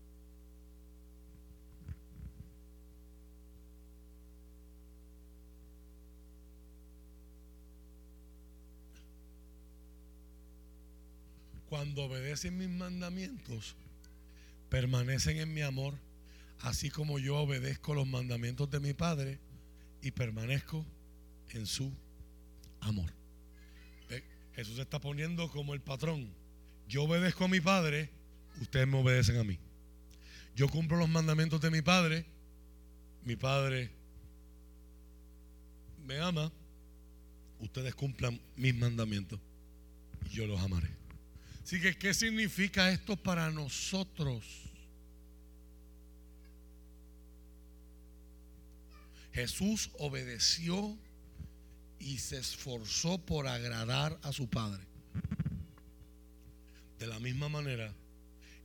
Cuando 11.72 12.04
obedecen 12.04 12.58
mis 12.58 12.68
mandamientos, 12.68 13.76
permanecen 14.68 15.38
en 15.38 15.54
mi 15.54 15.62
amor, 15.62 15.94
así 16.58 16.90
como 16.90 17.18
yo 17.18 17.38
obedezco 17.38 17.94
los 17.94 18.06
mandamientos 18.06 18.70
de 18.70 18.78
mi 18.78 18.92
Padre 18.92 19.38
y 20.02 20.10
permanezco 20.10 20.84
en 21.48 21.64
su 21.64 21.90
amor. 22.80 23.10
Jesús 24.54 24.76
se 24.76 24.82
está 24.82 25.00
poniendo 25.00 25.48
como 25.48 25.72
el 25.72 25.80
patrón. 25.80 26.28
Yo 26.88 27.04
obedezco 27.04 27.46
a 27.46 27.48
mi 27.48 27.62
Padre, 27.62 28.10
ustedes 28.60 28.86
me 28.86 28.98
obedecen 28.98 29.38
a 29.38 29.44
mí. 29.44 29.58
Yo 30.54 30.68
cumplo 30.68 30.98
los 30.98 31.08
mandamientos 31.08 31.62
de 31.62 31.70
mi 31.70 31.80
Padre, 31.80 32.26
mi 33.24 33.36
Padre 33.36 33.90
me 36.04 36.18
ama, 36.18 36.52
ustedes 37.60 37.94
cumplan 37.94 38.38
mis 38.56 38.74
mandamientos 38.74 39.40
y 40.26 40.34
yo 40.34 40.46
los 40.46 40.60
amaré. 40.60 41.01
Así 41.64 41.80
que, 41.80 41.96
¿qué 41.96 42.12
significa 42.12 42.90
esto 42.90 43.16
para 43.16 43.50
nosotros? 43.50 44.44
Jesús 49.32 49.90
obedeció 49.98 50.98
y 51.98 52.18
se 52.18 52.38
esforzó 52.38 53.18
por 53.18 53.46
agradar 53.46 54.18
a 54.22 54.32
su 54.32 54.48
Padre. 54.48 54.82
De 56.98 57.06
la 57.06 57.18
misma 57.18 57.48
manera, 57.48 57.94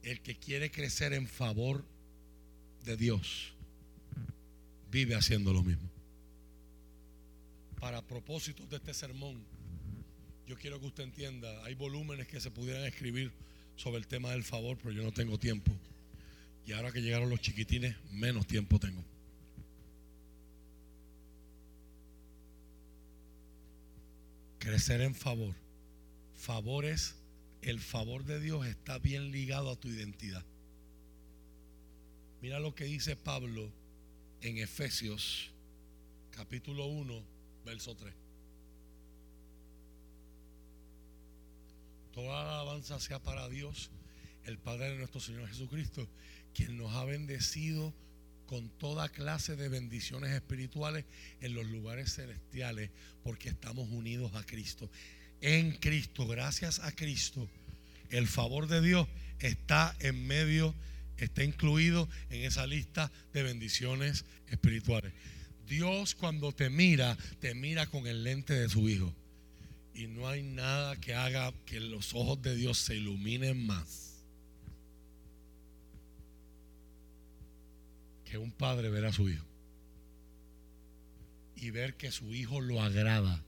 el 0.04 0.22
que 0.22 0.38
quiere 0.38 0.72
crecer 0.72 1.14
en 1.14 1.28
favor 1.28 1.86
de 2.84 2.98
Dios 2.98 3.54
vive 4.90 5.16
haciendo 5.16 5.54
lo 5.54 5.64
mismo. 5.64 5.90
Para 7.80 8.02
propósitos 8.02 8.70
de 8.70 8.78
este 8.78 8.94
sermón, 8.94 9.46
yo 10.48 10.56
quiero 10.56 10.80
que 10.80 10.88
usted 10.88 11.04
entienda, 11.04 11.64
hay 11.66 11.76
volúmenes 11.76 12.28
que 12.28 12.40
se 12.40 12.50
pudieran 12.50 12.86
escribir 12.86 13.32
sobre 13.76 13.98
el 13.98 14.08
tema 14.08 14.32
del 14.32 14.46
favor, 14.46 14.78
pero 14.78 14.92
yo 14.92 15.04
no 15.04 15.12
tengo 15.12 15.38
tiempo. 15.38 15.72
Y 16.66 16.72
ahora 16.72 16.92
que 16.92 17.02
llegaron 17.02 17.30
los 17.30 17.42
chiquitines, 17.42 17.96
menos 18.12 18.48
tiempo 18.48 18.80
tengo. 18.80 19.04
Crecer 24.60 25.02
en 25.02 25.16
favor. 25.16 25.54
Favor 26.36 26.86
es, 26.86 27.16
el 27.62 27.80
favor 27.80 28.24
de 28.24 28.40
Dios 28.40 28.66
está 28.68 29.00
bien 29.00 29.32
ligado 29.32 29.70
a 29.70 29.76
tu 29.76 29.90
identidad. 29.90 30.46
Mira 32.42 32.60
lo 32.60 32.74
que 32.74 32.86
dice 32.86 33.18
Pablo 33.18 33.70
en 34.42 34.58
Efesios 34.60 35.52
capítulo 36.32 36.86
1, 36.86 37.24
verso 37.66 37.96
3. 37.96 38.27
Toda 42.18 42.44
la 42.44 42.62
alabanza 42.62 43.00
sea 43.00 43.20
para 43.20 43.48
Dios, 43.48 43.92
el 44.46 44.58
Padre 44.58 44.90
de 44.90 44.98
nuestro 44.98 45.20
Señor 45.22 45.48
Jesucristo, 45.50 46.10
quien 46.56 46.76
nos 46.76 46.92
ha 46.96 47.06
bendecido 47.06 47.94
con 48.48 48.70
toda 48.80 49.08
clase 49.10 49.56
de 49.56 49.70
bendiciones 49.70 50.32
espirituales 50.32 51.06
en 51.42 51.54
los 51.54 51.68
lugares 51.68 52.16
celestiales, 52.16 52.90
porque 53.22 53.50
estamos 53.50 53.88
unidos 53.92 54.34
a 54.34 54.44
Cristo. 54.44 54.90
En 55.42 55.74
Cristo, 55.74 56.26
gracias 56.26 56.80
a 56.80 56.92
Cristo, 56.92 57.48
el 58.10 58.26
favor 58.26 58.66
de 58.66 58.82
Dios 58.82 59.08
está 59.38 59.96
en 60.00 60.26
medio, 60.26 60.74
está 61.18 61.44
incluido 61.44 62.10
en 62.32 62.46
esa 62.46 62.66
lista 62.66 63.12
de 63.32 63.44
bendiciones 63.44 64.26
espirituales. 64.48 65.14
Dios 65.68 66.16
cuando 66.16 66.52
te 66.52 66.72
mira, 66.72 67.16
te 67.40 67.54
mira 67.54 67.86
con 67.86 68.08
el 68.08 68.24
lente 68.24 68.56
de 68.56 68.70
su 68.70 68.90
hijo. 68.90 69.14
Y 69.98 70.06
no 70.06 70.28
hay 70.28 70.44
nada 70.44 70.96
que 70.98 71.16
haga 71.16 71.52
que 71.66 71.80
los 71.80 72.14
ojos 72.14 72.40
de 72.44 72.56
Dios 72.56 72.78
se 72.78 72.96
iluminen 72.96 73.66
más. 73.66 74.24
Que 78.24 78.38
un 78.38 78.52
padre 78.52 78.90
ver 78.90 79.06
a 79.06 79.12
su 79.12 79.28
hijo. 79.28 79.44
Y 81.56 81.72
ver 81.72 81.98
que 81.98 82.12
su 82.12 82.32
hijo 82.32 82.62
lo 82.62 82.80
agrada. 82.80 83.44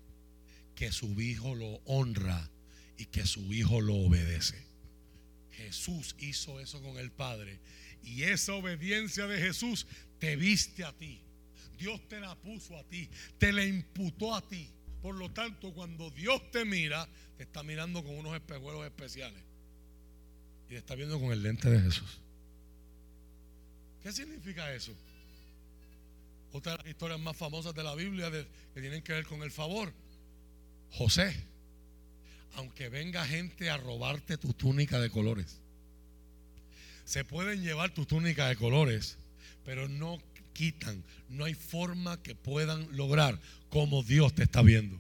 Que 0.73 0.91
su 0.91 1.21
hijo 1.21 1.53
lo 1.53 1.81
honra. 1.85 2.49
Y 2.97 3.05
que 3.05 3.27
su 3.27 3.53
hijo 3.53 3.80
lo 3.80 3.93
obedece. 3.97 4.65
Jesús 5.51 6.15
hizo 6.17 6.59
eso 6.59 6.81
con 6.81 6.97
el 6.97 7.11
Padre. 7.11 7.59
Y 8.01 8.23
esa 8.23 8.53
obediencia 8.53 9.27
de 9.27 9.39
Jesús 9.39 9.85
te 10.17 10.35
viste 10.35 10.84
a 10.84 10.93
ti. 10.93 11.21
Dios 11.77 12.01
te 12.09 12.19
la 12.19 12.35
puso 12.35 12.76
a 12.76 12.84
ti. 12.85 13.07
Te 13.38 13.53
la 13.53 13.63
imputó 13.63 14.34
a 14.34 14.41
ti. 14.41 14.67
Por 15.01 15.15
lo 15.15 15.31
tanto, 15.31 15.73
cuando 15.73 16.09
Dios 16.11 16.51
te 16.51 16.65
mira, 16.65 17.07
te 17.38 17.43
está 17.43 17.63
mirando 17.63 18.03
con 18.03 18.17
unos 18.17 18.35
espejuelos 18.35 18.85
especiales. 18.85 19.41
Y 20.67 20.71
te 20.71 20.77
está 20.77 20.95
viendo 20.95 21.19
con 21.19 21.31
el 21.31 21.41
lente 21.41 21.69
de 21.69 21.80
Jesús. 21.80 22.19
¿Qué 24.03 24.11
significa 24.11 24.73
eso? 24.73 24.93
Otra 26.51 26.73
de 26.73 26.77
las 26.80 26.88
historias 26.88 27.19
más 27.19 27.38
famosas 27.38 27.73
de 27.73 27.84
la 27.84 27.95
Biblia 27.95 28.31
que 28.31 28.81
tienen 28.81 29.01
que 29.01 29.13
ver 29.13 29.26
con 29.26 29.43
el 29.43 29.51
favor. 29.51 29.93
José, 30.91 31.35
aunque 32.55 32.89
venga 32.89 33.26
gente 33.26 33.69
a 33.69 33.77
robarte 33.77 34.38
tu 34.38 34.53
túnica 34.53 34.99
de 34.99 35.09
colores, 35.09 35.59
se 37.05 37.23
pueden 37.23 37.61
llevar 37.63 37.93
tu 37.93 38.05
túnica 38.05 38.47
de 38.47 38.55
colores, 38.55 39.17
pero 39.65 39.88
no 39.88 40.19
quitan, 40.60 41.02
no 41.30 41.45
hay 41.45 41.53
forma 41.53 42.22
que 42.22 42.36
puedan 42.36 42.86
lograr 42.98 43.40
como 43.69 44.03
Dios 44.03 44.36
te 44.36 44.44
está 44.44 44.61
viendo. 44.61 44.99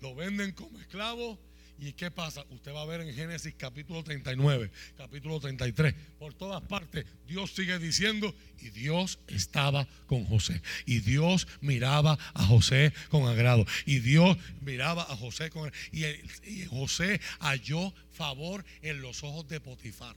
Lo 0.00 0.12
venden 0.16 0.50
como 0.50 0.80
esclavo 0.80 1.38
¿Y 1.78 1.92
qué 1.92 2.10
pasa? 2.10 2.42
Usted 2.48 2.72
va 2.72 2.80
a 2.80 2.86
ver 2.86 3.02
en 3.02 3.14
Génesis 3.14 3.54
capítulo 3.54 4.02
39, 4.02 4.70
capítulo 4.96 5.38
33, 5.38 5.94
por 6.18 6.32
todas 6.32 6.62
partes, 6.62 7.04
Dios 7.28 7.52
sigue 7.54 7.78
diciendo, 7.78 8.34
y 8.58 8.70
Dios 8.70 9.18
estaba 9.26 9.86
con 10.06 10.24
José. 10.24 10.62
Y 10.86 11.00
Dios 11.00 11.46
miraba 11.60 12.18
a 12.32 12.46
José 12.46 12.94
con 13.10 13.28
agrado. 13.28 13.66
Y 13.84 13.98
Dios 13.98 14.38
miraba 14.62 15.02
a 15.02 15.16
José 15.16 15.50
con 15.50 15.70
y, 15.92 16.06
y 16.46 16.64
José 16.64 17.20
halló 17.40 17.92
favor 18.10 18.64
en 18.80 19.02
los 19.02 19.22
ojos 19.22 19.46
de 19.46 19.60
Potifar. 19.60 20.16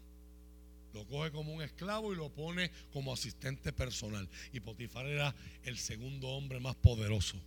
Lo 0.94 1.06
coge 1.06 1.32
como 1.32 1.54
un 1.54 1.62
esclavo 1.62 2.14
y 2.14 2.16
lo 2.16 2.30
pone 2.30 2.72
como 2.92 3.14
asistente 3.14 3.72
personal. 3.72 4.28
Y 4.52 4.60
Potifar 4.60 5.06
era 5.06 5.36
el 5.64 5.78
segundo 5.78 6.30
hombre 6.30 6.60
más 6.60 6.76
poderoso 6.76 7.40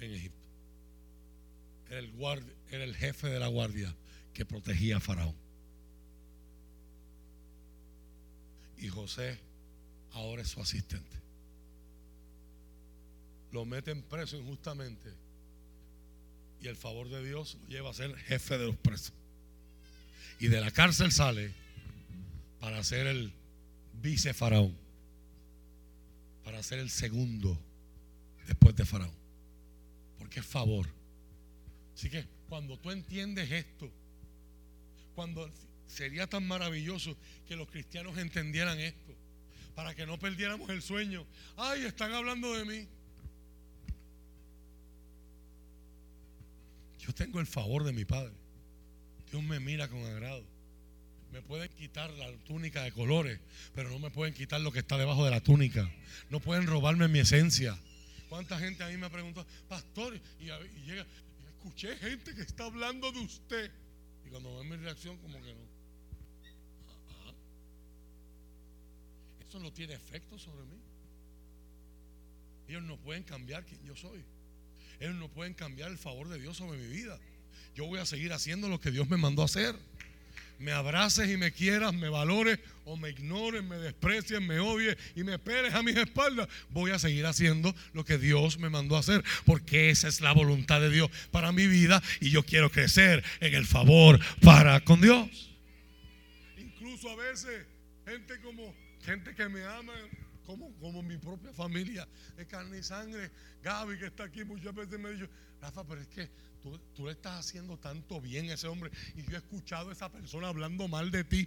en 0.00 0.14
Egipto. 0.14 0.38
Era 1.88 2.00
el, 2.00 2.12
era 2.70 2.84
el 2.84 2.96
jefe 2.96 3.28
de 3.28 3.38
la 3.38 3.46
guardia 3.46 3.94
que 4.32 4.44
protegía 4.44 4.96
a 4.96 5.00
Faraón. 5.00 5.36
Y 8.78 8.88
José 8.88 9.38
ahora 10.12 10.42
es 10.42 10.48
su 10.48 10.60
asistente. 10.60 11.16
Lo 13.52 13.64
meten 13.64 14.02
preso 14.02 14.36
injustamente. 14.36 15.12
Y 16.60 16.66
el 16.66 16.76
favor 16.76 17.08
de 17.08 17.24
Dios 17.24 17.56
lo 17.62 17.68
lleva 17.68 17.90
a 17.90 17.94
ser 17.94 18.16
jefe 18.16 18.58
de 18.58 18.66
los 18.66 18.76
presos. 18.76 19.12
Y 20.40 20.48
de 20.48 20.60
la 20.60 20.72
cárcel 20.72 21.12
sale 21.12 21.52
para 22.64 22.82
ser 22.82 23.06
el 23.06 23.30
vice 24.00 24.32
faraón. 24.32 24.74
Para 26.42 26.62
ser 26.62 26.78
el 26.78 26.88
segundo 26.88 27.60
después 28.46 28.74
de 28.74 28.86
faraón. 28.86 29.12
Porque 30.18 30.40
es 30.40 30.46
favor. 30.46 30.88
Así 31.94 32.08
que 32.08 32.24
cuando 32.48 32.78
tú 32.78 32.90
entiendes 32.90 33.50
esto, 33.52 33.92
cuando 35.14 35.52
sería 35.86 36.26
tan 36.26 36.48
maravilloso 36.48 37.14
que 37.46 37.54
los 37.54 37.68
cristianos 37.68 38.16
entendieran 38.16 38.80
esto, 38.80 39.14
para 39.74 39.94
que 39.94 40.06
no 40.06 40.18
perdiéramos 40.18 40.70
el 40.70 40.80
sueño. 40.80 41.26
Ay, 41.58 41.84
están 41.84 42.14
hablando 42.14 42.54
de 42.54 42.64
mí. 42.64 42.88
Yo 46.98 47.12
tengo 47.12 47.40
el 47.40 47.46
favor 47.46 47.84
de 47.84 47.92
mi 47.92 48.06
Padre. 48.06 48.32
Dios 49.30 49.42
me 49.42 49.60
mira 49.60 49.86
con 49.86 50.02
agrado. 50.02 50.53
Me 51.34 51.42
pueden 51.42 51.68
quitar 51.70 52.10
la 52.10 52.30
túnica 52.44 52.84
de 52.84 52.92
colores, 52.92 53.40
pero 53.74 53.90
no 53.90 53.98
me 53.98 54.08
pueden 54.08 54.32
quitar 54.32 54.60
lo 54.60 54.70
que 54.70 54.78
está 54.78 54.96
debajo 54.96 55.24
de 55.24 55.32
la 55.32 55.40
túnica. 55.40 55.90
No 56.30 56.38
pueden 56.38 56.64
robarme 56.64 57.08
mi 57.08 57.18
esencia. 57.18 57.76
¿Cuánta 58.28 58.56
gente 58.56 58.84
a 58.84 58.86
mí 58.86 58.96
me 58.96 59.06
ha 59.06 59.10
preguntado, 59.10 59.44
pastor? 59.68 60.14
Y, 60.38 60.44
llega, 60.44 61.04
escuché 61.48 61.96
gente 61.96 62.36
que 62.36 62.42
está 62.42 62.66
hablando 62.66 63.10
de 63.10 63.18
usted. 63.18 63.68
Y 64.24 64.30
cuando 64.30 64.56
ven 64.58 64.68
mi 64.68 64.76
reacción, 64.76 65.16
como 65.16 65.42
que 65.42 65.54
no. 65.54 65.60
Eso 69.48 69.58
no 69.58 69.72
tiene 69.72 69.94
efecto 69.94 70.38
sobre 70.38 70.64
mí. 70.66 70.78
Ellos 72.68 72.84
no 72.84 72.96
pueden 72.98 73.24
cambiar 73.24 73.64
quién 73.64 73.84
yo 73.84 73.96
soy. 73.96 74.22
Ellos 75.00 75.16
no 75.16 75.28
pueden 75.28 75.54
cambiar 75.54 75.90
el 75.90 75.98
favor 75.98 76.28
de 76.28 76.38
Dios 76.38 76.56
sobre 76.56 76.78
mi 76.78 76.86
vida. 76.86 77.18
Yo 77.74 77.86
voy 77.86 77.98
a 77.98 78.06
seguir 78.06 78.32
haciendo 78.32 78.68
lo 78.68 78.78
que 78.78 78.92
Dios 78.92 79.08
me 79.08 79.16
mandó 79.16 79.42
a 79.42 79.46
hacer 79.46 79.74
me 80.58 80.72
abraces 80.72 81.30
y 81.30 81.36
me 81.36 81.52
quieras, 81.52 81.94
me 81.94 82.08
valores 82.08 82.58
o 82.84 82.96
me 82.96 83.10
ignores, 83.10 83.62
me 83.62 83.76
desprecies, 83.76 84.40
me 84.40 84.60
odies 84.60 84.96
y 85.14 85.24
me 85.24 85.38
peles 85.38 85.74
a 85.74 85.82
mis 85.82 85.96
espaldas, 85.96 86.48
voy 86.70 86.90
a 86.90 86.98
seguir 86.98 87.26
haciendo 87.26 87.74
lo 87.92 88.04
que 88.04 88.18
Dios 88.18 88.58
me 88.58 88.70
mandó 88.70 88.96
a 88.96 89.00
hacer, 89.00 89.24
porque 89.44 89.90
esa 89.90 90.08
es 90.08 90.20
la 90.20 90.32
voluntad 90.32 90.80
de 90.80 90.90
Dios 90.90 91.10
para 91.30 91.52
mi 91.52 91.66
vida 91.66 92.02
y 92.20 92.30
yo 92.30 92.44
quiero 92.44 92.70
crecer 92.70 93.24
en 93.40 93.54
el 93.54 93.66
favor 93.66 94.20
para 94.42 94.80
con 94.80 95.00
Dios. 95.00 95.50
Incluso 96.56 97.10
a 97.10 97.16
veces 97.16 97.66
gente 98.06 98.40
como 98.40 98.74
gente 99.04 99.34
que 99.34 99.48
me 99.48 99.64
ama 99.64 99.92
como, 100.44 100.72
como 100.78 101.02
mi 101.02 101.16
propia 101.16 101.52
familia 101.52 102.06
de 102.36 102.46
carne 102.46 102.78
y 102.78 102.82
sangre, 102.82 103.30
Gaby 103.62 103.98
que 103.98 104.06
está 104.06 104.24
aquí 104.24 104.44
muchas 104.44 104.74
veces 104.74 104.98
me 104.98 105.10
ha 105.10 105.28
Rafa, 105.60 105.84
pero 105.84 106.00
es 106.00 106.08
que 106.08 106.28
Tú, 106.94 107.04
le 107.04 107.12
estás 107.12 107.40
haciendo 107.40 107.76
tanto 107.76 108.22
bien 108.22 108.48
a 108.48 108.54
ese 108.54 108.66
hombre. 108.68 108.90
Y 109.16 109.22
yo 109.24 109.34
he 109.34 109.36
escuchado 109.36 109.90
a 109.90 109.92
esa 109.92 110.10
persona 110.10 110.48
hablando 110.48 110.88
mal 110.88 111.10
de 111.10 111.22
ti. 111.22 111.46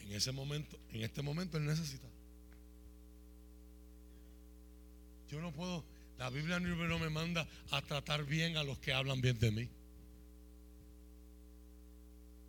En 0.00 0.12
ese 0.12 0.30
momento, 0.30 0.78
en 0.90 1.02
este 1.02 1.22
momento 1.22 1.56
él 1.56 1.64
necesita. 1.64 2.06
Yo 5.30 5.40
no 5.40 5.50
puedo, 5.52 5.84
la 6.18 6.28
Biblia 6.28 6.60
no 6.60 6.98
me 6.98 7.08
manda 7.08 7.48
a 7.70 7.80
tratar 7.80 8.24
bien 8.24 8.58
a 8.58 8.62
los 8.62 8.78
que 8.78 8.92
hablan 8.92 9.22
bien 9.22 9.38
de 9.38 9.50
mí. 9.50 9.68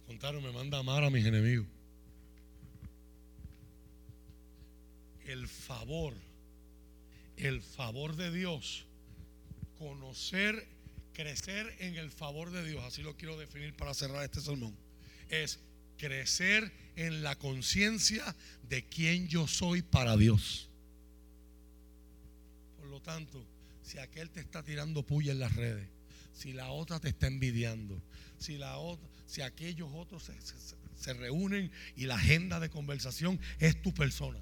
Contaron, 0.07 0.43
me 0.43 0.51
manda 0.51 0.77
a 0.77 0.80
amar 0.81 1.06
a 1.06 1.10
mis 1.10 1.26
enemigos. 1.26 1.68
El 5.30 5.47
favor, 5.47 6.15
el 7.38 7.61
favor 7.61 8.15
de 8.15 8.31
Dios 8.31 8.88
conocer, 9.77 10.68
crecer 11.14 11.72
en 11.77 11.97
el 11.97 12.10
favor 12.10 12.49
de 12.49 12.68
Dios, 12.68 12.84
así 12.84 13.03
lo 13.03 13.15
quiero 13.15 13.38
definir 13.38 13.76
para 13.76 13.93
cerrar 13.93 14.23
este 14.23 14.41
sermón, 14.41 14.76
es 15.30 15.60
crecer 15.99 16.73
en 16.95 17.22
la 17.22 17.35
conciencia 17.35 18.35
de 18.68 18.89
quién 18.89 19.27
yo 19.27 19.47
soy 19.47 19.84
para 19.84 20.18
Dios. 20.18 20.68
Por 22.77 22.88
lo 22.88 22.99
tanto, 22.99 23.45
si 23.84 23.99
aquel 23.99 24.31
te 24.31 24.39
está 24.39 24.64
tirando 24.64 25.06
puya 25.06 25.31
en 25.31 25.39
las 25.41 25.56
redes, 25.56 25.88
si 26.34 26.53
la 26.53 26.72
otra 26.72 26.99
te 26.99 27.10
está 27.10 27.27
envidiando, 27.27 28.01
si 28.39 28.57
la 28.57 28.77
otra, 28.77 29.07
si 29.27 29.41
aquellos 29.41 29.91
otros 29.93 30.23
se, 30.23 30.34
se 30.41 31.14
reúnen 31.14 31.72
y 31.95 32.07
la 32.07 32.15
agenda 32.15 32.60
de 32.60 32.72
conversación 32.72 33.39
es 33.60 33.80
tu 33.80 33.93
persona. 33.93 34.39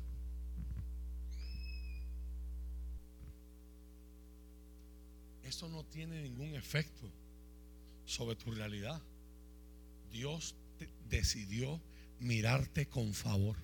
Eso 5.47 5.69
no 5.69 5.83
tiene 5.85 6.21
ningún 6.21 6.55
efecto 6.55 7.09
sobre 8.05 8.35
tu 8.35 8.51
realidad. 8.51 9.01
Dios 10.11 10.55
decidió 11.09 11.79
mirarte 12.19 12.87
con 12.87 13.13
favor. 13.13 13.55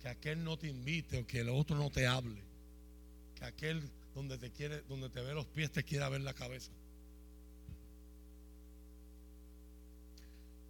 Que 0.00 0.08
aquel 0.08 0.44
no 0.44 0.56
te 0.58 0.68
invite 0.68 1.18
o 1.18 1.26
que 1.26 1.40
el 1.40 1.48
otro 1.48 1.76
no 1.76 1.90
te 1.90 2.06
hable. 2.06 2.40
Que 3.36 3.44
aquel 3.44 3.82
donde 4.14 4.38
te 4.38 4.50
quiere, 4.50 4.82
donde 4.82 5.08
te 5.08 5.20
ve 5.20 5.34
los 5.34 5.46
pies 5.46 5.72
te 5.72 5.82
quiera 5.82 6.08
ver 6.08 6.20
la 6.20 6.34
cabeza. 6.34 6.70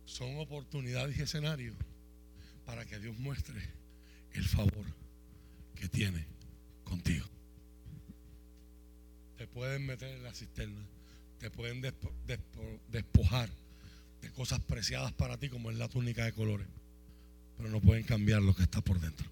Son 0.07 0.39
oportunidades 0.39 1.19
y 1.19 1.23
escenarios 1.23 1.77
para 2.65 2.85
que 2.87 2.99
Dios 2.99 3.19
muestre 3.19 3.61
el 4.33 4.45
favor 4.45 4.87
que 5.75 5.89
tiene 5.89 6.25
contigo 6.85 7.34
te 9.45 9.49
pueden 9.49 9.85
meter 9.85 10.09
en 10.09 10.23
la 10.23 10.33
cisterna, 10.33 10.81
te 11.39 11.51
pueden 11.51 11.83
despojar 12.89 13.51
de 14.23 14.31
cosas 14.31 14.59
preciadas 14.61 15.13
para 15.13 15.37
ti 15.37 15.51
como 15.51 15.71
es 15.71 15.77
la 15.77 15.87
túnica 15.87 16.25
de 16.25 16.33
colores. 16.33 16.67
pero 17.59 17.69
no 17.69 17.79
pueden 17.83 18.05
cambiar 18.05 18.41
lo 18.41 18.57
que 18.57 18.63
está 18.63 18.81
por 18.81 18.99
dentro. 19.01 19.31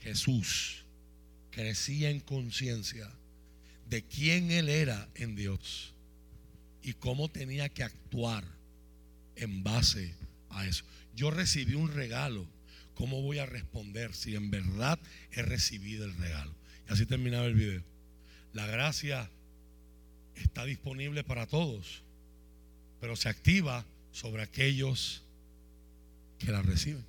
Jesús 0.00 0.84
crecía 1.52 2.10
en 2.10 2.18
conciencia 2.18 3.08
de 3.88 4.02
quién 4.02 4.50
Él 4.50 4.68
era 4.68 5.08
en 5.14 5.36
Dios 5.36 5.94
y 6.82 6.94
cómo 6.94 7.28
tenía 7.28 7.68
que 7.68 7.84
actuar 7.84 8.44
en 9.36 9.62
base 9.62 10.12
a 10.48 10.66
eso. 10.66 10.82
Yo 11.14 11.30
recibí 11.30 11.74
un 11.74 11.92
regalo. 11.94 12.48
¿Cómo 12.94 13.22
voy 13.22 13.38
a 13.38 13.46
responder 13.46 14.12
si 14.12 14.34
en 14.34 14.50
verdad 14.50 14.98
he 15.30 15.42
recibido 15.42 16.04
el 16.04 16.16
regalo? 16.16 16.52
Y 16.88 16.92
así 16.92 17.06
terminaba 17.06 17.46
el 17.46 17.54
video. 17.54 17.84
La 18.52 18.66
gracia 18.66 19.30
está 20.34 20.64
disponible 20.64 21.22
para 21.22 21.46
todos, 21.46 22.02
pero 23.00 23.16
se 23.16 23.28
activa 23.28 23.84
sobre 24.12 24.42
aquellos 24.42 25.22
que 26.38 26.50
la 26.50 26.62
reciben. 26.62 27.04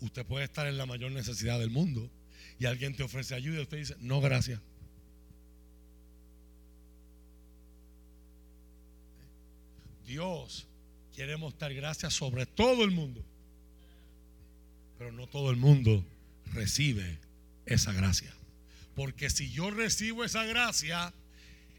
Usted 0.00 0.26
puede 0.26 0.44
estar 0.44 0.66
en 0.66 0.76
la 0.76 0.86
mayor 0.86 1.12
necesidad 1.12 1.58
del 1.58 1.70
mundo 1.70 2.10
y 2.58 2.66
alguien 2.66 2.94
te 2.94 3.02
ofrece 3.02 3.34
ayuda 3.34 3.60
y 3.60 3.62
usted 3.62 3.78
dice, 3.78 3.96
no, 4.00 4.20
gracias. 4.20 4.60
Dios 10.06 10.66
quiere 11.14 11.36
mostrar 11.36 11.72
gracias 11.72 12.12
sobre 12.12 12.44
todo 12.44 12.84
el 12.84 12.90
mundo, 12.90 13.24
pero 14.98 15.10
no 15.12 15.26
todo 15.26 15.50
el 15.50 15.56
mundo 15.56 16.04
recibe 16.52 17.18
esa 17.64 17.92
gracia. 17.92 18.34
Porque 18.94 19.30
si 19.30 19.50
yo 19.50 19.70
recibo 19.70 20.24
esa 20.24 20.44
gracia, 20.44 21.12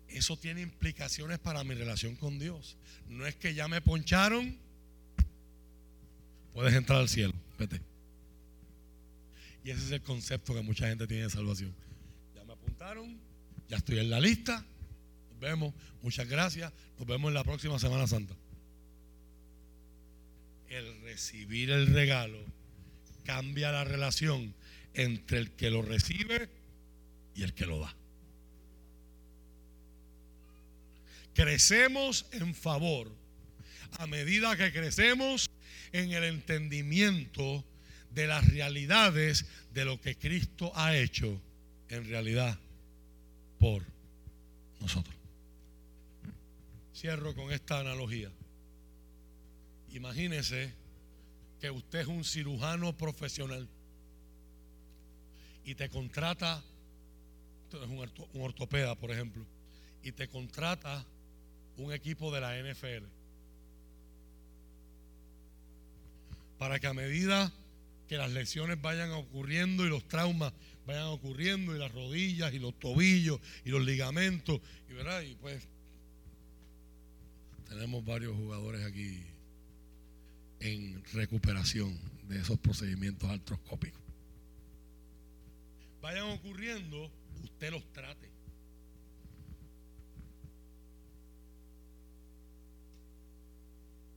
eso 0.09 0.37
tiene 0.37 0.61
implicaciones 0.61 1.39
para 1.39 1.63
mi 1.63 1.73
relación 1.73 2.15
con 2.15 2.39
Dios. 2.39 2.77
No 3.07 3.25
es 3.25 3.35
que 3.35 3.53
ya 3.53 3.67
me 3.67 3.81
poncharon, 3.81 4.57
puedes 6.53 6.73
entrar 6.73 6.99
al 6.99 7.09
cielo, 7.09 7.33
vete. 7.57 7.81
Y 9.63 9.71
ese 9.71 9.85
es 9.85 9.91
el 9.91 10.01
concepto 10.01 10.53
que 10.53 10.61
mucha 10.61 10.87
gente 10.87 11.07
tiene 11.07 11.23
de 11.23 11.29
salvación. 11.29 11.73
Ya 12.35 12.43
me 12.43 12.53
apuntaron, 12.53 13.19
ya 13.67 13.77
estoy 13.77 13.99
en 13.99 14.09
la 14.09 14.19
lista, 14.19 14.65
nos 15.31 15.39
vemos, 15.39 15.73
muchas 16.01 16.27
gracias, 16.27 16.71
nos 16.99 17.07
vemos 17.07 17.29
en 17.29 17.33
la 17.33 17.43
próxima 17.43 17.79
Semana 17.79 18.07
Santa. 18.07 18.35
El 20.69 21.01
recibir 21.01 21.71
el 21.71 21.87
regalo 21.87 22.39
cambia 23.23 23.71
la 23.71 23.83
relación 23.85 24.53
entre 24.93 25.39
el 25.39 25.51
que 25.51 25.69
lo 25.69 25.81
recibe 25.81 26.49
y 27.35 27.43
el 27.43 27.53
que 27.53 27.65
lo 27.65 27.79
da. 27.79 27.93
Crecemos 31.33 32.25
en 32.31 32.55
favor 32.55 33.11
a 33.99 34.07
medida 34.07 34.55
que 34.55 34.71
crecemos 34.71 35.49
en 35.91 36.11
el 36.11 36.23
entendimiento 36.23 37.63
de 38.11 38.27
las 38.27 38.47
realidades 38.47 39.45
de 39.73 39.85
lo 39.85 39.99
que 39.99 40.15
Cristo 40.17 40.71
ha 40.75 40.95
hecho 40.95 41.41
en 41.89 42.07
realidad 42.07 42.57
por 43.59 43.83
nosotros. 44.79 45.15
Cierro 46.95 47.35
con 47.35 47.51
esta 47.51 47.79
analogía. 47.79 48.31
Imagínese 49.91 50.73
que 51.59 51.69
usted 51.69 51.99
es 51.99 52.07
un 52.07 52.23
cirujano 52.23 52.95
profesional 52.95 53.67
y 55.65 55.75
te 55.75 55.89
contrata, 55.89 56.63
es 57.83 57.89
un 57.89 58.41
ortopeda, 58.41 58.95
por 58.95 59.11
ejemplo, 59.11 59.45
y 60.03 60.11
te 60.11 60.27
contrata 60.27 61.05
un 61.77 61.91
equipo 61.91 62.33
de 62.33 62.41
la 62.41 62.57
NFL 62.57 63.05
para 66.57 66.79
que 66.79 66.87
a 66.87 66.93
medida 66.93 67.51
que 68.07 68.17
las 68.17 68.31
lesiones 68.31 68.81
vayan 68.81 69.11
ocurriendo 69.11 69.85
y 69.85 69.89
los 69.89 70.07
traumas 70.07 70.53
vayan 70.85 71.07
ocurriendo 71.07 71.75
y 71.75 71.79
las 71.79 71.91
rodillas 71.91 72.53
y 72.53 72.59
los 72.59 72.77
tobillos 72.79 73.39
y 73.65 73.69
los 73.69 73.83
ligamentos 73.83 74.61
y 74.89 74.93
verdad 74.93 75.21
y 75.21 75.35
pues 75.35 75.67
tenemos 77.67 78.05
varios 78.05 78.35
jugadores 78.35 78.85
aquí 78.85 79.23
en 80.59 81.03
recuperación 81.13 81.99
de 82.27 82.39
esos 82.39 82.57
procedimientos 82.59 83.29
artroscópicos. 83.29 84.01
Vayan 86.01 86.29
ocurriendo 86.29 87.11
usted 87.43 87.71
los 87.71 87.83
trate 87.93 88.35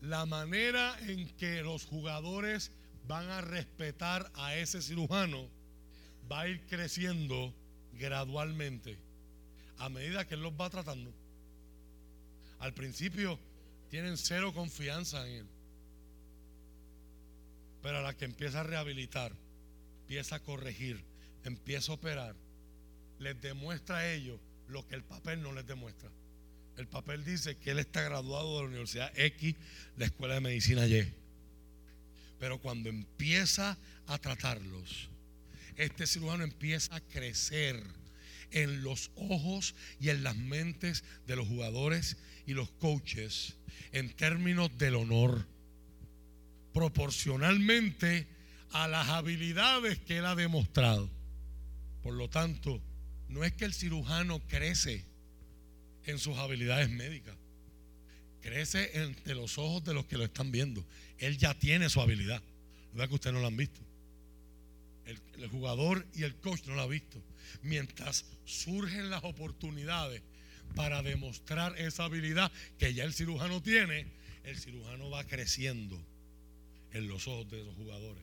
la 0.01 0.27
manera 0.27 0.97
en 1.09 1.28
que 1.36 1.62
los 1.62 1.85
jugadores 1.85 2.73
van 3.07 3.28
a 3.31 3.40
respetar 3.40 4.31
a 4.35 4.57
ese 4.57 4.81
cirujano 4.81 5.49
va 6.31 6.40
a 6.40 6.49
ir 6.49 6.66
creciendo 6.66 7.55
gradualmente 7.93 8.99
a 9.78 9.89
medida 9.89 10.27
que 10.27 10.35
él 10.35 10.43
los 10.43 10.53
va 10.53 10.70
tratando. 10.70 11.12
Al 12.59 12.74
principio 12.74 13.39
tienen 13.90 14.16
cero 14.16 14.53
confianza 14.53 15.27
en 15.28 15.36
él. 15.36 15.47
Pero 17.82 17.99
a 17.99 18.03
la 18.03 18.15
que 18.15 18.24
empieza 18.24 18.61
a 18.61 18.65
rehabilitar, 18.65 19.32
empieza 20.01 20.36
a 20.36 20.40
corregir, 20.40 21.03
empieza 21.45 21.93
a 21.93 21.95
operar, 21.95 22.35
les 23.19 23.40
demuestra 23.40 23.99
a 23.99 24.12
ellos 24.12 24.40
lo 24.69 24.86
que 24.86 24.95
el 24.95 25.03
papel 25.03 25.43
no 25.43 25.53
les 25.53 25.66
demuestra. 25.66 26.11
El 26.77 26.86
papel 26.86 27.24
dice 27.24 27.57
que 27.57 27.73
él 27.73 27.81
está 27.81 28.03
graduado 28.03 28.57
de 28.57 28.62
la 28.62 28.69
Universidad 28.69 29.12
X, 29.19 29.57
la 29.97 30.07
Escuela 30.07 30.35
de 30.35 30.40
Medicina 30.40 30.86
Y. 30.86 31.12
Pero 32.39 32.61
cuando 32.61 32.89
empieza 32.89 33.77
a 34.07 34.19
tratarlos, 34.19 35.09
este 35.77 36.07
cirujano 36.07 36.45
empieza 36.45 36.95
a 36.95 37.01
crecer 37.01 37.82
en 38.51 38.82
los 38.82 39.11
ojos 39.16 39.74
y 40.01 40.11
en 40.11 40.23
las 40.23 40.36
mentes 40.36 41.05
de 41.27 41.36
los 41.36 41.49
jugadores 41.49 42.16
y 42.47 42.55
los 42.55 42.70
coaches 42.70 43.57
en 43.93 44.11
términos 44.15 44.70
del 44.78 44.95
honor, 44.95 45.47
proporcionalmente 46.73 48.27
a 48.73 48.89
las 48.89 49.09
habilidades 49.09 49.99
que 49.99 50.19
él 50.19 50.27
ha 50.27 50.35
demostrado. 50.35 51.11
Por 52.03 52.15
lo 52.15 52.28
tanto, 52.28 52.81
no 53.28 53.44
es 53.44 53.52
que 53.52 53.64
el 53.64 53.74
cirujano 53.74 54.40
crece 54.46 55.05
en 56.05 56.18
sus 56.18 56.36
habilidades 56.38 56.88
médicas. 56.90 57.36
Crece 58.40 59.02
entre 59.02 59.34
los 59.34 59.59
ojos 59.59 59.84
de 59.84 59.94
los 59.94 60.06
que 60.06 60.16
lo 60.16 60.24
están 60.24 60.50
viendo. 60.50 60.84
Él 61.18 61.36
ya 61.36 61.55
tiene 61.55 61.90
su 61.90 62.00
habilidad. 62.00 62.42
No 62.94 63.06
que 63.06 63.14
ustedes 63.14 63.34
no 63.34 63.40
lo 63.40 63.46
han 63.46 63.56
visto. 63.56 63.80
El, 65.05 65.18
el, 65.38 65.48
jugador 65.48 66.06
y 66.14 66.22
el 66.22 66.34
coach 66.36 66.64
no 66.66 66.74
lo 66.74 66.82
han 66.82 66.90
visto. 66.90 67.22
Mientras 67.62 68.24
surgen 68.44 69.10
las 69.10 69.24
oportunidades 69.24 70.22
para 70.74 71.02
demostrar 71.02 71.78
esa 71.78 72.05
habilidad 72.05 72.50
que 72.78 72.94
ya 72.94 73.05
el 73.05 73.12
cirujano 73.12 73.62
tiene, 73.62 74.06
el 74.44 74.59
cirujano 74.59 75.10
va 75.10 75.24
creciendo 75.24 75.98
en 76.92 77.09
los 77.09 77.28
ojos 77.28 77.50
de 77.50 77.64
los 77.64 77.74
jugadores. 77.76 78.22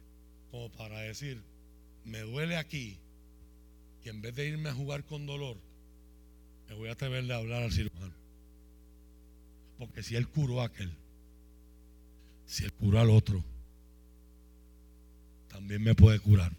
Como 0.51 0.71
para 0.71 1.01
decir, 1.01 1.41
me 2.03 2.19
duele 2.21 2.57
aquí. 2.57 2.97
Y 4.05 4.09
en 4.09 4.21
vez 4.21 4.35
de 4.35 4.47
irme 4.47 4.69
a 4.69 4.73
jugar 4.73 5.03
con 5.03 5.25
dolor, 5.25 5.57
me 6.69 6.75
voy 6.75 6.89
a 6.89 6.91
atreverle 6.91 7.33
a 7.33 7.37
hablar 7.37 7.63
al 7.63 7.71
cirujano. 7.71 8.13
Porque 9.79 10.03
si 10.03 10.15
él 10.15 10.27
curó 10.27 10.61
a 10.61 10.65
aquel, 10.65 10.91
si 12.45 12.63
él 12.63 12.71
curó 12.73 12.99
al 12.99 13.09
otro, 13.09 13.43
también 15.49 15.81
me 15.81 15.95
puede 15.95 16.19
curar 16.19 16.51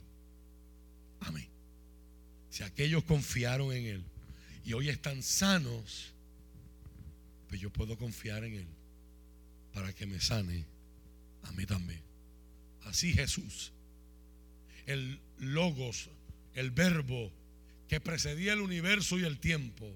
a 1.20 1.30
mí. 1.30 1.48
Si 2.50 2.64
aquellos 2.64 3.04
confiaron 3.04 3.72
en 3.72 3.86
él 3.86 4.04
y 4.64 4.72
hoy 4.72 4.88
están 4.88 5.22
sanos, 5.22 6.12
pues 7.48 7.60
yo 7.60 7.70
puedo 7.70 7.96
confiar 7.96 8.42
en 8.42 8.54
él 8.54 8.66
para 9.72 9.92
que 9.92 10.04
me 10.04 10.20
sane 10.20 10.64
a 11.44 11.52
mí 11.52 11.64
también. 11.64 12.00
Así 12.86 13.12
Jesús, 13.12 13.72
el 14.86 15.20
logos, 15.38 16.10
el 16.56 16.70
verbo, 16.70 17.30
que 17.86 18.00
precedía 18.00 18.54
el 18.54 18.60
universo 18.60 19.18
y 19.18 19.24
el 19.24 19.38
tiempo, 19.38 19.88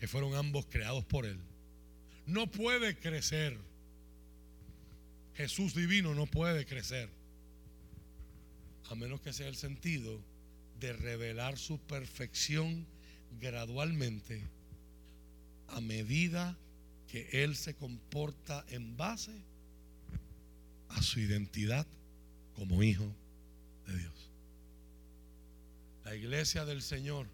que 0.00 0.08
fueron 0.08 0.34
ambos 0.34 0.66
creados 0.68 1.04
por 1.04 1.26
Él, 1.26 1.38
no 2.26 2.50
puede 2.50 2.96
crecer. 2.96 3.56
Jesús 5.34 5.74
divino 5.74 6.14
no 6.14 6.26
puede 6.26 6.66
crecer, 6.66 7.08
a 8.90 8.94
menos 8.94 9.20
que 9.20 9.32
sea 9.32 9.48
el 9.48 9.56
sentido 9.56 10.20
de 10.80 10.92
revelar 10.94 11.58
su 11.58 11.78
perfección 11.78 12.86
gradualmente 13.40 14.42
a 15.68 15.80
medida 15.80 16.56
que 17.08 17.28
Él 17.44 17.56
se 17.56 17.74
comporta 17.74 18.64
en 18.68 18.96
base 18.96 19.32
a 20.88 21.02
su 21.02 21.20
identidad 21.20 21.86
como 22.54 22.82
hijo 22.82 23.06
de 23.86 23.98
Dios. 23.98 24.31
La 26.04 26.14
iglesia 26.14 26.64
del 26.64 26.82
Señor 26.82 27.26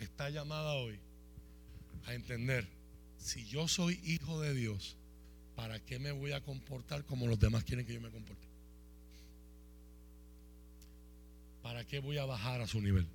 está 0.00 0.30
llamada 0.30 0.74
hoy 0.74 0.98
a 2.06 2.14
entender, 2.14 2.66
si 3.18 3.46
yo 3.46 3.68
soy 3.68 4.00
hijo 4.04 4.40
de 4.40 4.54
Dios, 4.54 4.96
¿para 5.54 5.78
qué 5.80 5.98
me 5.98 6.12
voy 6.12 6.32
a 6.32 6.40
comportar 6.40 7.04
como 7.04 7.26
los 7.26 7.38
demás 7.38 7.64
quieren 7.64 7.86
que 7.86 7.94
yo 7.94 8.00
me 8.00 8.10
comporte? 8.10 8.46
¿Para 11.62 11.84
qué 11.84 11.98
voy 11.98 12.18
a 12.18 12.24
bajar 12.24 12.60
a 12.60 12.66
su 12.66 12.80
nivel? 12.80 13.06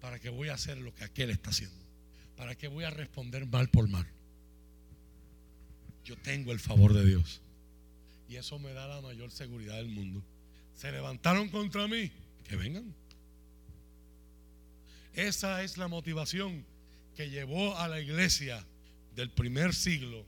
¿Para 0.00 0.18
qué 0.18 0.28
voy 0.28 0.48
a 0.48 0.54
hacer 0.54 0.78
lo 0.78 0.94
que 0.94 1.04
aquel 1.04 1.30
está 1.30 1.50
haciendo? 1.50 1.76
¿Para 2.36 2.54
qué 2.56 2.68
voy 2.68 2.84
a 2.84 2.90
responder 2.90 3.46
mal 3.46 3.68
por 3.68 3.88
mal? 3.88 4.06
Yo 6.04 6.16
tengo 6.16 6.52
el 6.52 6.58
favor 6.58 6.94
de 6.94 7.06
Dios. 7.06 7.40
Y 8.28 8.36
eso 8.36 8.58
me 8.58 8.72
da 8.72 8.88
la 8.88 9.00
mayor 9.00 9.30
seguridad 9.30 9.76
del 9.76 9.88
mundo. 9.88 10.22
Se 10.74 10.90
levantaron 10.90 11.48
contra 11.48 11.86
mí, 11.86 12.10
que 12.48 12.56
vengan. 12.56 12.94
Esa 15.14 15.62
es 15.62 15.76
la 15.76 15.88
motivación 15.88 16.64
que 17.16 17.30
llevó 17.30 17.76
a 17.76 17.88
la 17.88 18.00
iglesia 18.00 18.64
del 19.14 19.30
primer 19.30 19.74
siglo 19.74 20.24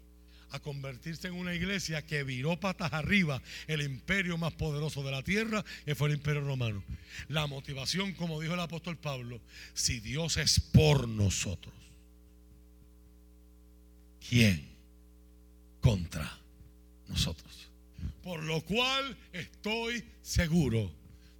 a 0.53 0.59
convertirse 0.59 1.29
en 1.29 1.35
una 1.35 1.55
iglesia 1.55 2.03
que 2.03 2.25
viró 2.25 2.61
patas 2.61 2.93
arriba 2.93 3.43
el 3.67 3.81
imperio 3.81 4.37
más 4.37 4.53
poderoso 4.53 5.03
de 5.03 5.11
la 5.11 5.23
tierra, 5.23 5.65
que 5.85 5.95
fue 5.95 6.09
el 6.09 6.15
imperio 6.15 6.43
romano. 6.43 6.85
La 7.29 7.47
motivación, 7.47 8.13
como 8.13 8.41
dijo 8.41 8.55
el 8.55 8.61
apóstol 8.61 8.99
Pablo, 8.99 9.41
si 9.73 10.01
Dios 10.01 10.37
es 10.37 10.61
por 10.61 11.09
nosotros, 11.09 11.75
¿quién 14.29 14.69
contra 15.81 16.39
nosotros? 17.09 17.71
Por 18.23 18.43
lo 18.43 18.61
cual 18.61 19.17
estoy 19.33 20.05
seguro 20.21 20.93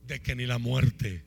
de 0.07 0.21
que 0.21 0.35
ni 0.35 0.47
la 0.47 0.59
muerte, 0.59 1.23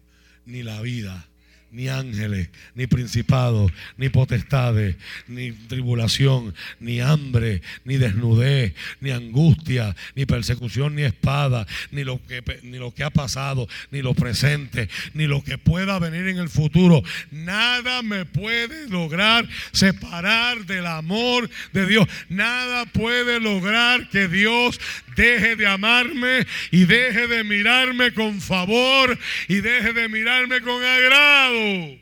ni 0.46 0.64
la 0.64 0.82
vida, 0.82 1.28
ni 1.76 1.90
ángeles, 1.90 2.50
ni 2.74 2.88
principados, 2.88 3.72
ni 3.98 4.08
potestades, 4.08 4.96
ni 5.28 5.52
tribulación, 5.52 6.56
ni 6.80 7.02
hambre, 7.02 7.62
ni 7.84 7.98
desnudez, 7.98 8.74
ni 9.02 9.12
angustia, 9.12 9.94
ni 10.16 10.26
persecución, 10.26 10.96
ni 10.96 11.04
espada, 11.04 11.68
ni 11.92 12.06
lo 12.06 12.26
que, 12.26 12.42
ni 12.64 12.78
lo 12.78 12.94
que 12.94 13.04
ha 13.04 13.10
pasado, 13.10 13.68
ni 13.92 14.02
lo 14.02 14.14
presente, 14.14 14.88
ni 15.14 15.28
lo 15.28 15.44
que 15.44 15.58
pueda 15.58 16.00
venir 16.00 16.30
en 16.30 16.38
el 16.38 16.48
futuro. 16.48 17.04
Nada 17.30 18.02
me 18.02 18.26
puede 18.26 18.88
lograr 18.88 19.46
separar 19.74 20.66
del 20.66 20.86
amor 20.86 21.50
de 21.74 21.86
Dios. 21.88 22.08
Nada 22.30 22.86
puede 22.86 23.42
lograr 23.42 24.08
que 24.10 24.30
Dios 24.30 24.80
deje 25.16 25.56
de 25.56 25.68
amarme 25.68 26.46
y 26.72 26.86
deje 26.86 27.28
de 27.28 27.44
mirarme 27.44 28.14
con 28.14 28.42
favor 28.42 29.18
y 29.48 29.62
deje 29.62 29.94
de 29.94 30.10
mirarme 30.10 30.62
con 30.62 30.84
agrado. 30.84 32.00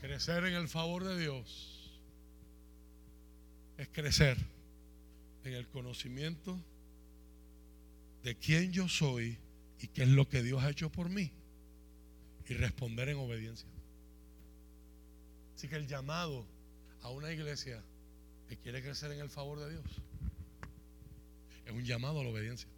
Crecer 0.00 0.44
en 0.44 0.54
el 0.54 0.68
favor 0.68 1.04
de 1.04 1.18
Dios 1.18 1.90
es 3.78 3.88
crecer 3.88 4.36
en 5.44 5.54
el 5.54 5.66
conocimiento 5.68 6.58
de 8.22 8.34
quién 8.36 8.72
yo 8.72 8.88
soy 8.88 9.38
y 9.80 9.88
qué 9.88 10.02
es 10.02 10.08
lo 10.08 10.28
que 10.28 10.42
Dios 10.42 10.62
ha 10.62 10.70
hecho 10.70 10.90
por 10.90 11.10
mí 11.10 11.30
y 12.48 12.54
responder 12.54 13.08
en 13.08 13.18
obediencia. 13.18 13.68
Así 15.54 15.68
que 15.68 15.76
el 15.76 15.86
llamado 15.86 16.46
a 17.02 17.10
una 17.10 17.32
iglesia 17.32 17.82
que 18.48 18.56
quiere 18.56 18.82
crecer 18.82 19.12
en 19.12 19.20
el 19.20 19.30
favor 19.30 19.58
de 19.60 19.70
Dios 19.70 19.84
es 21.66 21.72
un 21.72 21.84
llamado 21.84 22.20
a 22.20 22.24
la 22.24 22.30
obediencia. 22.30 22.68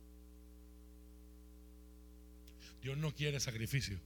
Dios 2.83 2.97
no 2.97 3.15
quiere 3.15 3.39
sacrificio. 3.39 3.99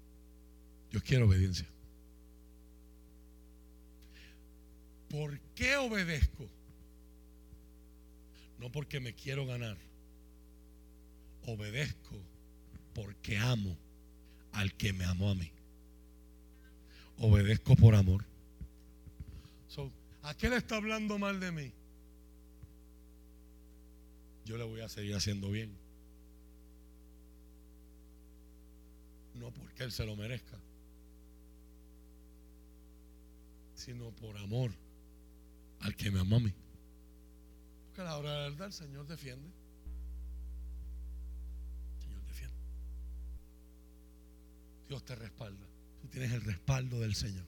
Dios 0.91 1.03
quiere 1.03 1.25
obediencia. 1.25 1.67
¿Por 5.09 5.39
qué 5.55 5.77
obedezco? 5.77 6.49
No 8.59 8.71
porque 8.71 9.01
me 9.01 9.15
quiero 9.15 9.47
ganar. 9.47 9.77
Obedezco 11.47 12.17
porque 12.95 13.39
amo 13.39 13.77
al 14.53 14.75
que 14.75 14.93
me 14.93 15.05
amó 15.05 15.31
a 15.31 15.35
mí. 15.35 15.51
Obedezco 17.19 17.77
por 17.77 17.95
amor. 17.95 18.25
So, 19.69 19.93
¿A 20.23 20.35
qué 20.35 20.49
le 20.49 20.57
está 20.57 20.77
hablando 20.77 21.19
mal 21.19 21.41
de 21.41 21.53
mí? 21.53 21.73
Yo 24.45 24.57
le 24.57 24.65
voy 24.65 24.81
a 24.81 24.89
seguir 24.89 25.15
haciendo 25.15 25.51
bien. 25.51 25.77
No 29.35 29.51
porque 29.53 29.85
él 29.85 29.93
se 29.93 30.05
lo 30.05 30.15
merezca, 30.15 30.59
sino 33.75 34.11
por 34.11 34.37
amor 34.37 34.73
al 35.81 35.97
que 35.97 36.11
me 36.11 36.21
amó 36.21 36.37
a 36.37 36.41
mí. 36.41 36.55
Porque 37.87 38.03
a 38.03 38.05
la 38.05 38.19
hora 38.19 38.33
de 38.33 38.37
la 38.37 38.49
verdad 38.51 38.67
el 38.67 38.73
Señor 38.73 39.07
defiende. 39.07 39.49
El 41.97 42.03
Señor 42.03 42.25
defiende. 42.27 42.57
Dios 44.89 45.05
te 45.05 45.15
respalda. 45.15 45.67
Tú 46.03 46.09
tienes 46.09 46.33
el 46.33 46.43
respaldo 46.43 47.01
del 47.01 47.15
Señor. 47.15 47.47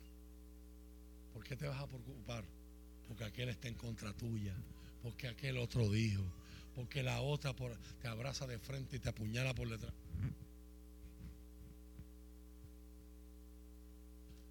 ¿Por 1.33 1.45
qué 1.45 1.57
te 1.57 1.67
vas 1.67 1.81
a 1.81 1.87
preocupar? 1.87 2.45
Porque 3.09 3.25
aquel 3.25 3.49
está 3.51 3.69
en 3.69 3.75
contra 3.75 4.13
tuya. 4.13 4.55
Porque 5.03 5.29
aquel 5.29 5.59
otro 5.59 5.91
dijo. 5.91 6.23
Porque 6.75 7.03
la 7.03 7.21
otra 7.21 7.55
te 8.01 8.09
abraza 8.09 8.47
de 8.47 8.59
frente 8.59 8.97
y 8.97 8.99
te 8.99 9.09
apuñala 9.09 9.55
por 9.55 9.69
detrás. 9.69 9.95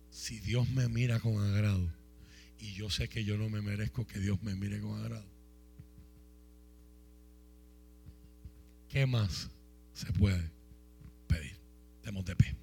Si 0.09 0.39
Dios 0.39 0.69
me 0.69 0.87
mira 0.87 1.19
con 1.19 1.37
agrado 1.37 1.91
y 2.59 2.73
yo 2.73 2.89
sé 2.89 3.09
que 3.09 3.25
yo 3.25 3.37
no 3.37 3.49
me 3.49 3.61
merezco 3.61 4.07
que 4.07 4.19
Dios 4.19 4.41
me 4.41 4.55
mire 4.55 4.79
con 4.79 4.99
agrado, 4.99 5.25
¿qué 8.87 9.05
más 9.05 9.49
se 9.93 10.13
puede 10.13 10.49
pedir? 11.27 11.57
Demos 12.03 12.23
de 12.25 12.35
pie. 12.35 12.62